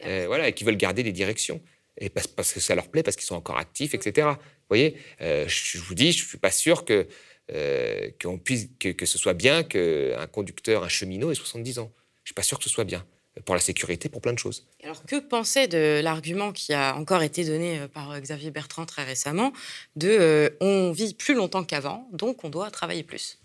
Euh, 0.06 0.26
voilà, 0.28 0.48
et 0.48 0.54
qui 0.54 0.63
veulent 0.63 0.78
garder 0.78 1.04
des 1.04 1.12
directions. 1.12 1.62
Et 2.00 2.10
parce, 2.10 2.54
que 2.54 2.62
ça 2.62 2.76
leur 2.76 2.88
plaît, 2.88 3.04
parce 3.04 3.17
qu'ils 3.17 3.26
sont 3.26 3.36
encore 3.36 3.58
actifs, 3.58 3.93
etc. 3.93 4.28
Vous 4.30 4.38
voyez, 4.69 4.95
euh, 5.22 5.45
je 5.48 5.80
vous 5.80 5.95
dis, 5.95 6.13
je 6.13 6.24
ne 6.24 6.28
suis 6.30 6.38
pas 6.38 6.52
sûr 6.52 6.86
que, 6.86 7.08
euh, 7.54 8.10
puisse, 8.44 8.70
que, 8.80 9.06
ce 9.06 9.18
soit 9.18 9.34
bien 9.34 9.64
qu'un 9.64 10.28
conducteur, 10.32 10.84
un 10.84 10.90
cheminot 10.90 11.32
ait 11.32 11.36
70 11.36 11.80
ans. 11.80 11.92
Je 12.18 12.22
ne 12.22 12.26
suis 12.28 12.34
pas 12.34 12.44
sûr 12.44 12.58
que 12.58 12.64
ce 12.64 12.70
soit 12.70 12.84
bien 12.84 13.06
pour 13.46 13.56
la 13.56 13.62
sécurité, 13.62 14.10
pour 14.10 14.22
plein 14.22 14.34
de 14.34 14.40
choses. 14.40 14.68
Alors, 14.84 15.06
que 15.06 15.20
penser 15.20 15.68
de 15.68 16.02
l'argument 16.04 16.52
qui 16.52 16.74
a 16.74 16.96
encore 16.96 17.24
été 17.24 17.46
donné 17.46 17.80
par 17.94 18.20
Xavier 18.20 18.52
Bertrand 18.52 18.86
très 18.86 19.04
récemment 19.04 19.54
de 19.96 20.54
on 20.60 20.92
vit 20.92 21.14
plus 21.14 21.36
longtemps 21.36 21.64
qu'avant, 21.64 22.10
donc 22.12 22.44
on 22.44 22.50
doit 22.50 22.70
travailler 22.70 23.04
plus? 23.04 23.40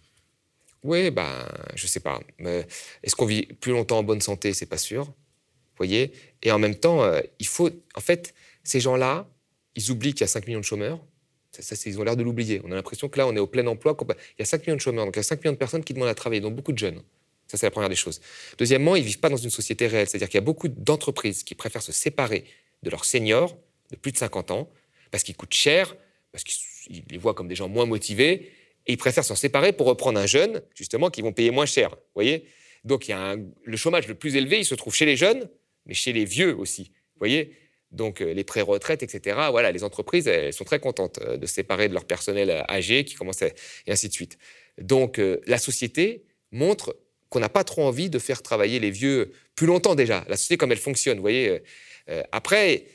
Oui, 0.83 1.11
ben, 1.11 1.47
je 1.77 1.87
sais 1.87 2.01
pas. 2.01 2.21
Est-ce 2.41 3.15
qu'on 3.15 3.27
vit 3.27 3.47
plus 3.47 3.73
longtemps 3.73 3.99
en 3.99 4.03
bonne 4.03 4.21
santé? 4.21 4.53
C'est 4.53 4.67
pas 4.67 4.79
sûr 4.79 5.13
voyez? 5.77 6.13
Et 6.43 6.53
en 6.53 6.59
même 6.59 6.75
temps, 6.75 7.03
euh, 7.03 7.21
il 7.39 7.47
faut. 7.47 7.71
En 7.95 8.01
fait, 8.01 8.35
ces 8.63 8.81
gens-là, 8.81 9.27
ils 9.75 9.91
oublient 9.91 10.13
qu'il 10.13 10.23
y 10.23 10.25
a 10.25 10.29
5 10.29 10.47
millions 10.47 10.61
de 10.61 10.65
chômeurs. 10.65 11.01
Ça, 11.63 11.77
ils 11.87 12.01
ont 12.01 12.05
l'air 12.05 12.17
de 12.17 12.23
l'oublier. 12.23 12.61
On 12.65 12.73
a 12.73 12.75
l'impression 12.75 13.09
que 13.09 13.19
là, 13.19 13.27
on 13.27 13.35
est 13.37 13.41
au 13.41 13.47
plein 13.47 13.67
emploi. 13.67 13.97
Il 14.01 14.15
y 14.41 14.43
a 14.43 14.45
5 14.45 14.63
millions 14.67 14.77
de 14.77 14.81
chômeurs, 14.81 15.05
donc 15.05 15.15
il 15.17 15.19
y 15.19 15.21
a 15.21 15.25
5 15.25 15.41
millions 15.41 15.53
de 15.53 15.59
personnes 15.59 15.85
qui 15.85 15.95
demandent 15.95 16.09
à 16.09 16.15
travailler, 16.15 16.41
donc 16.41 16.55
beaucoup 16.55 16.73
de 16.73 16.79
jeunes. 16.79 17.03
Ça, 17.47 17.59
c'est 17.59 17.67
la 17.67 17.71
première 17.71 17.91
des 17.91 17.97
choses. 17.97 18.21
Deuxièmement, 18.59 18.97
ils 18.97 19.03
ne 19.03 19.07
vivent 19.07 19.21
pas 19.21 19.29
dans 19.29 19.37
une 19.37 19.51
société 19.51 19.87
réelle. 19.87 20.09
C'est-à-dire 20.09 20.29
qu'il 20.29 20.39
y 20.39 20.43
a 20.43 20.45
beaucoup 20.45 20.69
d'entreprises 20.69 21.45
qui 21.45 21.55
préfèrent 21.55 21.83
se 21.83 21.93
séparer 21.93 22.45
de 22.83 22.91
leurs 22.91 23.05
seniors 23.05 23.57
de 23.91 23.97
plus 23.97 24.13
de 24.13 24.19
50 24.19 24.51
ans 24.51 24.71
parce 25.11 25.23
qu'ils 25.23 25.37
coûtent 25.37 25.55
cher, 25.55 25.95
parce 26.33 26.43
qu'ils 26.43 27.05
les 27.11 27.19
voient 27.19 27.35
comme 27.35 27.49
des 27.49 27.55
gens 27.55 27.69
moins 27.69 27.87
motivés, 27.87 28.51
et 28.87 28.93
ils 28.93 28.97
préfèrent 28.97 29.25
s'en 29.25 29.37
séparer 29.37 29.73
pour 29.73 29.87
reprendre 29.87 30.19
un 30.19 30.27
jeune, 30.27 30.63
justement, 30.75 31.11
qui 31.11 31.23
vont 31.23 31.33
payer 31.33 31.51
moins 31.51 31.67
cher. 31.67 31.91
Vous 31.91 32.15
voyez? 32.15 32.47
Donc, 32.85 33.09
il 33.09 33.13
y 33.13 33.15
a 33.15 33.37
le 33.37 33.77
chômage 33.77 34.09
le 34.09 34.15
plus 34.15 34.37
élevé, 34.37 34.59
il 34.59 34.65
se 34.65 34.75
trouve 34.75 34.95
chez 34.95 35.07
les 35.07 35.17
jeunes, 35.17 35.49
mais 35.87 35.95
chez 35.95 36.13
les 36.13 36.25
vieux 36.25 36.57
aussi. 36.57 36.91
Vous 37.15 37.21
voyez? 37.21 37.57
Donc 37.95 38.21
euh, 38.21 38.33
les 38.33 38.45
pré-retraites, 38.45 39.03
etc. 39.03 39.39
Voilà, 39.51 39.73
les 39.73 39.85
entreprises, 39.85 40.27
elles 40.29 40.53
sont 40.53 40.65
très 40.65 40.81
contentes 40.81 41.19
euh, 41.23 41.37
de 41.37 41.47
se 41.47 41.55
séparer 41.55 41.89
de 41.89 41.95
leur 41.95 42.05
personnel 42.05 42.51
euh, 42.51 42.63
âgé 42.69 43.05
qui 43.05 43.15
commence 43.15 43.43
et 43.43 43.53
ainsi 43.89 44.09
de 44.09 44.13
suite. 44.13 44.39
Donc 44.79 45.21
la 45.47 45.59
société 45.59 46.25
montre 46.51 46.97
qu'on 47.29 47.39
n'a 47.39 47.49
pas 47.49 47.63
trop 47.63 47.85
envie 47.85 48.11
de 48.11 48.19
faire 48.19 48.43
travailler 48.43 48.81
les 48.81 48.91
vieux 48.91 49.31
plus 49.55 49.69
longtemps 49.69 49.95
déjà. 49.95 50.25
La 50.29 50.37
société 50.37 50.57
comme 50.57 50.73
elle 50.73 50.79
fonctionne, 50.79 51.19
vous 51.19 51.23
voyez. 51.23 51.63
après, 52.33 52.87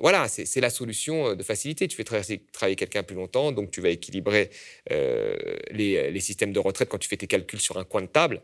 voilà, 0.00 0.28
c'est 0.28 0.60
la 0.60 0.70
solution 0.70 1.34
de 1.34 1.42
facilité. 1.42 1.88
Tu 1.88 1.96
fais 1.96 2.04
travailler, 2.04 2.76
quelqu'un 2.76 3.02
plus 3.02 3.16
longtemps, 3.16 3.50
donc 3.50 3.72
tu 3.72 3.80
vas 3.80 3.88
équilibrer 3.88 4.50
les, 4.88 6.12
les, 6.12 6.20
systèmes 6.20 6.52
de 6.52 6.60
retraite 6.60 6.88
quand 6.88 6.98
tu 6.98 7.08
fais 7.08 7.16
tes 7.16 7.26
calculs 7.26 7.60
sur 7.60 7.76
un 7.76 7.84
coin 7.84 8.02
de 8.02 8.06
table. 8.06 8.40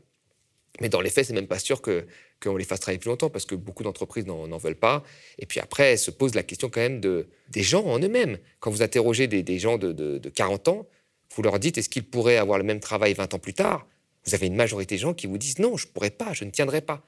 Mais 0.81 0.89
dans 0.89 1.01
les 1.01 1.11
faits, 1.11 1.27
c'est 1.27 1.35
même 1.35 1.47
pas 1.47 1.59
sûr 1.59 1.83
qu'on 1.83 2.57
les 2.57 2.65
fasse 2.65 2.81
travailler 2.81 2.99
plus 2.99 3.11
longtemps 3.11 3.31
parce 3.31 3.45
que 3.45 3.55
beaucoup 3.55 3.83
d'entreprises 3.83 4.27
n'en 4.27 4.57
veulent 4.57 4.75
pas. 4.75 5.05
Et 5.39 5.47
puis 5.47 5.61
après, 5.61 5.97
se 5.97 6.11
pose 6.11 6.35
la 6.35 6.43
question 6.43 6.71
quand 6.71 6.81
même 6.81 7.01
de, 7.01 7.29
des 7.51 7.63
gens 7.63 7.85
en 7.85 7.99
eux-mêmes. 7.99 8.39
Quand 8.61 8.71
vous 8.71 8.83
interrogez 8.83 9.27
des, 9.27 9.59
gens 9.59 9.77
de, 9.77 9.93
de, 9.93 10.29
40 10.31 10.69
ans, 10.69 10.87
vous 11.35 11.43
leur 11.43 11.59
dites 11.59 11.79
est-ce 11.79 11.89
qu'ils 11.89 12.05
pourraient 12.05 12.37
avoir 12.37 12.59
le 12.59 12.65
même 12.65 12.81
travail 12.81 13.13
20 13.15 13.35
ans 13.35 13.39
plus 13.39 13.55
tard? 13.55 13.87
Vous 14.25 14.35
avez 14.35 14.47
une 14.47 14.55
majorité 14.55 14.95
de 14.95 15.01
gens 15.01 15.15
qui 15.15 15.27
vous 15.27 15.39
disent 15.39 15.59
non, 15.59 15.77
je 15.77 15.87
ne 15.87 15.93
pourrais 15.93 16.11
pas, 16.11 16.33
je 16.33 16.45
ne 16.45 16.51
tiendrai 16.51 16.81
pas. 16.81 17.05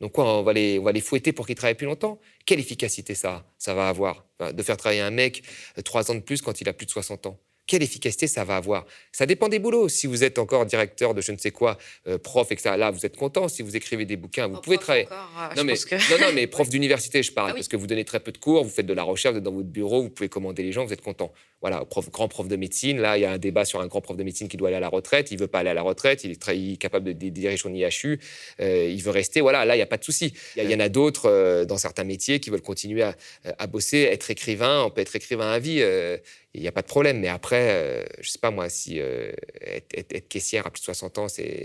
Donc 0.00 0.12
quoi, 0.12 0.38
on 0.38 0.42
va 0.42 0.52
les, 0.52 0.78
on 0.78 0.84
va 0.84 0.92
les 0.92 1.00
fouetter 1.00 1.32
pour 1.32 1.46
qu'ils 1.46 1.56
travaillent 1.56 1.74
plus 1.74 1.86
longtemps? 1.86 2.20
Quelle 2.46 2.60
efficacité 2.60 3.14
ça, 3.14 3.44
ça 3.58 3.74
va 3.74 3.88
avoir? 3.88 4.26
De 4.52 4.62
faire 4.62 4.76
travailler 4.76 5.00
un 5.00 5.10
mec 5.10 5.42
3 5.82 6.10
ans 6.10 6.14
de 6.14 6.20
plus 6.20 6.42
quand 6.42 6.60
il 6.60 6.68
a 6.68 6.72
plus 6.72 6.86
de 6.86 6.90
60 6.90 7.26
ans 7.26 7.38
quelle 7.68 7.82
efficacité 7.82 8.26
ça 8.26 8.42
va 8.42 8.56
avoir 8.56 8.84
Ça 9.12 9.26
dépend 9.26 9.48
des 9.48 9.60
boulots. 9.60 9.88
Si 9.88 10.08
vous 10.08 10.24
êtes 10.24 10.38
encore 10.38 10.66
directeur 10.66 11.14
de 11.14 11.20
je 11.20 11.30
ne 11.30 11.36
sais 11.36 11.52
quoi, 11.52 11.78
euh, 12.08 12.18
prof, 12.18 12.50
etc., 12.50 12.74
là, 12.76 12.90
vous 12.90 13.06
êtes 13.06 13.16
content. 13.16 13.46
Si 13.46 13.62
vous 13.62 13.76
écrivez 13.76 14.06
des 14.06 14.16
bouquins, 14.16 14.48
vous 14.48 14.60
pouvez 14.60 14.78
travailler. 14.78 15.06
Euh, 15.12 15.54
non, 15.56 15.64
mais, 15.64 15.74
non, 15.74 16.18
non, 16.18 16.32
mais 16.34 16.46
prof 16.48 16.68
d'université, 16.68 17.22
je 17.22 17.30
parle, 17.30 17.50
ah 17.50 17.54
parce 17.54 17.68
que 17.68 17.76
vous 17.76 17.86
donnez 17.86 18.04
très 18.04 18.20
peu 18.20 18.32
de 18.32 18.38
cours, 18.38 18.64
vous 18.64 18.70
faites 18.70 18.86
de 18.86 18.94
la 18.94 19.02
recherche, 19.02 19.34
vous 19.34 19.38
êtes 19.38 19.44
dans 19.44 19.52
votre 19.52 19.68
bureau, 19.68 20.02
vous 20.02 20.10
pouvez 20.10 20.30
commander 20.30 20.62
les 20.62 20.72
gens, 20.72 20.84
vous 20.84 20.92
êtes 20.92 21.02
content. 21.02 21.30
Voilà, 21.60 21.84
prof, 21.84 22.10
grand 22.10 22.28
prof 22.28 22.48
de 22.48 22.56
médecine, 22.56 23.00
là, 23.00 23.18
il 23.18 23.20
y 23.20 23.24
a 23.26 23.32
un 23.32 23.38
débat 23.38 23.66
sur 23.66 23.80
un 23.80 23.86
grand 23.86 24.00
prof 24.00 24.16
de 24.16 24.24
médecine 24.24 24.48
qui 24.48 24.56
doit 24.56 24.68
aller 24.68 24.76
à 24.76 24.80
la 24.80 24.88
retraite. 24.88 25.30
Il 25.30 25.38
veut 25.38 25.48
pas 25.48 25.58
aller 25.58 25.70
à 25.70 25.74
la 25.74 25.82
retraite, 25.82 26.24
il 26.24 26.30
est, 26.30 26.40
très, 26.40 26.56
capable 26.76 27.12
de, 27.12 27.28
diriger 27.28 27.58
son 27.58 27.74
IHU, 27.74 28.18
euh, 28.60 28.88
il 28.88 29.02
veut 29.02 29.10
rester. 29.10 29.42
Voilà, 29.42 29.66
là, 29.66 29.74
il 29.74 29.78
n'y 29.78 29.82
a 29.82 29.86
pas 29.86 29.98
de 29.98 30.04
souci. 30.04 30.32
Il 30.56 30.70
y, 30.70 30.74
en 30.74 30.80
a 30.80 30.88
d'autres 30.88 31.64
dans 31.64 31.76
certains 31.76 32.04
métiers 32.04 32.40
qui 32.40 32.48
veulent 32.48 32.62
continuer 32.62 33.02
à, 33.02 33.14
à, 33.58 33.66
bosser, 33.66 33.98
être 33.98 34.30
écrivain. 34.30 34.84
On 34.84 34.90
peut 34.90 35.02
être 35.02 35.14
écrivain 35.16 35.50
à 35.50 35.58
vie 35.58 35.82
il 36.54 36.62
n'y 36.62 36.68
a 36.68 36.72
pas 36.72 36.82
de 36.82 36.86
problème. 36.86 37.20
Mais 37.20 37.28
après, 37.28 37.70
euh, 37.70 38.04
je 38.16 38.28
ne 38.28 38.32
sais 38.32 38.38
pas 38.38 38.50
moi, 38.50 38.68
si 38.68 39.00
euh, 39.00 39.32
être, 39.60 40.28
caissière 40.28 40.66
à 40.66 40.70
plus 40.70 40.80
de 40.80 40.84
60 40.84 41.18
ans, 41.18 41.26
euh, 41.38 41.64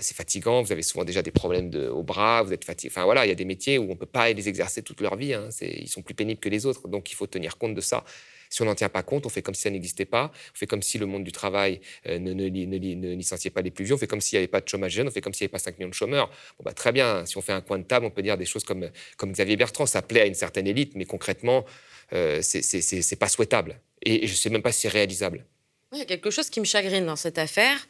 c'est 0.00 0.16
fatigant. 0.16 0.62
Vous 0.62 0.72
avez 0.72 0.82
souvent 0.82 1.04
déjà 1.04 1.22
des 1.22 1.30
problèmes 1.30 1.70
de, 1.70 1.88
au 1.88 2.02
bras, 2.02 2.42
vous 2.42 2.52
êtes 2.52 2.64
fatigué. 2.64 2.92
Enfin 2.92 3.04
voilà, 3.04 3.26
il 3.26 3.28
y 3.28 3.32
a 3.32 3.34
des 3.34 3.44
métiers 3.44 3.78
où 3.78 3.84
on 3.84 3.88
ne 3.88 3.94
peut 3.94 4.06
pas 4.06 4.30
les 4.32 4.48
exercer 4.48 4.82
toute 4.82 5.00
leur 5.00 5.16
vie. 5.16 5.34
Hein. 5.34 5.48
Ils 5.62 5.88
sont 5.88 6.02
plus 6.02 6.14
pénibles 6.14 6.40
que 6.40 6.48
les 6.48 6.66
autres. 6.66 6.88
Donc 6.88 7.10
il 7.10 7.14
faut 7.14 7.26
tenir 7.26 7.56
compte 7.58 7.74
de 7.74 7.80
ça. 7.80 8.04
Si 8.50 8.62
on 8.62 8.64
n'en 8.64 8.74
tient 8.74 8.88
pas 8.88 9.02
compte, 9.02 9.26
on 9.26 9.28
fait 9.28 9.42
comme 9.42 9.54
si 9.54 9.62
ça 9.62 9.70
n'existait 9.70 10.04
pas. 10.04 10.30
On 10.54 10.58
fait 10.58 10.66
comme 10.66 10.82
si 10.82 10.98
le 10.98 11.06
monde 11.06 11.24
du 11.24 11.32
travail 11.32 11.80
ne, 12.06 12.18
ne, 12.18 12.48
ne, 12.48 13.14
licenciait 13.14 13.50
pas 13.50 13.62
les 13.62 13.70
plus 13.70 13.84
vieux. 13.84 13.94
On 13.94 13.98
fait 13.98 14.06
comme 14.06 14.20
s'il 14.20 14.36
n'y 14.36 14.38
avait 14.38 14.48
pas 14.48 14.60
de 14.60 14.68
chômage 14.68 14.92
jeune. 14.92 15.08
On 15.08 15.10
fait 15.10 15.20
comme 15.20 15.34
s'il 15.34 15.44
n'y 15.44 15.48
avait 15.48 15.52
pas 15.52 15.58
5 15.58 15.78
millions 15.78 15.88
de 15.88 15.94
chômeurs. 15.94 16.30
Bah, 16.62 16.72
très 16.72 16.92
bien. 16.92 17.26
Si 17.26 17.36
on 17.36 17.42
fait 17.42 17.52
un 17.52 17.60
coin 17.60 17.78
de 17.78 17.84
table, 17.84 18.06
on 18.06 18.10
peut 18.10 18.22
dire 18.22 18.36
des 18.36 18.46
choses 18.46 18.64
comme, 18.64 18.90
comme 19.16 19.32
Xavier 19.32 19.56
Bertrand. 19.56 19.86
Ça 19.86 20.02
plaît 20.02 20.22
à 20.22 20.26
une 20.26 20.34
certaine 20.34 20.66
élite, 20.66 20.92
mais 20.94 21.04
concrètement, 21.04 21.64
euh, 22.12 22.40
c'est 22.42 23.18
pas 23.18 23.28
souhaitable. 23.28 23.80
Et, 24.02 24.26
je 24.26 24.32
ne 24.32 24.36
sais 24.36 24.50
même 24.50 24.62
pas 24.62 24.72
si 24.72 24.82
c'est 24.82 24.88
réalisable. 24.88 25.44
Il 25.92 25.98
y 25.98 26.02
a 26.02 26.04
quelque 26.04 26.30
chose 26.30 26.50
qui 26.50 26.60
me 26.60 26.64
chagrine 26.64 27.06
dans 27.06 27.16
cette 27.16 27.38
affaire. 27.38 27.86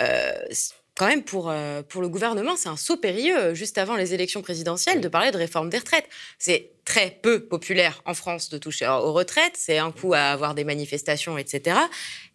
Euh, 0.00 0.32
quand 0.94 1.06
même, 1.06 1.22
pour, 1.22 1.48
euh, 1.50 1.82
pour 1.82 2.02
le 2.02 2.08
gouvernement, 2.08 2.54
c'est 2.56 2.68
un 2.68 2.76
saut 2.76 2.98
périlleux, 2.98 3.54
juste 3.54 3.78
avant 3.78 3.96
les 3.96 4.12
élections 4.12 4.42
présidentielles, 4.42 5.00
de 5.00 5.08
parler 5.08 5.30
de 5.30 5.38
réforme 5.38 5.70
des 5.70 5.78
retraites. 5.78 6.06
C'est 6.38 6.72
très 6.84 7.10
peu 7.22 7.40
populaire 7.46 8.02
en 8.04 8.12
France 8.12 8.50
de 8.50 8.58
toucher 8.58 8.86
aux 8.86 9.12
retraites. 9.12 9.54
C'est 9.56 9.78
un 9.78 9.90
coup 9.90 10.12
à 10.12 10.20
avoir 10.20 10.54
des 10.54 10.64
manifestations, 10.64 11.38
etc. 11.38 11.76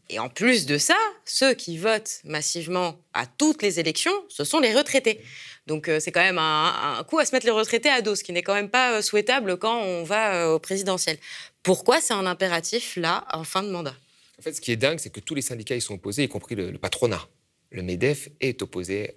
Et 0.10 0.18
en 0.18 0.30
plus 0.30 0.66
de 0.66 0.78
ça, 0.78 0.96
ceux 1.26 1.54
qui 1.54 1.78
votent 1.78 2.22
massivement 2.24 3.00
à 3.14 3.28
toutes 3.28 3.62
les 3.62 3.80
élections, 3.80 4.14
ce 4.28 4.44
sont 4.44 4.60
les 4.60 4.74
retraités. 4.74 5.22
Donc 5.68 5.88
euh, 5.88 6.00
c'est 6.00 6.12
quand 6.12 6.22
même 6.22 6.40
un, 6.40 7.04
coup 7.08 7.20
à 7.20 7.26
se 7.26 7.36
mettre 7.36 7.46
les 7.46 7.52
retraités 7.52 7.90
à 7.90 8.02
dos, 8.02 8.16
ce 8.16 8.24
qui 8.24 8.32
n'est 8.32 8.42
quand 8.42 8.56
même 8.56 8.70
pas 8.70 8.94
euh, 8.94 9.02
souhaitable 9.02 9.58
quand 9.58 9.82
on 9.82 10.04
va 10.04 10.50
au 10.50 10.60
présidentiel. 10.60 11.18
Pourquoi 11.62 12.02
c'est 12.02 12.14
un 12.14 12.26
impératif 12.26 12.96
là, 12.96 13.28
en 13.34 13.44
fin 13.44 13.62
de 13.62 13.70
mandat? 13.70 13.96
En 14.40 14.42
fait, 14.42 14.54
ce 14.54 14.62
qui 14.62 14.72
est 14.72 14.78
dingue, 14.78 15.00
c'est 15.00 15.10
que 15.10 15.20
tous 15.20 15.36
les 15.36 15.42
syndicats 15.42 15.76
y 15.76 15.82
sont 15.82 15.96
opposés, 15.96 16.24
y 16.24 16.30
compris 16.30 16.56
le 16.56 16.78
patronat 16.78 17.28
le 17.72 17.82
MEDEF 17.82 18.30
est 18.40 18.62
opposé 18.62 19.16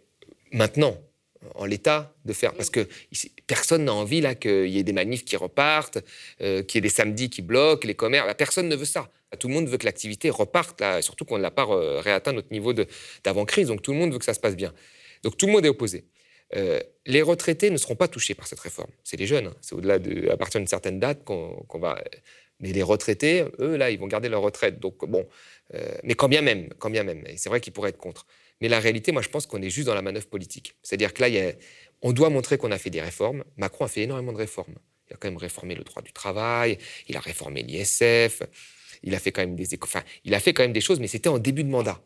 maintenant 0.52 0.96
en 1.54 1.64
l'état 1.64 2.14
de 2.24 2.32
faire. 2.32 2.54
Parce 2.54 2.70
que 2.70 2.86
personne 3.46 3.84
n'a 3.84 3.94
envie 3.94 4.20
là 4.20 4.34
qu'il 4.34 4.68
y 4.68 4.78
ait 4.78 4.82
des 4.82 4.92
manifs 4.92 5.24
qui 5.24 5.36
repartent, 5.36 5.98
euh, 6.42 6.62
qu'il 6.62 6.76
y 6.76 6.80
ait 6.80 6.82
des 6.82 6.94
samedis 6.94 7.30
qui 7.30 7.42
bloquent, 7.42 7.86
les 7.86 7.94
commerces. 7.94 8.32
Personne 8.36 8.68
ne 8.68 8.76
veut 8.76 8.84
ça. 8.84 9.10
Tout 9.38 9.48
le 9.48 9.54
monde 9.54 9.68
veut 9.68 9.78
que 9.78 9.86
l'activité 9.86 10.28
reparte, 10.28 10.82
surtout 11.00 11.24
qu'on 11.24 11.38
n'a 11.38 11.52
pas 11.52 11.64
réatteint 12.00 12.32
notre 12.32 12.50
niveau 12.50 12.72
d'avant-crise. 13.24 13.68
Donc 13.68 13.80
tout 13.80 13.92
le 13.92 13.98
monde 13.98 14.12
veut 14.12 14.18
que 14.18 14.24
ça 14.24 14.34
se 14.34 14.40
passe 14.40 14.56
bien. 14.56 14.74
Donc 15.22 15.36
tout 15.36 15.46
le 15.46 15.52
monde 15.52 15.64
est 15.64 15.68
opposé. 15.68 16.04
Euh, 16.56 16.80
les 17.06 17.22
retraités 17.22 17.70
ne 17.70 17.76
seront 17.76 17.94
pas 17.94 18.08
touchés 18.08 18.34
par 18.34 18.46
cette 18.46 18.60
réforme. 18.60 18.90
C'est 19.04 19.16
les 19.16 19.26
jeunes. 19.26 19.48
Hein. 19.48 19.56
C'est 19.60 19.74
au-delà 19.74 19.98
de, 19.98 20.28
à 20.30 20.36
partir 20.36 20.60
d'une 20.60 20.66
certaine 20.66 20.98
date 20.98 21.24
qu'on 21.24 21.64
va. 21.74 22.02
Mais 22.58 22.72
les 22.72 22.82
retraités, 22.82 23.44
eux, 23.60 23.76
là, 23.76 23.90
ils 23.90 23.98
vont 23.98 24.08
garder 24.08 24.28
leur 24.28 24.42
retraite. 24.42 24.80
Donc 24.80 25.04
bon, 25.08 25.26
euh, 25.74 25.94
mais 26.02 26.14
quand 26.14 26.28
bien 26.28 26.42
même, 26.42 26.68
quand 26.78 26.90
bien 26.90 27.04
même. 27.04 27.24
Et 27.26 27.36
c'est 27.36 27.48
vrai 27.48 27.60
qu'ils 27.60 27.72
pourraient 27.72 27.90
être 27.90 27.98
contre. 27.98 28.26
Mais 28.60 28.68
la 28.68 28.80
réalité, 28.80 29.12
moi, 29.12 29.22
je 29.22 29.28
pense 29.28 29.46
qu'on 29.46 29.62
est 29.62 29.70
juste 29.70 29.86
dans 29.86 29.94
la 29.94 30.02
manœuvre 30.02 30.26
politique. 30.26 30.74
C'est-à-dire 30.82 31.14
que 31.14 31.22
là, 31.22 31.52
on 32.02 32.12
doit 32.12 32.30
montrer 32.30 32.58
qu'on 32.58 32.70
a 32.70 32.78
fait 32.78 32.90
des 32.90 33.00
réformes. 33.00 33.44
Macron 33.56 33.84
a 33.84 33.88
fait 33.88 34.02
énormément 34.02 34.32
de 34.32 34.38
réformes. 34.38 34.74
Il 35.08 35.14
a 35.14 35.16
quand 35.16 35.28
même 35.28 35.38
réformé 35.38 35.74
le 35.74 35.82
droit 35.82 36.02
du 36.02 36.12
travail, 36.12 36.78
il 37.08 37.16
a 37.16 37.20
réformé 37.20 37.62
l'ISF, 37.62 38.42
il 39.02 39.14
a 39.14 39.18
fait 39.18 39.32
quand 39.32 39.40
même 39.40 39.56
des, 39.56 39.66
enfin, 39.82 40.02
il 40.24 40.34
a 40.34 40.40
fait 40.40 40.52
quand 40.52 40.62
même 40.62 40.72
des 40.72 40.80
choses, 40.80 41.00
mais 41.00 41.08
c'était 41.08 41.28
en 41.28 41.38
début 41.38 41.64
de 41.64 41.68
mandat. 41.68 42.00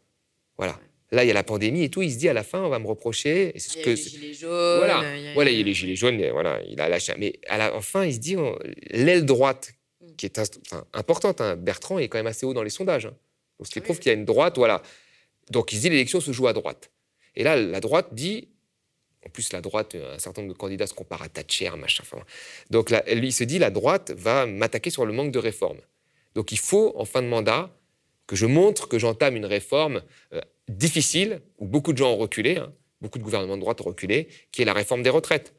Voilà. 0.56 0.78
Là, 1.10 1.22
il 1.22 1.28
y 1.28 1.30
a 1.30 1.34
la 1.34 1.42
pandémie 1.42 1.84
et 1.84 1.90
tout. 1.90 2.02
Il 2.02 2.12
se 2.12 2.18
dit 2.18 2.28
à 2.28 2.32
la 2.32 2.42
fin, 2.42 2.62
on 2.62 2.68
va 2.68 2.78
me 2.78 2.86
reprocher. 2.86 3.52
Ce 3.58 3.78
il 3.78 3.80
y 3.80 3.82
a 3.82 3.86
les 3.86 3.96
gilets 3.96 4.32
jaunes. 4.34 4.78
Voilà. 4.78 5.16
Il 5.16 5.24
y 5.24 5.28
a, 5.28 5.34
voilà, 5.34 5.50
il 5.50 5.58
y 5.58 5.60
a 5.60 5.64
les 5.64 5.74
gilets 5.74 5.96
jaunes. 5.96 6.30
Voilà, 6.30 6.60
il 6.66 6.80
a 6.80 6.88
lâché. 6.88 7.12
Mais 7.18 7.38
à 7.46 7.58
la 7.58 7.80
fin, 7.80 8.04
il 8.04 8.14
se 8.14 8.18
dit 8.18 8.36
l'aile 8.90 9.24
droite, 9.24 9.74
mm. 10.00 10.16
qui 10.16 10.26
est 10.26 10.40
importante. 10.92 11.40
Hein. 11.40 11.56
Bertrand 11.56 11.98
est 11.98 12.08
quand 12.08 12.18
même 12.18 12.26
assez 12.26 12.46
haut 12.46 12.54
dans 12.54 12.62
les 12.62 12.70
sondages. 12.70 13.06
Hein. 13.06 13.14
Donc, 13.58 13.66
ce 13.66 13.72
qui 13.72 13.80
prouve 13.80 13.98
qu'il 13.98 14.10
y 14.10 14.14
a 14.14 14.18
une 14.18 14.24
droite. 14.24 14.56
Voilà. 14.56 14.82
Donc 15.50 15.72
il 15.72 15.76
se 15.76 15.82
dit 15.82 15.90
l'élection 15.90 16.20
se 16.20 16.32
joue 16.32 16.46
à 16.46 16.52
droite. 16.52 16.90
Et 17.36 17.42
là, 17.42 17.56
la 17.56 17.80
droite 17.80 18.08
dit, 18.12 18.48
en 19.26 19.30
plus 19.30 19.52
la 19.52 19.60
droite, 19.60 19.94
un 19.96 20.18
certain 20.18 20.42
nombre 20.42 20.54
de 20.54 20.58
candidats 20.58 20.86
se 20.86 20.94
comparent 20.94 21.22
à 21.22 21.28
Thatcher, 21.28 21.70
machin. 21.76 22.04
donc 22.70 22.90
lui, 22.90 23.28
il 23.28 23.32
se 23.32 23.44
dit, 23.44 23.58
la 23.58 23.70
droite 23.70 24.12
va 24.12 24.46
m'attaquer 24.46 24.90
sur 24.90 25.06
le 25.06 25.12
manque 25.12 25.32
de 25.32 25.38
réforme. 25.38 25.78
Donc 26.34 26.52
il 26.52 26.58
faut, 26.58 26.92
en 26.96 27.04
fin 27.04 27.22
de 27.22 27.28
mandat, 27.28 27.70
que 28.26 28.36
je 28.36 28.46
montre 28.46 28.88
que 28.88 28.98
j'entame 28.98 29.36
une 29.36 29.46
réforme 29.46 30.02
euh, 30.32 30.40
difficile, 30.68 31.40
où 31.58 31.66
beaucoup 31.66 31.92
de 31.92 31.98
gens 31.98 32.12
ont 32.12 32.16
reculé, 32.16 32.56
hein, 32.56 32.72
beaucoup 33.00 33.18
de 33.18 33.24
gouvernements 33.24 33.56
de 33.56 33.60
droite 33.60 33.80
ont 33.80 33.84
reculé, 33.84 34.28
qui 34.50 34.62
est 34.62 34.64
la 34.64 34.72
réforme 34.72 35.02
des 35.02 35.10
retraites. 35.10 35.54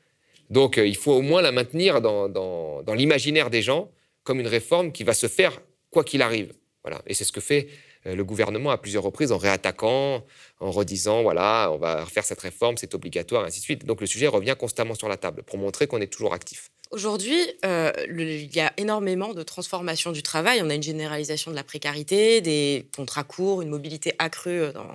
Donc 0.50 0.78
euh, 0.78 0.88
il 0.88 0.96
faut 0.96 1.14
au 1.14 1.22
moins 1.22 1.42
la 1.42 1.52
maintenir 1.52 2.02
dans, 2.02 2.30
dans 2.30 2.94
l'imaginaire 2.94 3.50
des 3.50 3.62
gens 3.62 3.92
comme 4.24 4.40
une 4.40 4.48
réforme 4.48 4.92
qui 4.92 5.04
va 5.04 5.14
se 5.14 5.28
faire 5.28 5.62
quoi 5.92 6.04
qu'il 6.04 6.22
arrive. 6.22 6.54
Voilà. 6.84 7.02
Et 7.08 7.14
c'est 7.14 7.24
ce 7.24 7.32
que 7.32 7.42
fait 7.42 7.68
euh, 7.68 7.70
le 8.06 8.24
gouvernement 8.24 8.70
à 8.70 8.78
plusieurs 8.78 9.04
reprises 9.04 9.32
en 9.32 9.38
réattaquant, 9.38 10.24
en 10.60 10.72
redisant 10.72 11.24
voilà, 11.24 11.72
on 11.74 11.78
va 11.78 12.04
refaire 12.04 12.24
cette 12.24 12.42
réforme, 12.42 12.78
c'est 12.78 12.94
obligatoire, 12.94 13.44
et 13.44 13.48
ainsi 13.48 13.60
de 13.60 13.64
suite. 13.64 13.86
Donc 13.86 14.02
le 14.02 14.08
sujet 14.08 14.28
revient 14.28 14.56
constamment 14.58 14.94
sur 14.94 15.10
la 15.10 15.18
table 15.18 15.44
pour 15.44 15.58
montrer 15.58 15.88
qu'on 15.88 16.00
est 16.02 16.12
toujours 16.12 16.34
actif. 16.34 16.70
Aujourd'hui, 16.92 17.42
euh, 17.66 17.92
il 18.08 18.56
y 18.56 18.60
a 18.60 18.72
énormément 18.78 19.34
de 19.34 19.42
transformations 19.42 20.12
du 20.12 20.22
travail. 20.22 20.62
On 20.64 20.70
a 20.70 20.76
une 20.76 20.84
généralisation 20.84 21.50
de 21.50 21.56
la 21.56 21.64
précarité, 21.64 22.42
des 22.42 22.88
contrats 22.96 23.24
courts, 23.24 23.64
une 23.64 23.70
mobilité 23.70 24.14
accrue 24.20 24.62
euh, 24.62 24.72
dans, 24.72 24.88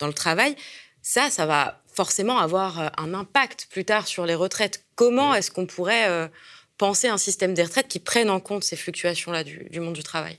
dans 0.00 0.08
le 0.08 0.12
travail. 0.12 0.56
Ça, 1.00 1.30
ça 1.30 1.46
va 1.46 1.80
forcément 1.94 2.38
avoir 2.38 2.92
un 2.98 3.14
impact 3.14 3.68
plus 3.70 3.84
tard 3.84 4.08
sur 4.08 4.26
les 4.26 4.34
retraites. 4.34 4.84
Comment 4.96 5.32
est-ce 5.32 5.50
qu'on 5.50 5.64
pourrait 5.64 6.28
penser 6.76 7.08
un 7.08 7.16
système 7.18 7.54
des 7.54 7.62
retraites 7.62 7.88
qui 7.88 7.98
prenne 7.98 8.28
en 8.30 8.40
compte 8.40 8.62
ces 8.62 8.76
fluctuations-là 8.76 9.42
du 9.42 9.80
monde 9.80 9.94
du 9.94 10.02
travail? 10.02 10.38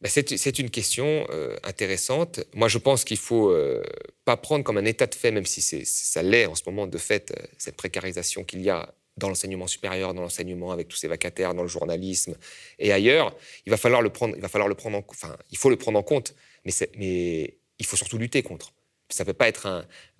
Ben, 0.00 0.08
c'est 0.08 0.58
une 0.60 0.70
question 0.70 1.26
euh, 1.30 1.56
intéressante. 1.64 2.40
Moi, 2.54 2.68
je 2.68 2.78
pense 2.78 3.02
qu'il 3.04 3.16
ne 3.16 3.20
faut 3.20 3.50
euh, 3.50 3.82
pas 4.24 4.36
prendre 4.36 4.62
comme 4.62 4.78
un 4.78 4.84
état 4.84 5.08
de 5.08 5.14
fait, 5.14 5.32
même 5.32 5.44
si 5.44 5.60
ça 5.60 6.22
l'est 6.22 6.46
en 6.46 6.54
ce 6.54 6.62
moment 6.66 6.86
de 6.86 6.98
fait, 6.98 7.32
euh, 7.32 7.46
cette 7.58 7.76
précarisation 7.76 8.44
qu'il 8.44 8.62
y 8.62 8.70
a 8.70 8.94
dans 9.16 9.28
l'enseignement 9.28 9.66
supérieur, 9.66 10.14
dans 10.14 10.22
l'enseignement 10.22 10.70
avec 10.70 10.86
tous 10.86 10.96
ces 10.96 11.08
vacataires, 11.08 11.52
dans 11.52 11.62
le 11.62 11.68
journalisme 11.68 12.36
et 12.78 12.92
ailleurs. 12.92 13.36
Il 13.66 13.70
va 13.70 13.76
falloir 13.76 14.00
le 14.00 14.10
prendre, 14.10 14.36
il 14.36 14.40
va 14.40 14.48
falloir 14.48 14.68
le 14.68 14.76
prendre 14.76 14.98
en, 14.98 15.04
enfin, 15.08 15.36
il 15.50 15.58
faut 15.58 15.70
le 15.70 15.76
prendre 15.76 15.98
en 15.98 16.04
compte, 16.04 16.36
mais, 16.64 17.58
il 17.80 17.86
faut 17.86 17.96
surtout 17.96 18.18
lutter 18.18 18.42
contre. 18.42 18.72
Ça 19.08 19.24
ne 19.24 19.26
peut 19.26 19.32
pas 19.32 19.48
être 19.48 19.66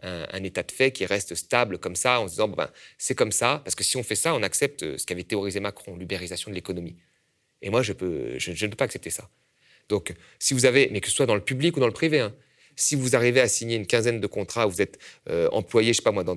un, 0.03 0.45
état 0.45 0.62
de 0.62 0.73
fait 0.73 0.93
qui 0.93 1.07
reste 1.07 1.35
stable 1.35 1.79
comme 1.79 1.97
ça 1.97 2.21
en 2.21 2.27
se 2.27 2.33
disant 2.33 2.49
ben, 2.49 2.71
c'est 2.97 3.14
comme 3.14 3.33
ça, 3.33 3.61
parce 3.64 3.75
que 3.75 3.85
si 3.85 3.97
on 3.97 4.03
fait 4.03 4.17
ça, 4.17 4.35
on 4.35 4.43
accepte 4.43 4.97
ce 4.97 5.07
qu'avait 5.07 5.25
théorisé 5.25 5.61
Macron, 5.61 5.97
l'ubérisation 5.97 6.51
de 6.51 6.57
l'économie. 6.57 6.97
Et 7.62 7.71
moi, 7.71 7.83
je 7.83 7.93
ne 7.93 7.97
peux 8.69 8.77
pas 8.77 8.85
accepter 8.85 9.11
ça. 9.11 9.29
Donc, 9.88 10.14
si 10.38 10.55
vous 10.55 10.66
avez, 10.66 10.88
mais 10.90 11.01
que 11.01 11.09
ce 11.09 11.14
soit 11.14 11.27
dans 11.27 11.35
le 11.35 11.40
public 11.40 11.77
ou 11.77 11.81
dans 11.81 11.87
le 11.87 11.92
privé, 11.92 12.20
hein, 12.20 12.35
si 12.77 12.94
vous 12.94 13.16
arrivez 13.16 13.40
à 13.40 13.48
signer 13.48 13.77
une 13.77 13.87
quinzaine 13.87 14.20
de 14.20 14.27
contrats, 14.27 14.66
vous 14.66 14.81
êtes 14.81 14.98
euh, 15.29 15.48
employé, 15.51 15.92
je 15.92 15.98
sais 15.98 16.03
pas 16.03 16.12
moi, 16.12 16.24
en 16.29 16.37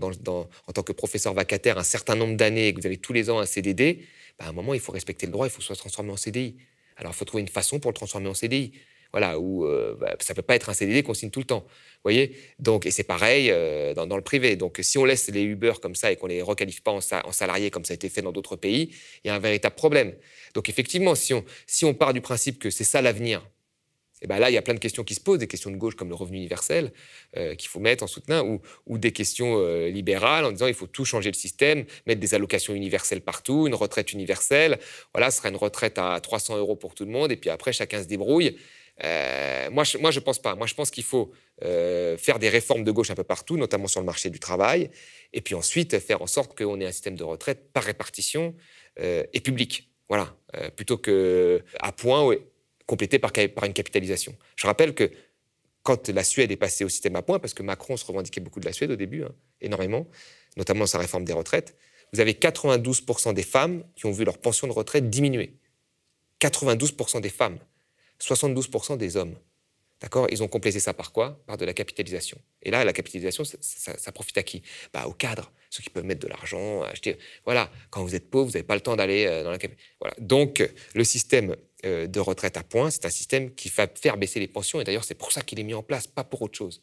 tant 0.74 0.84
que 0.84 0.92
professeur 0.92 1.34
vacataire 1.34 1.78
un 1.78 1.84
certain 1.84 2.16
nombre 2.16 2.36
d'années 2.36 2.70
et 2.70 2.74
que 2.74 2.80
vous 2.80 2.88
avez 2.88 2.98
tous 2.98 3.14
les 3.14 3.30
ans 3.30 3.40
un 3.40 3.46
CDD, 3.46 4.06
bah, 4.40 4.46
à 4.46 4.50
un 4.50 4.52
moment, 4.52 4.74
il 4.74 4.80
faut 4.80 4.92
respecter 4.92 5.28
le 5.28 5.32
droit, 5.32 5.46
il 5.46 5.52
faut 5.52 5.62
soit 5.62 5.76
transformer 5.76 6.12
en 6.12 6.18
CDI. 6.18 6.56
Alors, 6.98 7.14
il 7.14 7.16
faut 7.16 7.26
trouver 7.26 7.42
une 7.42 7.48
façon 7.48 7.80
pour 7.80 7.92
le 7.92 7.96
transformer 7.96 8.28
en 8.28 8.34
CDI. 8.34 8.74
Voilà, 9.12 9.40
où 9.40 9.66
euh, 9.66 9.96
bah, 10.00 10.16
ça 10.20 10.34
ne 10.34 10.36
peut 10.36 10.42
pas 10.42 10.56
être 10.56 10.70
un 10.70 10.74
CDD 10.74 11.04
qu'on 11.04 11.14
signe 11.14 11.30
tout 11.30 11.40
le 11.40 11.46
temps. 11.46 11.66
voyez? 12.04 12.38
Donc, 12.60 12.86
et 12.86 12.92
c'est 12.92 13.04
pareil 13.04 13.50
euh, 13.52 13.94
dans, 13.94 14.16
le 14.16 14.22
privé. 14.22 14.56
Donc, 14.56 14.80
si 14.82 14.98
on 14.98 15.06
laisse 15.06 15.28
les 15.30 15.44
Uber 15.44 15.74
comme 15.82 15.96
ça 15.96 16.12
et 16.12 16.16
qu'on 16.16 16.28
les 16.28 16.42
requalifie 16.42 16.82
pas 16.82 16.92
en, 16.92 17.00
en, 17.00 17.32
salariés 17.32 17.72
comme 17.72 17.84
ça 17.84 17.94
a 17.94 17.96
été 17.96 18.10
fait 18.10 18.22
dans 18.22 18.32
d'autres 18.32 18.56
pays, 18.56 18.96
il 19.24 19.28
y 19.28 19.30
a 19.30 19.36
un 19.36 19.40
véritable 19.40 19.76
problème. 19.76 20.14
Donc, 20.54 20.70
effectivement, 20.70 21.16
si 21.16 21.34
on, 21.34 21.44
si 21.68 21.84
on 21.84 21.94
part 21.94 22.14
du 22.14 22.22
principe 22.22 22.60
que 22.60 22.70
c'est 22.70 22.86
ça 22.86 23.02
l'avenir, 23.02 23.46
et 24.24 24.28
ben 24.28 24.38
là, 24.38 24.52
il 24.52 24.54
y 24.54 24.58
a 24.58 24.62
plein 24.62 24.76
de 24.76 24.80
questions 24.80 25.04
qui 25.04 25.16
se 25.16 25.20
posent, 25.20 25.40
des 25.40 25.48
questions 25.48 25.72
de 25.72 25.78
gauche 25.78 25.96
comme 25.96 26.10
le 26.10 26.14
revenu 26.14 26.38
universel 26.38 26.94
euh, 27.38 27.56
qu'il 27.56 27.68
faut 27.68 27.80
mettre 27.80 28.04
en 28.04 28.08
soutien, 28.08 28.44
ou, 28.44 28.62
ou 28.86 29.00
des 29.00 29.12
questions 29.12 29.60
libérales 29.88 30.46
en 30.46 30.52
disant 30.52 30.68
il 30.68 30.76
faut 30.76 30.86
tout 30.86 31.06
changer 31.06 31.32
le 31.32 31.36
système, 31.36 31.86
mettre 32.06 32.22
des 32.22 32.36
allocations 32.36 32.76
universelles 32.76 33.22
partout, 33.22 33.66
une 33.66 33.74
retraite 33.74 34.14
universelle. 34.14 34.78
Voilà, 35.12 35.32
ce 35.32 35.38
sera 35.38 35.50
une 35.50 35.56
retraite 35.56 35.98
à 35.98 36.20
300 36.22 36.58
euros 36.58 36.76
pour 36.76 36.94
tout 36.94 37.04
le 37.04 37.12
monde, 37.12 37.32
et 37.32 37.36
puis 37.36 37.50
après, 37.50 37.74
chacun 37.74 38.04
se 38.04 38.08
débrouille. 38.08 38.56
Euh, 39.04 39.70
moi, 39.72 39.84
je, 39.84 39.98
moi, 39.98 40.12
je 40.12 40.20
pense 40.20 40.40
pas. 40.40 40.56
Moi, 40.56 40.68
je 40.68 40.74
pense 40.74 40.92
qu'il 40.92 41.04
faut 41.04 41.32
euh, 41.64 42.18
faire 42.18 42.40
des 42.40 42.50
réformes 42.50 42.84
de 42.84 42.92
gauche 42.92 43.10
un 43.10 43.16
peu 43.16 43.24
partout, 43.24 43.58
notamment 43.58 43.88
sur 43.88 44.00
le 44.00 44.06
marché 44.06 44.30
du 44.30 44.40
travail, 44.40 44.90
et 45.34 45.42
puis 45.42 45.56
ensuite 45.56 46.00
faire 46.00 46.22
en 46.22 46.28
sorte 46.28 46.58
qu'on 46.58 46.80
ait 46.80 46.86
un 46.86 46.92
système 46.92 47.16
de 47.16 47.24
retraite 47.24 47.72
par 47.74 47.84
répartition 47.84 48.56
euh, 49.00 49.24
et 49.34 49.40
public. 49.40 49.90
Voilà, 50.10 50.36
plutôt 50.76 50.98
que 50.98 51.64
à 51.80 51.94
point 51.94 52.36
complété 52.86 53.18
par, 53.18 53.32
une 53.38 53.72
capitalisation. 53.72 54.36
Je 54.58 54.68
rappelle 54.68 54.94
que 54.94 55.10
quand 55.84 56.10
la 56.10 56.26
Suède 56.26 56.52
est 56.52 56.58
passée 56.58 56.84
au 56.84 56.90
système 56.90 57.16
à 57.16 57.22
point, 57.22 57.40
parce 57.40 57.54
que 57.54 57.64
Macron 57.64 57.96
se 57.96 58.04
revendiquait 58.04 58.42
beaucoup 58.42 58.60
de 58.60 58.66
la 58.66 58.74
Suède 58.74 58.92
au 58.92 58.98
début, 58.98 59.24
hein, 59.24 59.34
énormément, 59.62 60.06
notamment 60.58 60.86
sa 60.86 60.98
réforme 60.98 61.24
des 61.24 61.32
retraites, 61.32 61.78
vous 62.12 62.20
avez 62.20 62.34
92% 62.34 63.34
des 63.34 63.44
femmes 63.44 63.86
qui 63.96 64.06
ont 64.06 64.12
vu 64.12 64.26
leur 64.26 64.38
pension 64.38 64.68
de 64.68 64.74
retraite 64.74 65.10
diminuer. 65.10 65.56
92% 66.42 67.22
des 67.22 67.30
femmes. 67.30 67.60
72% 68.22 68.98
des 68.98 69.18
hommes. 69.18 69.36
D'accord? 70.02 70.28
Ils 70.32 70.42
ont 70.42 70.48
complété 70.48 70.80
ça 70.80 70.94
par 70.94 71.12
quoi? 71.12 71.40
Par 71.46 71.58
de 71.58 71.66
la 71.66 71.74
capitalisation. 71.74 72.40
Et 72.64 72.72
là, 72.72 72.84
la 72.84 72.94
capitalisation, 72.94 73.44
ça, 73.44 74.12
profite 74.12 74.38
à 74.38 74.44
qui? 74.44 74.64
Bah, 74.94 75.06
Aux 75.08 75.14
cadres, 75.14 75.52
ceux 75.70 75.84
qui 75.84 75.92
peuvent 75.92 76.06
mettre 76.06 76.22
de 76.22 76.28
l'argent, 76.28 76.82
acheter. 76.82 77.18
Voilà, 77.46 77.70
quand 77.92 78.04
vous 78.04 78.16
êtes 78.16 78.30
pauvre, 78.30 78.46
vous 78.46 78.54
n'avez 78.54 78.64
pas 78.64 78.74
le 78.74 78.82
temps 78.82 78.96
d'aller 78.96 79.28
euh, 79.28 79.44
dans 79.44 79.52
la. 79.52 79.60
Voilà. 80.00 80.16
Donc, 80.18 80.68
le 80.96 81.04
système 81.04 81.56
euh, 81.86 82.08
de 82.08 82.20
retraite 82.20 82.58
à 82.58 82.64
points, 82.64 82.90
c'est 82.90 83.06
un 83.06 83.12
système 83.12 83.54
qui 83.54 83.70
va 83.70 83.88
faire 83.88 84.18
baisser 84.18 84.40
les 84.40 84.48
pensions. 84.48 84.82
Et 84.82 84.84
d'ailleurs, 84.84 85.04
c'est 85.04 85.14
pour 85.16 85.32
ça 85.32 85.42
qu'il 85.42 85.60
est 85.60 85.64
mis 85.64 85.76
en 85.76 85.84
place, 85.84 86.08
pas 86.08 86.24
pour 86.24 86.42
autre 86.42 86.58
chose. 86.58 86.82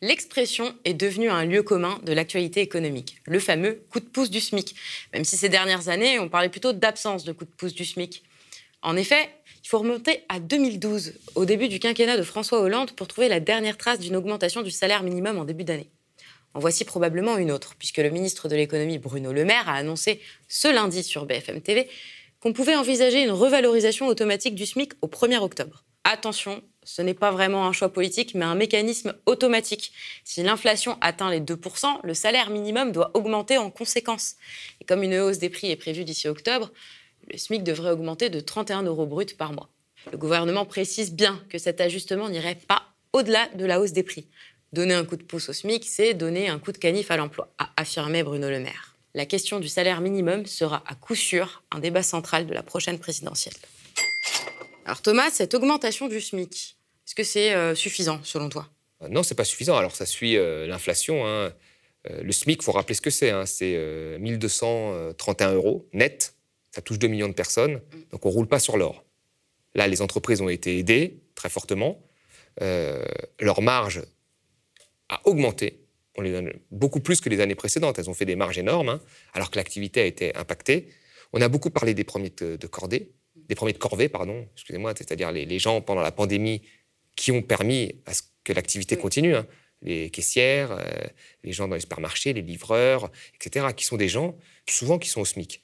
L'expression 0.00 0.74
est 0.84 0.94
devenue 0.94 1.30
un 1.30 1.44
lieu 1.44 1.62
commun 1.62 2.00
de 2.02 2.12
l'actualité 2.12 2.60
économique, 2.60 3.18
le 3.24 3.38
fameux 3.38 3.84
coup 3.90 4.00
de 4.00 4.06
pouce 4.06 4.30
du 4.30 4.40
SMIC. 4.40 4.74
Même 5.12 5.24
si 5.24 5.36
ces 5.36 5.48
dernières 5.48 5.88
années, 5.88 6.18
on 6.18 6.28
parlait 6.28 6.48
plutôt 6.48 6.72
d'absence 6.72 7.24
de 7.24 7.32
coup 7.32 7.44
de 7.44 7.50
pouce 7.50 7.72
du 7.72 7.84
SMIC. 7.84 8.24
En 8.82 8.96
effet, 8.96 9.30
il 9.64 9.68
faut 9.68 9.78
remonter 9.78 10.24
à 10.28 10.40
2012, 10.40 11.14
au 11.36 11.44
début 11.44 11.68
du 11.68 11.78
quinquennat 11.78 12.16
de 12.16 12.22
François 12.22 12.60
Hollande, 12.60 12.92
pour 12.92 13.06
trouver 13.06 13.28
la 13.28 13.38
dernière 13.38 13.78
trace 13.78 14.00
d'une 14.00 14.16
augmentation 14.16 14.62
du 14.62 14.72
salaire 14.72 15.04
minimum 15.04 15.38
en 15.38 15.44
début 15.44 15.64
d'année. 15.64 15.88
En 16.54 16.60
voici 16.60 16.84
probablement 16.84 17.38
une 17.38 17.52
autre, 17.52 17.74
puisque 17.78 17.98
le 17.98 18.10
ministre 18.10 18.48
de 18.48 18.56
l'économie 18.56 18.98
Bruno 18.98 19.32
Le 19.32 19.44
Maire 19.44 19.68
a 19.68 19.74
annoncé 19.74 20.20
ce 20.48 20.68
lundi 20.68 21.02
sur 21.02 21.26
BFM 21.26 21.62
TV 21.62 21.88
qu'on 22.40 22.52
pouvait 22.52 22.74
envisager 22.74 23.22
une 23.22 23.30
revalorisation 23.30 24.08
automatique 24.08 24.56
du 24.56 24.66
SMIC 24.66 24.92
au 25.00 25.06
1er 25.06 25.38
octobre. 25.38 25.84
Attention, 26.02 26.60
ce 26.82 27.00
n'est 27.00 27.14
pas 27.14 27.30
vraiment 27.30 27.66
un 27.68 27.72
choix 27.72 27.92
politique, 27.92 28.34
mais 28.34 28.44
un 28.44 28.56
mécanisme 28.56 29.14
automatique. 29.26 29.92
Si 30.24 30.42
l'inflation 30.42 30.98
atteint 31.00 31.30
les 31.30 31.40
2%, 31.40 32.00
le 32.02 32.14
salaire 32.14 32.50
minimum 32.50 32.90
doit 32.90 33.12
augmenter 33.14 33.58
en 33.58 33.70
conséquence. 33.70 34.34
Et 34.80 34.84
comme 34.84 35.04
une 35.04 35.14
hausse 35.20 35.38
des 35.38 35.50
prix 35.50 35.70
est 35.70 35.76
prévue 35.76 36.04
d'ici 36.04 36.26
octobre, 36.26 36.72
le 37.30 37.38
SMIC 37.38 37.62
devrait 37.62 37.90
augmenter 37.90 38.30
de 38.30 38.40
31 38.40 38.82
euros 38.82 39.06
brut 39.06 39.36
par 39.36 39.52
mois. 39.52 39.68
Le 40.10 40.18
gouvernement 40.18 40.64
précise 40.64 41.12
bien 41.12 41.40
que 41.48 41.58
cet 41.58 41.80
ajustement 41.80 42.28
n'irait 42.28 42.58
pas 42.66 42.82
au-delà 43.12 43.48
de 43.54 43.64
la 43.64 43.80
hausse 43.80 43.92
des 43.92 44.02
prix. 44.02 44.26
Donner 44.72 44.94
un 44.94 45.04
coup 45.04 45.16
de 45.16 45.22
pouce 45.22 45.48
au 45.48 45.52
SMIC, 45.52 45.84
c'est 45.84 46.14
donner 46.14 46.48
un 46.48 46.58
coup 46.58 46.72
de 46.72 46.78
canif 46.78 47.10
à 47.10 47.16
l'emploi, 47.16 47.52
a 47.58 47.70
affirmé 47.76 48.22
Bruno 48.22 48.48
Le 48.48 48.58
Maire. 48.58 48.96
La 49.14 49.26
question 49.26 49.60
du 49.60 49.68
salaire 49.68 50.00
minimum 50.00 50.46
sera 50.46 50.82
à 50.86 50.94
coup 50.94 51.14
sûr 51.14 51.62
un 51.70 51.78
débat 51.78 52.02
central 52.02 52.46
de 52.46 52.54
la 52.54 52.62
prochaine 52.62 52.98
présidentielle. 52.98 53.54
Alors 54.86 55.02
Thomas, 55.02 55.30
cette 55.30 55.54
augmentation 55.54 56.08
du 56.08 56.20
SMIC, 56.20 56.76
est-ce 57.06 57.14
que 57.14 57.22
c'est 57.22 57.54
euh, 57.54 57.74
suffisant 57.74 58.20
selon 58.24 58.48
toi? 58.48 58.68
Euh, 59.02 59.08
Non, 59.08 59.22
c'est 59.22 59.34
pas 59.34 59.44
suffisant. 59.44 59.76
Alors 59.76 59.94
ça 59.94 60.06
suit 60.06 60.36
euh, 60.36 60.66
l'inflation. 60.66 61.26
Hein. 61.26 61.52
le 62.08 62.32
SMIC, 62.32 62.62
faut 62.62 62.72
rappeler 62.72 62.94
ce 62.94 63.02
que 63.02 63.10
c'est. 63.10 63.30
Hein. 63.30 63.44
C'est 63.44 64.18
1231 64.18 65.52
euros 65.52 65.86
net. 65.92 66.34
Ça 66.72 66.82
touche 66.82 66.98
2 66.98 67.06
millions 67.06 67.28
de 67.28 67.34
personnes. 67.34 67.74
Mm. 67.74 67.80
Donc 68.10 68.26
on 68.26 68.30
roule 68.30 68.48
pas 68.48 68.58
sur 68.58 68.76
l'or. 68.76 69.04
Là, 69.74 69.86
les 69.86 70.02
entreprises 70.02 70.40
ont 70.40 70.48
été 70.48 70.78
aidées 70.78 71.22
très 71.34 71.48
fortement. 71.48 72.02
leur 72.60 73.62
marge 73.62 74.02
a 75.08 75.20
augmenté. 75.24 75.86
On 76.16 76.22
les 76.22 76.32
donne 76.32 76.52
beaucoup 76.70 77.00
plus 77.00 77.22
que 77.22 77.30
les 77.30 77.40
années 77.40 77.54
précédentes. 77.54 77.98
Elles 77.98 78.10
ont 78.10 78.14
fait 78.14 78.26
des 78.26 78.36
marges 78.36 78.58
énormes, 78.58 78.90
hein, 78.90 79.00
alors 79.32 79.50
que 79.50 79.56
l'activité 79.56 80.02
a 80.02 80.04
été 80.04 80.36
impactée. 80.36 80.88
On 81.32 81.40
a 81.40 81.48
beaucoup 81.48 81.70
parlé 81.70 81.94
des 81.94 82.04
premiers 82.04 82.28
de 82.28 82.66
cordée 82.66 83.12
des 83.48 83.54
premiers 83.54 83.72
de 83.72 83.78
corvée, 83.78 84.08
pardon, 84.08 84.46
excusez-moi, 84.54 84.94
c'est-à-dire 84.96 85.32
les, 85.32 85.58
gens 85.58 85.80
pendant 85.80 86.02
la 86.02 86.12
pandémie 86.12 86.62
qui 87.16 87.32
ont 87.32 87.42
permis 87.42 87.94
à 88.06 88.14
ce 88.14 88.22
que 88.44 88.52
l'activité 88.52 88.96
continue. 88.96 89.34
Hein. 89.34 89.46
Les 89.82 90.10
caissières, 90.10 90.72
euh, 90.72 90.84
les 91.42 91.52
gens 91.52 91.66
dans 91.66 91.74
les 91.74 91.80
supermarchés, 91.80 92.32
les 92.32 92.42
livreurs, 92.42 93.10
etc., 93.34 93.66
qui 93.76 93.84
sont 93.84 93.96
des 93.96 94.08
gens 94.08 94.36
souvent 94.68 94.98
qui 94.98 95.08
sont 95.08 95.20
au 95.20 95.24
SMIC. 95.24 95.62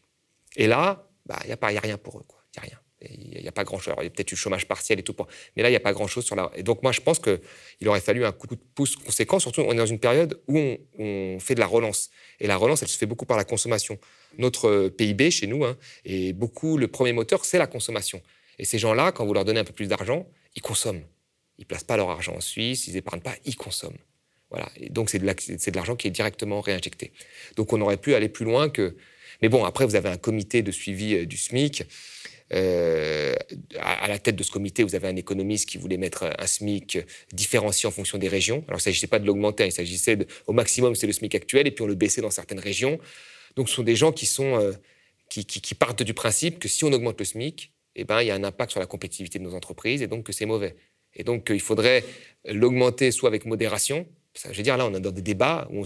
Et 0.56 0.66
là, 0.66 1.08
il 1.26 1.28
bah, 1.28 1.68
n'y 1.70 1.76
a, 1.76 1.78
a 1.78 1.80
rien 1.80 1.98
pour 1.98 2.18
eux. 2.18 2.24
Il 2.28 2.60
n'y 2.60 2.66
a 2.66 2.70
rien. 2.70 2.80
Il 3.00 3.42
n'y 3.42 3.48
a 3.48 3.52
pas 3.52 3.64
grand-chose. 3.64 3.94
Il 3.98 4.04
y 4.04 4.06
a 4.06 4.10
peut-être 4.10 4.28
du 4.28 4.36
chômage 4.36 4.66
partiel 4.66 4.98
et 4.98 5.02
tout. 5.02 5.14
Mais 5.56 5.62
là, 5.62 5.68
il 5.68 5.72
n'y 5.72 5.76
a 5.76 5.80
pas 5.80 5.92
grand-chose 5.92 6.24
sur 6.24 6.34
la. 6.34 6.50
Et 6.56 6.62
donc, 6.62 6.82
moi, 6.82 6.90
je 6.90 7.00
pense 7.00 7.20
qu'il 7.20 7.88
aurait 7.88 8.00
fallu 8.00 8.24
un 8.24 8.32
coup 8.32 8.48
de 8.48 8.56
pouce 8.56 8.96
conséquent. 8.96 9.38
Surtout, 9.38 9.60
on 9.60 9.72
est 9.72 9.76
dans 9.76 9.86
une 9.86 10.00
période 10.00 10.40
où 10.48 10.58
on, 10.98 11.38
fait 11.38 11.54
de 11.54 11.60
la 11.60 11.66
relance. 11.66 12.10
Et 12.40 12.48
la 12.48 12.56
relance, 12.56 12.82
elle 12.82 12.88
se 12.88 12.98
fait 12.98 13.06
beaucoup 13.06 13.26
par 13.26 13.36
la 13.36 13.44
consommation. 13.44 13.98
Notre 14.36 14.68
euh, 14.68 14.90
PIB, 14.90 15.30
chez 15.30 15.46
nous, 15.46 15.64
hein, 15.64 15.76
et 16.04 16.32
beaucoup, 16.32 16.76
le 16.76 16.88
premier 16.88 17.12
moteur, 17.12 17.44
c'est 17.44 17.58
la 17.58 17.68
consommation. 17.68 18.20
Et 18.58 18.64
ces 18.64 18.78
gens-là, 18.78 19.12
quand 19.12 19.24
vous 19.24 19.32
leur 19.32 19.44
donnez 19.44 19.60
un 19.60 19.64
peu 19.64 19.72
plus 19.72 19.86
d'argent, 19.86 20.26
ils 20.56 20.62
consomment. 20.62 21.04
Ils 21.58 21.62
ne 21.62 21.66
placent 21.66 21.84
pas 21.84 21.96
leur 21.96 22.10
argent 22.10 22.34
en 22.34 22.40
Suisse, 22.40 22.88
ils 22.88 22.94
n'épargnent 22.94 23.20
pas, 23.20 23.34
ils 23.44 23.56
consomment. 23.56 23.98
Voilà. 24.50 24.68
Et 24.76 24.88
donc, 24.90 25.08
c'est 25.08 25.18
de 25.18 25.76
l'argent 25.76 25.94
qui 25.94 26.08
est 26.08 26.10
directement 26.10 26.60
réinjecté. 26.60 27.12
Donc, 27.56 27.72
on 27.72 27.80
aurait 27.80 27.96
pu 27.96 28.14
aller 28.14 28.28
plus 28.28 28.44
loin 28.44 28.68
que. 28.68 28.96
Mais 29.42 29.48
bon, 29.48 29.64
après, 29.64 29.86
vous 29.86 29.96
avez 29.96 30.08
un 30.08 30.16
comité 30.16 30.62
de 30.62 30.70
suivi 30.70 31.14
euh, 31.14 31.26
du 31.26 31.36
SMIC 31.36 31.84
euh, 32.52 33.34
à, 33.78 34.08
la 34.08 34.18
tête 34.18 34.36
de 34.36 34.42
ce 34.42 34.50
comité, 34.50 34.82
vous 34.82 34.94
avez 34.94 35.08
un 35.08 35.16
économiste 35.16 35.68
qui 35.68 35.78
voulait 35.78 35.98
mettre 35.98 36.24
un 36.38 36.46
SMIC 36.46 36.98
différencié 37.32 37.86
en 37.86 37.90
fonction 37.90 38.18
des 38.18 38.28
régions. 38.28 38.64
Alors, 38.68 38.78
il 38.78 38.82
ne 38.82 38.84
s'agissait 38.84 39.06
pas 39.06 39.18
de 39.18 39.26
l'augmenter, 39.26 39.66
il 39.66 39.72
s'agissait 39.72 40.18
au 40.46 40.52
maximum, 40.52 40.94
c'est 40.94 41.06
le 41.06 41.12
SMIC 41.12 41.34
actuel, 41.34 41.66
et 41.66 41.70
puis 41.70 41.82
on 41.82 41.86
le 41.86 41.94
baissait 41.94 42.22
dans 42.22 42.30
certaines 42.30 42.60
régions. 42.60 42.98
Donc, 43.56 43.68
ce 43.68 43.74
sont 43.74 43.82
des 43.82 43.96
gens 43.96 44.12
qui, 44.12 44.26
sont, 44.26 44.58
euh, 44.58 44.72
qui, 45.28 45.74
partent 45.74 46.02
du 46.02 46.14
principe 46.14 46.58
que 46.58 46.68
si 46.68 46.84
on 46.84 46.92
augmente 46.92 47.18
le 47.18 47.24
SMIC, 47.24 47.72
eh 47.96 48.04
ben, 48.04 48.22
il 48.22 48.28
y 48.28 48.30
a 48.30 48.34
un 48.34 48.44
impact 48.44 48.70
sur 48.70 48.80
la 48.80 48.86
compétitivité 48.86 49.38
de 49.38 49.44
nos 49.44 49.54
entreprises, 49.54 50.02
et 50.02 50.06
donc 50.06 50.24
que 50.24 50.32
c'est 50.32 50.46
mauvais. 50.46 50.76
Et 51.14 51.24
donc, 51.24 51.48
il 51.50 51.60
faudrait 51.60 52.04
l'augmenter 52.46 53.10
soit 53.10 53.28
avec 53.28 53.44
modération. 53.44 54.06
je 54.42 54.56
veux 54.56 54.62
dire, 54.62 54.76
là, 54.76 54.86
on 54.86 54.94
est 54.94 55.00
dans 55.00 55.10
des 55.10 55.22
débats 55.22 55.68
où 55.70 55.84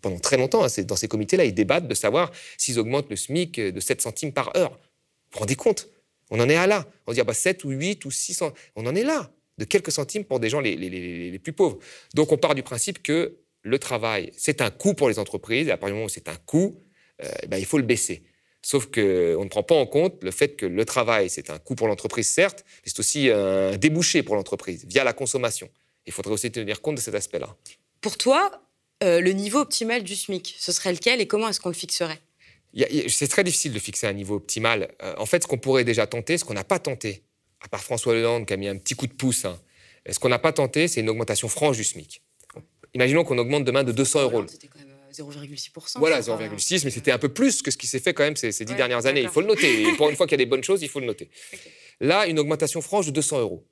pendant 0.00 0.18
très 0.18 0.36
longtemps, 0.36 0.64
hein, 0.64 0.82
dans 0.84 0.96
ces 0.96 1.08
comités-là, 1.08 1.44
ils 1.44 1.54
débattent 1.54 1.88
de 1.88 1.94
savoir 1.94 2.30
s'ils 2.56 2.78
augmentent 2.78 3.10
le 3.10 3.16
SMIC 3.16 3.60
de 3.60 3.80
7 3.80 4.00
centimes 4.00 4.32
par 4.32 4.56
heure. 4.56 4.70
Vous 4.70 5.34
vous 5.34 5.38
rendez 5.40 5.56
compte? 5.56 5.88
On 6.30 6.40
en 6.40 6.48
est 6.48 6.56
à 6.56 6.66
là. 6.66 6.86
On 7.06 7.12
dit 7.12 7.20
ah 7.20 7.24
bah 7.24 7.34
7 7.34 7.64
ou 7.64 7.70
8 7.70 8.04
ou 8.04 8.10
6 8.10 8.42
On 8.76 8.86
en 8.86 8.94
est 8.94 9.04
là, 9.04 9.30
de 9.58 9.64
quelques 9.64 9.92
centimes 9.92 10.24
pour 10.24 10.40
des 10.40 10.50
gens 10.50 10.60
les, 10.60 11.38
plus 11.42 11.52
pauvres. 11.52 11.78
Donc 12.14 12.32
on 12.32 12.36
part 12.36 12.54
du 12.54 12.62
principe 12.62 13.02
que 13.02 13.36
le 13.62 13.78
travail, 13.78 14.32
c'est 14.36 14.60
un 14.60 14.70
coût 14.70 14.94
pour 14.94 15.08
les 15.08 15.18
entreprises, 15.18 15.68
et 15.68 15.70
à 15.70 15.76
partir 15.76 15.88
du 15.88 15.94
moment 15.94 16.06
où 16.06 16.10
c'est 16.10 16.28
un 16.28 16.36
coût, 16.36 16.80
euh, 17.22 17.28
bah, 17.48 17.58
il 17.58 17.66
faut 17.66 17.78
le 17.78 17.84
baisser. 17.84 18.22
Sauf 18.62 18.86
qu'on 18.86 19.00
ne 19.00 19.48
prend 19.48 19.62
pas 19.62 19.74
en 19.74 19.86
compte 19.86 20.22
le 20.22 20.30
fait 20.30 20.56
que 20.56 20.66
le 20.66 20.84
travail, 20.84 21.30
c'est 21.30 21.50
un 21.50 21.58
coût 21.58 21.74
pour 21.74 21.88
l'entreprise, 21.88 22.28
certes, 22.28 22.64
mais 22.66 22.90
c'est 22.90 22.98
aussi 22.98 23.30
un 23.30 23.76
débouché 23.76 24.22
pour 24.22 24.36
l'entreprise, 24.36 24.84
via 24.86 25.04
la 25.04 25.12
consommation. 25.12 25.68
Il 26.06 26.12
faudrait 26.12 26.32
aussi 26.32 26.50
tenir 26.50 26.80
compte 26.80 26.96
de 26.96 27.00
cet 27.00 27.14
aspect-là. 27.14 27.54
Pour 28.00 28.16
toi, 28.16 28.62
euh, 29.02 29.20
le 29.20 29.32
niveau 29.32 29.60
optimal 29.60 30.02
du 30.02 30.16
SMIC, 30.16 30.56
ce 30.58 30.72
serait 30.72 30.92
lequel 30.92 31.20
et 31.20 31.26
comment 31.26 31.48
est-ce 31.48 31.60
qu'on 31.60 31.68
le 31.68 31.74
fixerait? 31.74 32.20
C'est 33.08 33.28
très 33.28 33.44
difficile 33.44 33.72
de 33.72 33.78
fixer 33.78 34.06
un 34.06 34.12
niveau 34.12 34.36
optimal. 34.36 34.94
Euh, 35.02 35.14
en 35.18 35.26
fait, 35.26 35.42
ce 35.42 35.48
qu'on 35.48 35.58
pourrait 35.58 35.84
déjà 35.84 36.06
tenter, 36.06 36.38
ce 36.38 36.44
qu'on 36.44 36.54
n'a 36.54 36.64
pas 36.64 36.78
tenté, 36.78 37.22
à 37.60 37.68
part 37.68 37.82
François 37.82 38.12
Hollande 38.12 38.46
qui 38.46 38.52
a 38.52 38.56
mis 38.56 38.68
un 38.68 38.76
petit 38.76 38.94
coup 38.94 39.06
de 39.06 39.12
pouce, 39.12 39.44
hein, 39.44 39.58
ce 40.08 40.18
qu'on 40.18 40.28
n'a 40.28 40.38
pas 40.38 40.52
tenté, 40.52 40.88
c'est 40.88 41.00
une 41.00 41.08
augmentation 41.08 41.48
franche 41.48 41.76
du 41.76 41.84
SMIC. 41.84 42.22
Imaginons 42.94 43.24
qu'on 43.24 43.38
augmente 43.38 43.64
demain 43.64 43.84
de 43.84 43.92
200 43.92 44.22
euros. 44.22 44.44
C'était 44.48 44.68
quand 44.68 44.78
même 44.78 44.88
0,6%. 45.12 45.96
Euh, 45.96 45.98
voilà, 45.98 46.20
0,6, 46.20 46.82
mais 46.84 46.90
c'était 46.90 47.12
un 47.12 47.18
peu 47.18 47.28
plus 47.28 47.62
que 47.62 47.70
ce 47.70 47.76
qui 47.76 47.86
s'est 47.86 48.00
fait 48.00 48.14
quand 48.14 48.24
même 48.24 48.36
ces, 48.36 48.50
dix 48.50 48.74
dernières 48.74 49.06
années. 49.06 49.22
Il 49.22 49.28
faut 49.28 49.40
le 49.40 49.46
noter. 49.46 49.82
Et 49.82 49.92
pour 49.92 50.08
une 50.08 50.16
fois 50.16 50.26
qu'il 50.26 50.32
y 50.32 50.40
a 50.40 50.44
des 50.44 50.48
bonnes 50.48 50.64
choses, 50.64 50.82
il 50.82 50.88
faut 50.88 51.00
le 51.00 51.06
noter. 51.06 51.30
Là, 52.00 52.26
une 52.26 52.38
augmentation 52.38 52.80
franche 52.80 53.06
de 53.06 53.10
200 53.10 53.40
euros. 53.40 53.66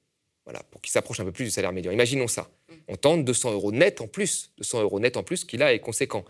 Voilà, 0.46 0.62
pour 0.70 0.80
qu'il 0.80 0.92
s'approche 0.92 1.20
un 1.20 1.24
peu 1.24 1.32
plus 1.32 1.44
du 1.44 1.50
salaire 1.50 1.72
médian. 1.72 1.92
Imaginons 1.92 2.28
ça. 2.28 2.42
Mm. 2.42 2.74
On 2.88 2.96
tente 2.96 3.24
200 3.24 3.52
euros 3.52 3.72
net 3.72 4.00
en 4.00 4.06
plus. 4.06 4.52
200 4.58 4.82
euros 4.82 5.00
net 5.00 5.16
en 5.16 5.22
plus, 5.22 5.44
qui 5.44 5.56
là 5.56 5.74
est 5.74 5.80
conséquent 5.80 6.24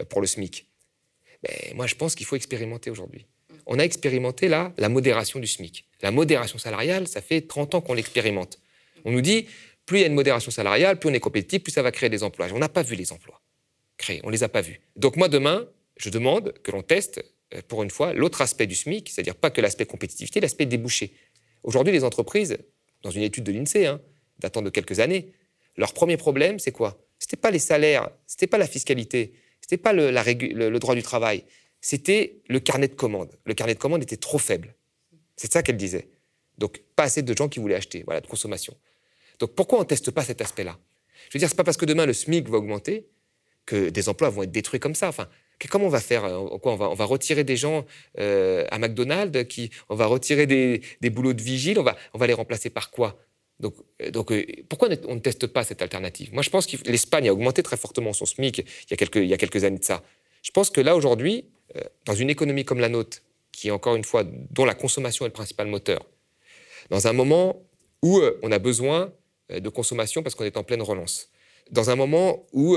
euh, 0.00 0.04
pour 0.04 0.20
le 0.20 0.26
SMIC. 0.26 0.66
Ben, 1.42 1.76
moi, 1.76 1.86
je 1.86 1.94
pense 1.94 2.14
qu'il 2.14 2.26
faut 2.26 2.36
expérimenter 2.36 2.90
aujourd'hui. 2.90 3.26
On 3.66 3.78
a 3.78 3.82
expérimenté 3.84 4.48
là 4.48 4.72
la 4.78 4.88
modération 4.88 5.38
du 5.38 5.46
SMIC. 5.46 5.84
La 6.00 6.10
modération 6.10 6.58
salariale, 6.58 7.06
ça 7.06 7.20
fait 7.20 7.42
30 7.42 7.74
ans 7.74 7.80
qu'on 7.80 7.94
l'expérimente. 7.94 8.58
On 9.04 9.12
nous 9.12 9.20
dit, 9.20 9.46
plus 9.84 9.98
il 9.98 10.00
y 10.00 10.04
a 10.04 10.06
une 10.08 10.14
modération 10.14 10.50
salariale, 10.50 10.98
plus 10.98 11.10
on 11.10 11.12
est 11.12 11.20
compétitif, 11.20 11.62
plus 11.62 11.72
ça 11.72 11.82
va 11.82 11.92
créer 11.92 12.08
des 12.08 12.22
emplois. 12.22 12.46
On 12.52 12.58
n'a 12.58 12.68
pas 12.68 12.82
vu 12.82 12.94
les 12.94 13.12
emplois 13.12 13.40
créés, 13.98 14.20
on 14.24 14.28
ne 14.28 14.32
les 14.32 14.44
a 14.44 14.48
pas 14.48 14.62
vus. 14.62 14.80
Donc 14.96 15.16
moi, 15.16 15.28
demain, 15.28 15.68
je 15.96 16.08
demande 16.08 16.54
que 16.62 16.70
l'on 16.70 16.82
teste, 16.82 17.22
euh, 17.52 17.60
pour 17.68 17.82
une 17.82 17.90
fois, 17.90 18.14
l'autre 18.14 18.40
aspect 18.40 18.66
du 18.66 18.74
SMIC, 18.74 19.10
c'est-à-dire 19.10 19.34
pas 19.34 19.50
que 19.50 19.60
l'aspect 19.60 19.84
compétitivité, 19.84 20.40
l'aspect 20.40 20.64
débouché. 20.64 21.12
Aujourd'hui, 21.64 21.92
les 21.92 22.04
entreprises, 22.04 22.56
dans 23.02 23.10
une 23.10 23.22
étude 23.22 23.44
de 23.44 23.52
l'INSEE, 23.52 23.86
hein, 23.86 24.00
datant 24.38 24.62
de 24.62 24.70
quelques 24.70 25.00
années, 25.00 25.32
leur 25.76 25.92
premier 25.92 26.16
problème, 26.16 26.58
c'est 26.58 26.72
quoi? 26.72 26.98
Ce 27.18 27.26
n'était 27.26 27.36
pas 27.36 27.50
les 27.50 27.58
salaires, 27.58 28.10
ce 28.26 28.34
n'était 28.34 28.46
pas 28.46 28.58
la 28.58 28.66
fiscalité, 28.66 29.32
ce 29.60 29.66
n'était 29.66 29.82
pas 29.82 29.92
le, 29.92 30.78
droit 30.78 30.94
du 30.94 31.02
travail, 31.02 31.44
c'était 31.80 32.40
le 32.48 32.60
carnet 32.60 32.88
de 32.88 32.94
commandes. 32.94 33.38
Le 33.44 33.54
carnet 33.54 33.74
de 33.74 33.78
commandes 33.78 34.02
était 34.02 34.16
trop 34.16 34.38
faible. 34.38 34.74
C'est 35.36 35.52
ça 35.52 35.62
qu'elle 35.62 35.76
disait. 35.76 36.08
Donc, 36.58 36.82
pas 36.96 37.04
assez 37.04 37.22
de 37.22 37.36
gens 37.36 37.48
qui 37.48 37.60
voulaient 37.60 37.76
acheter, 37.76 38.02
voilà, 38.04 38.20
de 38.20 38.26
consommation. 38.26 38.76
Donc, 39.38 39.54
pourquoi 39.54 39.78
on 39.78 39.82
ne 39.82 39.86
teste 39.86 40.10
pas 40.10 40.24
cet 40.24 40.40
aspect-là? 40.40 40.78
Je 41.28 41.34
veux 41.34 41.38
dire, 41.38 41.48
ce 41.48 41.54
n'est 41.54 41.56
pas 41.56 41.64
parce 41.64 41.76
que 41.76 41.84
demain 41.84 42.06
le 42.06 42.12
SMIC 42.12 42.48
va 42.48 42.58
augmenter 42.58 43.06
que 43.66 43.90
des 43.90 44.08
emplois 44.08 44.30
vont 44.30 44.42
être 44.42 44.50
détruits 44.50 44.80
comme 44.80 44.94
ça. 44.94 45.08
Enfin, 45.08 45.28
comment 45.66 45.86
on 45.86 45.90
va 45.90 46.00
faire 46.00 46.24
euh, 46.24 46.58
on, 46.62 46.76
va, 46.76 47.04
retirer 47.04 47.42
des 47.42 47.56
gens 47.56 47.84
euh, 48.20 48.64
à 48.70 48.78
McDonald's, 48.78 49.36
on 49.88 49.96
va 49.96 50.06
retirer 50.06 50.46
des, 50.46 50.82
des 51.00 51.10
boulots 51.10 51.32
de 51.32 51.42
vigile, 51.42 51.80
on 51.80 51.82
va, 52.18 52.26
les 52.26 52.32
remplacer 52.32 52.70
par 52.70 52.90
quoi? 52.90 53.18
Donc, 53.58 53.74
euh, 54.30 54.44
pourquoi 54.68 54.88
on 55.08 55.16
ne 55.16 55.20
teste 55.20 55.48
pas 55.48 55.64
cette 55.64 55.82
alternative? 55.82 56.32
Moi, 56.32 56.42
je 56.42 56.50
pense 56.50 56.66
que 56.66 56.76
l'Espagne 56.88 57.28
a 57.28 57.32
augmenté 57.32 57.64
très 57.64 57.76
fortement 57.76 58.12
son 58.12 58.24
SMIC 58.24 58.58
il 58.58 58.64
y, 58.90 58.94
a 59.34 59.36
quelques, 59.36 59.64
années 59.64 59.80
de 59.80 59.84
ça. 59.84 60.04
Je 60.42 60.52
pense 60.52 60.70
que 60.70 60.80
là, 60.80 60.94
aujourd'hui, 60.94 61.44
dans 62.04 62.14
une 62.14 62.30
économie 62.30 62.64
comme 62.64 62.78
la 62.78 62.88
nôtre, 62.88 63.18
qui 63.50 63.72
encore 63.72 63.96
une 63.96 64.04
fois, 64.04 64.22
dont 64.50 64.64
la 64.64 64.74
consommation 64.74 65.24
est 65.24 65.30
le 65.30 65.32
principal 65.32 65.66
moteur, 65.66 66.06
dans 66.90 67.08
un 67.08 67.12
moment 67.12 67.60
où 68.02 68.20
on 68.44 68.52
a 68.52 68.60
besoin 68.60 69.12
de 69.50 69.68
consommation 69.68 70.22
parce 70.22 70.36
qu'on 70.36 70.44
est 70.44 70.56
en 70.56 70.62
pleine 70.62 70.82
relance, 70.82 71.28
dans 71.72 71.90
un 71.90 71.96
moment 71.96 72.46
où 72.52 72.76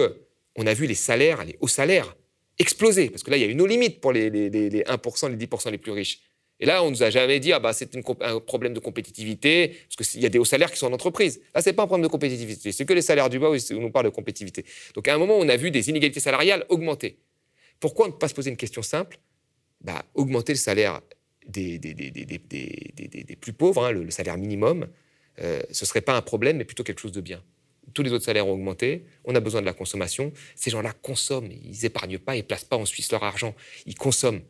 on 0.56 0.66
a 0.66 0.74
vu 0.74 0.88
les 0.88 0.96
salaires, 0.96 1.46
les 1.46 1.58
hauts 1.62 1.68
salaires, 1.68 2.16
exploser, 2.60 3.10
parce 3.10 3.24
que 3.24 3.32
là, 3.32 3.38
il 3.38 3.42
y 3.42 3.44
a 3.44 3.48
une 3.48 3.66
limite 3.66 4.02
pour 4.02 4.12
les, 4.12 4.30
les, 4.30 4.50
les 4.50 4.84
1%, 4.84 5.30
les 5.30 5.48
10% 5.48 5.72
les 5.72 5.78
plus 5.78 5.92
riches. 5.92 6.22
Et 6.60 6.66
là, 6.68 6.84
on 6.84 6.88
ne 6.88 6.92
nous 6.92 7.04
a 7.04 7.10
jamais 7.10 7.40
dit, 7.40 7.52
ah 7.54 7.60
bah, 7.60 7.74
c'est 7.74 7.90
un 7.96 8.40
problème 8.40 8.74
de 8.74 8.80
compétitivité, 8.80 9.76
parce 9.90 10.10
qu'il 10.10 10.22
y 10.22 10.28
a 10.28 10.30
des 10.30 10.38
hauts 10.38 10.46
salaires 10.46 10.72
qui 10.72 10.78
sont 10.78 10.88
en 10.88 10.94
entreprise. 10.94 11.42
Là, 11.56 11.62
ce 11.62 11.70
n'est 11.70 11.74
pas 11.74 11.84
un 11.84 11.88
problème 11.88 12.06
de 12.06 12.12
compétitivité, 12.12 12.72
c'est 12.72 12.86
que 12.86 12.94
les 12.94 13.02
salaires 13.02 13.30
du 13.30 13.40
bas 13.40 13.50
où 13.50 13.56
on 13.78 13.92
parle 13.92 14.06
de 14.06 14.12
compétitivité. 14.12 14.64
Donc, 14.94 15.08
à 15.08 15.16
un 15.16 15.18
moment, 15.18 15.38
on 15.38 15.50
a 15.50 15.58
vu 15.58 15.72
des 15.72 15.90
inégalités 15.90 16.20
salariales 16.20 16.66
augmenter. 16.70 17.18
Pourquoi 17.80 18.08
ne 18.08 18.14
pas 18.14 18.28
se 18.28 18.36
poser 18.36 18.52
une 18.52 18.58
question 18.58 18.84
simple? 18.84 19.18
Bah, 19.82 20.06
Augmenter 20.14 20.54
le 20.54 20.60
salaire 20.60 21.02
des, 21.48 21.80
des, 21.80 21.96
des, 21.96 22.12
des 22.12 23.36
plus 23.36 23.54
pauvres, 23.54 23.84
hein, 23.84 23.92
le, 23.92 24.12
salaire 24.12 24.38
minimum, 24.38 24.88
euh, 25.40 25.62
ce 25.72 25.84
ne 25.84 25.88
serait 25.88 26.02
pas 26.02 26.16
un 26.16 26.22
problème, 26.22 26.58
mais 26.58 26.66
plutôt 26.66 26.84
quelque 26.84 27.02
chose 27.02 27.12
de 27.12 27.22
bien. 27.22 27.44
Tous 27.94 28.04
les 28.04 28.12
autres 28.12 28.26
salaires 28.26 28.48
ont 28.48 28.54
augmenté, 28.54 29.06
on 29.26 29.36
a 29.36 29.40
besoin 29.40 29.62
de 29.62 29.66
la 29.66 29.74
consommation. 29.74 30.32
Ces 30.56 30.70
gens-là 30.70 30.94
consomment, 31.02 31.52
ils 31.52 31.84
n'épargnent 31.84 32.20
pas, 32.20 32.36
ils 32.36 32.40
ne 32.40 32.44
placent 32.44 32.64
pas 32.64 32.78
en 32.78 32.86
Suisse 32.86 33.12
leur 33.12 33.24
argent, 33.24 33.56
ils 33.86 33.96
consomment. 33.96 34.42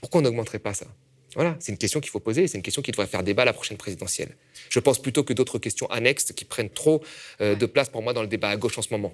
Pourquoi 0.00 0.20
on 0.20 0.24
n'augmenterait 0.24 0.58
pas 0.58 0.74
ça? 0.74 0.86
Voilà, 1.34 1.54
c'est 1.60 1.70
une 1.70 1.78
question 1.78 2.00
qu'il 2.00 2.10
faut 2.10 2.20
poser, 2.20 2.48
c'est 2.48 2.56
une 2.56 2.62
question 2.62 2.80
qui 2.80 2.90
devrait 2.92 3.06
faire 3.06 3.22
débat 3.22 3.42
à 3.42 3.44
la 3.44 3.52
prochaine 3.52 3.76
présidentielle. 3.76 4.36
Je 4.70 4.80
pense 4.80 5.00
plutôt 5.00 5.22
que 5.22 5.34
d'autres 5.34 5.58
questions 5.58 5.86
annexes 5.90 6.32
qui 6.32 6.46
prennent 6.46 6.70
trop 6.70 7.02
euh, 7.42 7.54
de 7.54 7.66
place 7.66 7.90
pour 7.90 8.02
moi 8.02 8.14
dans 8.14 8.22
le 8.22 8.28
débat 8.28 8.48
à 8.48 8.56
gauche 8.56 8.78
en 8.78 8.82
ce 8.82 8.88
moment. 8.90 9.12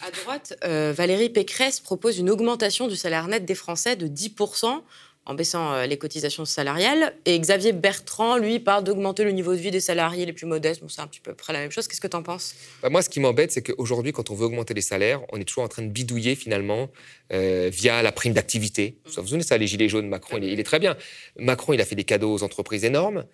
À 0.00 0.10
droite, 0.10 0.58
euh, 0.64 0.92
Valérie 0.94 1.30
Pécresse 1.30 1.78
propose 1.78 2.18
une 2.18 2.28
augmentation 2.28 2.88
du 2.88 2.96
salaire 2.96 3.28
net 3.28 3.44
des 3.44 3.54
Français 3.54 3.94
de 3.94 4.08
10% 4.08 4.82
en 5.26 5.34
baissant 5.34 5.72
euh, 5.72 5.86
les 5.86 5.96
cotisations 5.96 6.44
salariales. 6.44 7.14
Et 7.24 7.38
Xavier 7.38 7.72
Bertrand, 7.72 8.36
lui, 8.36 8.60
parle 8.60 8.84
d'augmenter 8.84 9.24
le 9.24 9.30
niveau 9.30 9.52
de 9.54 9.58
vie 9.58 9.70
des 9.70 9.80
salariés 9.80 10.26
les 10.26 10.32
plus 10.32 10.46
modestes. 10.46 10.82
Bon, 10.82 10.88
c'est 10.88 11.00
un 11.00 11.06
petit 11.06 11.20
peu 11.20 11.34
près 11.34 11.52
la 11.52 11.60
même 11.60 11.70
chose. 11.70 11.88
Qu'est-ce 11.88 12.00
que 12.00 12.06
tu 12.06 12.16
en 12.16 12.22
penses? 12.22 12.54
Bah, 12.82 12.90
Moi, 12.90 13.02
ce 13.02 13.08
qui 13.08 13.20
m'embête, 13.20 13.52
c'est 13.52 13.62
qu'aujourd'hui, 13.62 14.12
quand 14.12 14.30
on 14.30 14.34
veut 14.34 14.46
augmenter 14.46 14.74
les 14.74 14.82
salaires, 14.82 15.22
on 15.32 15.40
est 15.40 15.44
toujours 15.44 15.64
en 15.64 15.68
train 15.68 15.82
de 15.82 15.88
bidouiller 15.88 16.34
finalement 16.34 16.90
euh, 17.32 17.70
via 17.72 18.02
la 18.02 18.12
prime 18.12 18.34
d'activité. 18.34 18.98
Vous 19.04 19.10
vous 19.10 19.26
souvenez 19.26 19.42
ça, 19.42 19.56
les 19.56 19.66
gilets 19.66 19.88
jaunes, 19.88 20.08
Macron, 20.08 20.36
il 20.38 20.44
est, 20.44 20.52
il 20.52 20.60
est, 20.60 20.64
très 20.64 20.78
bien. 20.78 20.96
Macron, 21.38 21.72
il 21.72 21.80
a 21.80 21.84
fait 21.84 21.96
des 21.96 22.04
cadeaux 22.04 22.34
aux 22.34 22.42
entreprises 22.42 22.84
énormes 22.84 23.24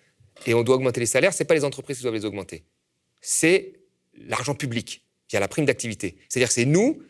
et 0.45 0.53
on 0.53 0.63
doit 0.63 0.75
augmenter 0.75 0.99
les 1.01 1.05
salaires. 1.05 1.33
Ce 1.33 1.43
n'est 1.43 1.47
pas 1.47 1.55
les 1.55 1.65
entreprises 1.65 1.97
qui 1.97 2.03
doivent 2.03 2.15
les 2.15 2.25
augmenter. 2.25 2.63
C'est 3.19 3.73
l'argent 4.13 4.55
public 4.55 5.05
via 5.29 5.39
la 5.39 5.47
prime 5.47 5.65
d'activité. 5.65 6.17
C'est-à-dire 6.29 6.51
c'est 6.51 6.65
nous 6.65 7.01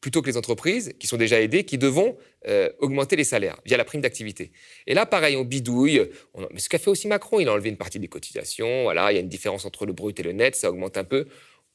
plutôt 0.00 0.22
que 0.22 0.28
les 0.28 0.36
entreprises 0.36 0.94
qui 1.00 1.06
sont 1.06 1.16
déjà 1.16 1.40
aidées, 1.40 1.64
qui 1.64 1.78
devons 1.78 2.16
euh, 2.46 2.70
augmenter 2.78 3.16
les 3.16 3.24
salaires 3.24 3.60
via 3.64 3.76
la 3.76 3.84
prime 3.84 4.00
d'activité. 4.00 4.52
Et 4.86 4.94
là, 4.94 5.06
pareil, 5.06 5.36
on 5.36 5.44
bidouille. 5.44 6.08
Mais 6.52 6.60
ce 6.60 6.68
qu'a 6.68 6.78
fait 6.78 6.90
aussi 6.90 7.08
Macron, 7.08 7.40
il 7.40 7.48
a 7.48 7.52
enlevé 7.52 7.68
une 7.68 7.76
partie 7.76 7.98
des 7.98 8.08
cotisations. 8.08 8.84
Voilà, 8.84 9.10
il 9.10 9.16
y 9.16 9.18
a 9.18 9.20
une 9.20 9.28
différence 9.28 9.64
entre 9.64 9.86
le 9.86 9.92
brut 9.92 10.18
et 10.20 10.22
le 10.22 10.32
net, 10.32 10.54
ça 10.54 10.70
augmente 10.70 10.96
un 10.96 11.04
peu. 11.04 11.26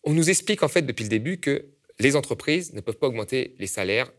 On 0.03 0.13
nous 0.13 0.29
explique 0.29 0.63
en 0.63 0.67
fait 0.67 0.83
depuis 0.83 1.03
le 1.03 1.09
début 1.09 1.39
que 1.39 1.65
les 1.99 2.15
entreprises 2.15 2.73
ne 2.73 2.81
peuvent 2.81 2.97
pas 2.97 3.07
augmenter 3.07 3.55
les 3.59 3.67
salaires 3.67 4.11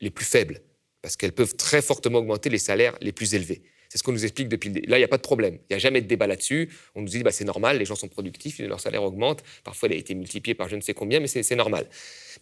les 0.00 0.10
plus 0.10 0.24
faibles, 0.24 0.60
parce 1.02 1.16
qu'elles 1.16 1.32
peuvent 1.32 1.56
très 1.56 1.82
fortement 1.82 2.18
augmenter 2.18 2.48
les 2.48 2.58
salaires 2.58 2.96
les 3.00 3.12
plus 3.12 3.34
élevés. 3.34 3.62
C'est 3.90 3.98
ce 3.98 4.04
qu'on 4.04 4.12
nous 4.12 4.24
explique 4.24 4.48
depuis 4.48 4.70
Là, 4.70 4.96
il 4.96 5.00
n'y 5.00 5.04
a 5.04 5.08
pas 5.08 5.16
de 5.16 5.22
problème. 5.22 5.58
Il 5.68 5.72
n'y 5.72 5.76
a 5.76 5.78
jamais 5.80 6.00
de 6.00 6.06
débat 6.06 6.28
là-dessus. 6.28 6.70
On 6.94 7.02
nous 7.02 7.08
dit, 7.08 7.24
bah, 7.24 7.32
c'est 7.32 7.44
normal, 7.44 7.76
les 7.76 7.84
gens 7.84 7.96
sont 7.96 8.08
productifs, 8.08 8.60
leur 8.60 8.78
salaire 8.78 9.02
augmente. 9.02 9.42
Parfois, 9.64 9.88
il 9.88 9.94
a 9.96 9.98
été 9.98 10.14
multiplié 10.14 10.54
par 10.54 10.68
je 10.68 10.76
ne 10.76 10.80
sais 10.80 10.94
combien, 10.94 11.18
mais 11.18 11.26
c'est 11.26 11.56
normal. 11.56 11.88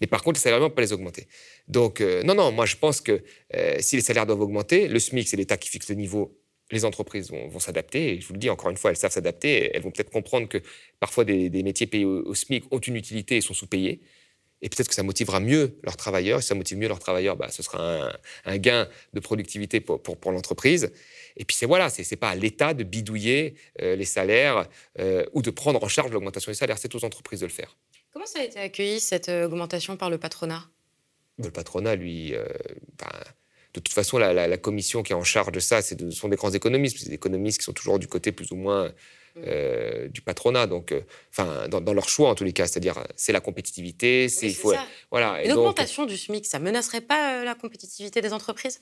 Mais 0.02 0.06
par 0.06 0.22
contre, 0.22 0.38
les 0.38 0.42
salaires 0.42 0.60
ne 0.60 0.66
peuvent 0.66 0.74
pas 0.74 0.82
les 0.82 0.92
augmenter. 0.92 1.26
Donc, 1.66 2.02
euh, 2.02 2.22
non, 2.22 2.34
non, 2.34 2.52
moi, 2.52 2.66
je 2.66 2.76
pense 2.76 3.00
que 3.00 3.22
euh, 3.56 3.76
si 3.80 3.96
les 3.96 4.02
salaires 4.02 4.26
doivent 4.26 4.42
augmenter, 4.42 4.88
le 4.88 4.98
SMIC, 4.98 5.26
c'est 5.26 5.38
l'État 5.38 5.56
qui 5.56 5.70
fixe 5.70 5.88
le 5.88 5.94
niveau 5.94 6.38
les 6.70 6.84
entreprises 6.84 7.30
vont, 7.30 7.58
s'adapter. 7.58 8.14
Et 8.14 8.20
je 8.20 8.26
vous 8.26 8.34
le 8.34 8.38
dis 8.38 8.50
encore 8.50 8.70
une 8.70 8.76
fois, 8.76 8.90
elles 8.90 8.96
savent 8.96 9.12
s'adapter. 9.12 9.70
Elles 9.74 9.82
vont 9.82 9.90
peut-être 9.90 10.10
comprendre 10.10 10.48
que 10.48 10.58
parfois 11.00 11.24
des, 11.24 11.50
métiers 11.62 11.86
payés 11.86 12.04
au, 12.04 12.34
SMIC 12.34 12.64
ont 12.70 12.78
une 12.78 12.96
utilité 12.96 13.36
et 13.36 13.40
sont 13.40 13.54
sous-payés. 13.54 14.00
Et 14.60 14.68
peut-être 14.68 14.88
que 14.88 14.94
ça 14.94 15.02
motivera 15.02 15.40
mieux 15.40 15.78
leurs 15.84 15.96
travailleurs. 15.96 16.42
Si 16.42 16.48
ça 16.48 16.54
motive 16.54 16.78
mieux 16.78 16.88
leurs 16.88 16.98
travailleurs, 16.98 17.36
bah, 17.36 17.48
ce 17.50 17.62
sera 17.62 18.10
un, 18.44 18.58
gain 18.58 18.88
de 19.12 19.20
productivité 19.20 19.80
pour, 19.80 20.02
pour, 20.02 20.16
pour 20.16 20.32
l'entreprise. 20.32 20.90
Et 21.36 21.44
puis 21.44 21.56
c'est 21.56 21.66
voilà, 21.66 21.88
c'est 21.90 22.16
pas 22.16 22.30
à 22.30 22.34
l'État 22.34 22.74
de 22.74 22.82
bidouiller 22.82 23.54
euh, 23.80 23.94
les 23.94 24.04
salaires 24.04 24.68
euh, 24.98 25.24
ou 25.32 25.42
de 25.42 25.50
prendre 25.50 25.82
en 25.82 25.88
charge 25.88 26.10
l'augmentation 26.10 26.50
des 26.50 26.56
salaires. 26.56 26.78
C'est 26.78 26.94
aux 26.94 27.04
entreprises 27.04 27.40
de 27.40 27.46
le 27.46 27.52
faire. 27.52 27.76
Comment 28.12 28.26
ça 28.26 28.40
a 28.40 28.42
été 28.42 28.58
accueilli 28.58 28.98
cette 28.98 29.28
euh, 29.28 29.46
augmentation 29.46 29.96
par 29.96 30.10
le 30.10 30.18
patronat? 30.18 30.68
Le 31.38 31.52
patronat, 31.52 31.94
lui, 31.94 32.32
ben, 32.32 33.06
de 33.74 33.80
toute 33.80 33.92
façon, 33.92 34.18
la, 34.18 34.56
commission 34.56 35.04
qui 35.04 35.12
est 35.12 35.16
en 35.16 35.22
charge 35.22 35.52
de 35.52 35.60
ça, 35.60 35.82
ce 35.82 35.94
sont 36.10 36.28
des 36.28 36.34
grands 36.34 36.50
économistes, 36.50 37.06
des 37.06 37.14
économistes 37.14 37.58
qui 37.58 37.64
sont 37.64 37.72
toujours 37.72 38.00
du 38.00 38.08
côté 38.08 38.32
plus 38.32 38.50
ou 38.50 38.56
moins 38.56 38.92
mm. 39.38 40.08
du 40.08 40.20
patronat, 40.20 40.66
donc, 40.66 40.94
enfin, 41.30 41.68
dans, 41.68 41.92
leur 41.92 42.08
choix 42.08 42.30
en 42.30 42.34
tous 42.34 42.44
les 42.44 42.52
cas, 42.52 42.66
c'est-à-dire 42.66 43.02
c'est 43.16 43.32
la 43.32 43.40
compétitivité, 43.40 44.28
c'est 44.28 44.48
il 44.48 44.54
faut, 44.54 44.72
voilà. 45.10 45.44
Une 45.44 45.52
augmentation 45.52 46.06
du 46.06 46.16
SMIC, 46.16 46.46
ça 46.46 46.58
menacerait 46.58 47.00
pas 47.00 47.44
la 47.44 47.54
compétitivité 47.54 48.20
des 48.20 48.32
entreprises? 48.32 48.80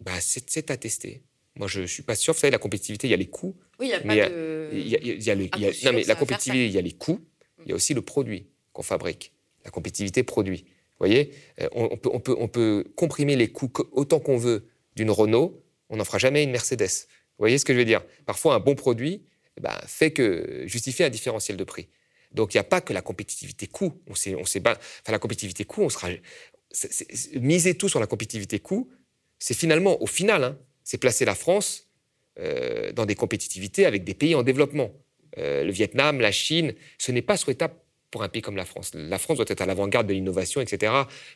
Bah, 0.00 0.12
c'est 0.20 0.70
à 0.70 0.76
tester. 0.76 1.22
Moi, 1.56 1.68
je 1.68 1.80
ne 1.80 1.86
suis 1.86 2.02
pas 2.02 2.14
sûr. 2.14 2.32
Vous 2.34 2.40
savez, 2.40 2.50
la 2.50 2.58
compétitivité, 2.58 3.06
il 3.06 3.10
y 3.10 3.14
a 3.14 3.18
les 3.18 3.28
coûts. 3.28 3.54
Oui, 3.78 3.86
il 3.86 3.88
n'y 3.88 3.94
a 3.94 4.00
pas 4.00 4.30
de. 4.30 5.84
Non, 5.84 5.92
mais 5.92 6.04
la 6.04 6.14
compétitivité, 6.14 6.66
il 6.66 6.72
y 6.72 6.78
a 6.78 6.82
les 6.82 6.92
coûts. 6.92 7.20
Il 7.64 7.70
y 7.70 7.72
a 7.72 7.74
aussi 7.74 7.94
le 7.94 8.02
produit 8.02 8.48
qu'on 8.72 8.82
fabrique. 8.82 9.32
La 9.64 9.70
compétitivité 9.70 10.22
produit. 10.22 10.64
Vous 10.98 11.06
voyez 11.06 11.32
euh, 11.60 11.68
on, 11.72 11.96
peut, 11.96 12.10
on, 12.12 12.20
peut, 12.20 12.36
on 12.38 12.48
peut 12.48 12.84
comprimer 12.96 13.36
les 13.36 13.48
coûts 13.48 13.70
autant 13.92 14.18
qu'on 14.18 14.36
veut 14.36 14.68
d'une 14.96 15.10
Renault. 15.10 15.62
On 15.88 15.96
n'en 15.96 16.04
fera 16.04 16.18
jamais 16.18 16.42
une 16.42 16.50
Mercedes. 16.50 16.82
Vous 16.82 17.38
voyez 17.38 17.58
ce 17.58 17.64
que 17.64 17.72
je 17.72 17.78
veux 17.78 17.84
dire? 17.84 18.02
Parfois, 18.24 18.54
un 18.54 18.60
bon 18.60 18.74
produit 18.74 19.22
ben, 19.60 19.78
fait 19.86 20.12
que 20.12 20.64
justifier 20.66 21.04
un 21.04 21.10
différentiel 21.10 21.56
de 21.56 21.64
prix. 21.64 21.88
Donc, 22.32 22.54
il 22.54 22.56
n'y 22.56 22.60
a 22.60 22.64
pas 22.64 22.80
que 22.80 22.92
la 22.92 23.02
compétitivité 23.02 23.66
coût. 23.66 24.00
On 24.06 24.14
sait, 24.14 24.36
sait 24.44 24.62
enfin, 24.66 25.12
la 25.12 25.18
compétitivité 25.18 25.64
coût, 25.64 25.82
on 25.82 25.88
sera. 25.88 26.08
miser 27.34 27.74
tout 27.74 27.88
sur 27.88 28.00
la 28.00 28.06
compétitivité 28.06 28.58
coût, 28.58 28.90
c'est 29.38 29.54
finalement, 29.54 30.00
au 30.02 30.06
final, 30.06 30.44
hein, 30.44 30.58
c'est 30.84 30.98
placer 30.98 31.24
la 31.24 31.34
France 31.34 31.88
euh, 32.38 32.92
dans 32.92 33.06
des 33.06 33.14
compétitivités 33.14 33.84
avec 33.86 34.04
des 34.04 34.14
pays 34.14 34.34
en 34.34 34.42
développement. 34.42 34.90
Euh, 35.38 35.64
le 35.64 35.72
Vietnam, 35.72 36.20
la 36.20 36.32
Chine, 36.32 36.74
ce 36.98 37.12
n'est 37.12 37.22
pas 37.22 37.36
souhaitable 37.36 37.74
pour 38.10 38.22
un 38.22 38.28
pays 38.28 38.42
comme 38.42 38.56
la 38.56 38.66
France. 38.66 38.92
La 38.94 39.18
France 39.18 39.38
doit 39.38 39.46
être 39.48 39.62
à 39.62 39.66
l'avant-garde 39.66 40.06
de 40.06 40.12
l'innovation, 40.12 40.60
etc., 40.60 40.92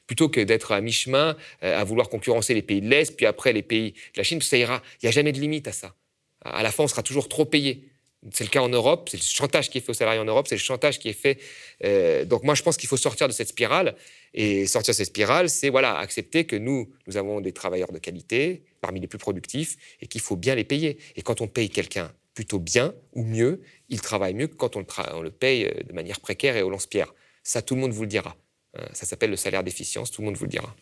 plutôt 0.06 0.28
que 0.28 0.40
d'être 0.40 0.72
à 0.72 0.80
mi-chemin, 0.80 1.36
euh, 1.62 1.78
à 1.78 1.84
vouloir 1.84 2.08
concurrencer 2.08 2.54
les 2.54 2.62
pays 2.62 2.80
de 2.80 2.88
l'Est, 2.88 3.16
puis 3.16 3.26
après 3.26 3.52
les 3.52 3.62
pays 3.62 3.92
de 3.92 4.18
la 4.18 4.22
Chine, 4.22 4.40
ça 4.42 4.56
ira. 4.56 4.82
Il 5.02 5.06
n'y 5.06 5.08
a 5.08 5.12
jamais 5.12 5.32
de 5.32 5.40
limite 5.40 5.68
à 5.68 5.72
ça. 5.72 5.94
À 6.42 6.62
la 6.62 6.70
fin, 6.70 6.84
on 6.84 6.88
sera 6.88 7.02
toujours 7.02 7.28
trop 7.28 7.44
payé. 7.44 7.88
C'est 8.32 8.44
le 8.44 8.50
cas 8.50 8.60
en 8.60 8.68
Europe, 8.68 9.08
c'est 9.10 9.16
le 9.16 9.22
chantage 9.22 9.70
qui 9.70 9.78
est 9.78 9.80
fait 9.80 9.90
aux 9.90 9.94
salariés 9.94 10.20
en 10.20 10.24
Europe, 10.24 10.46
c'est 10.48 10.56
le 10.56 10.60
chantage 10.60 10.98
qui 10.98 11.08
est 11.08 11.12
fait. 11.12 11.38
Euh, 11.84 12.24
donc 12.24 12.42
moi, 12.42 12.54
je 12.54 12.62
pense 12.62 12.76
qu'il 12.76 12.88
faut 12.88 12.96
sortir 12.96 13.28
de 13.28 13.32
cette 13.32 13.48
spirale. 13.48 13.96
Et 14.34 14.66
sortir 14.66 14.92
de 14.92 14.96
cette 14.96 15.06
spirale, 15.06 15.48
c'est 15.48 15.68
voilà, 15.68 15.96
accepter 15.98 16.44
que 16.44 16.56
nous, 16.56 16.90
nous 17.06 17.16
avons 17.16 17.40
des 17.40 17.52
travailleurs 17.52 17.92
de 17.92 17.98
qualité, 17.98 18.64
parmi 18.80 19.00
les 19.00 19.06
plus 19.06 19.18
productifs, 19.18 19.76
et 20.00 20.06
qu'il 20.06 20.20
faut 20.20 20.36
bien 20.36 20.54
les 20.54 20.64
payer. 20.64 20.98
Et 21.16 21.22
quand 21.22 21.40
on 21.40 21.46
paye 21.46 21.70
quelqu'un 21.70 22.12
plutôt 22.34 22.58
bien 22.58 22.94
ou 23.14 23.24
mieux, 23.24 23.62
il 23.88 24.00
travaille 24.00 24.34
mieux 24.34 24.46
que 24.46 24.56
quand 24.56 24.76
on 24.76 24.80
le, 24.80 24.86
on 25.14 25.22
le 25.22 25.30
paye 25.30 25.64
euh, 25.64 25.82
de 25.82 25.92
manière 25.92 26.20
précaire 26.20 26.56
et 26.56 26.62
au 26.62 26.70
lance-pierre. 26.70 27.14
Ça, 27.42 27.62
tout 27.62 27.74
le 27.74 27.80
monde 27.80 27.92
vous 27.92 28.02
le 28.02 28.08
dira. 28.08 28.36
Euh, 28.78 28.84
ça 28.92 29.06
s'appelle 29.06 29.30
le 29.30 29.36
salaire 29.36 29.64
d'efficience, 29.64 30.10
tout 30.10 30.20
le 30.20 30.26
monde 30.26 30.36
vous 30.36 30.44
le 30.44 30.50
dira. 30.50 30.74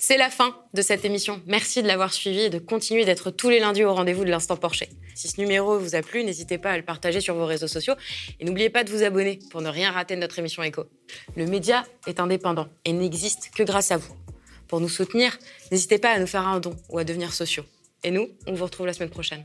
C'est 0.00 0.16
la 0.16 0.30
fin 0.30 0.54
de 0.74 0.80
cette 0.80 1.04
émission. 1.04 1.42
Merci 1.46 1.82
de 1.82 1.88
l'avoir 1.88 2.12
suivi 2.12 2.42
et 2.42 2.50
de 2.50 2.60
continuer 2.60 3.04
d'être 3.04 3.32
tous 3.32 3.50
les 3.50 3.58
lundis 3.58 3.82
au 3.82 3.92
rendez-vous 3.92 4.24
de 4.24 4.30
l'Instant 4.30 4.56
Porcher. 4.56 4.88
Si 5.16 5.26
ce 5.26 5.40
numéro 5.40 5.76
vous 5.76 5.96
a 5.96 6.02
plu, 6.02 6.22
n'hésitez 6.22 6.56
pas 6.56 6.70
à 6.70 6.76
le 6.76 6.84
partager 6.84 7.20
sur 7.20 7.34
vos 7.34 7.46
réseaux 7.46 7.66
sociaux 7.66 7.94
et 8.38 8.44
n'oubliez 8.44 8.70
pas 8.70 8.84
de 8.84 8.90
vous 8.90 9.02
abonner 9.02 9.40
pour 9.50 9.60
ne 9.60 9.68
rien 9.68 9.90
rater 9.90 10.14
de 10.14 10.20
notre 10.20 10.38
émission 10.38 10.62
Echo. 10.62 10.84
Le 11.36 11.46
média 11.46 11.84
est 12.06 12.20
indépendant 12.20 12.68
et 12.84 12.92
n'existe 12.92 13.50
que 13.56 13.64
grâce 13.64 13.90
à 13.90 13.96
vous. 13.96 14.14
Pour 14.68 14.78
nous 14.80 14.88
soutenir, 14.88 15.36
n'hésitez 15.72 15.98
pas 15.98 16.10
à 16.10 16.20
nous 16.20 16.28
faire 16.28 16.46
un 16.46 16.60
don 16.60 16.76
ou 16.90 16.98
à 16.98 17.02
devenir 17.02 17.32
sociaux. 17.32 17.64
Et 18.04 18.12
nous, 18.12 18.28
on 18.46 18.52
vous 18.52 18.64
retrouve 18.64 18.86
la 18.86 18.92
semaine 18.92 19.10
prochaine. 19.10 19.44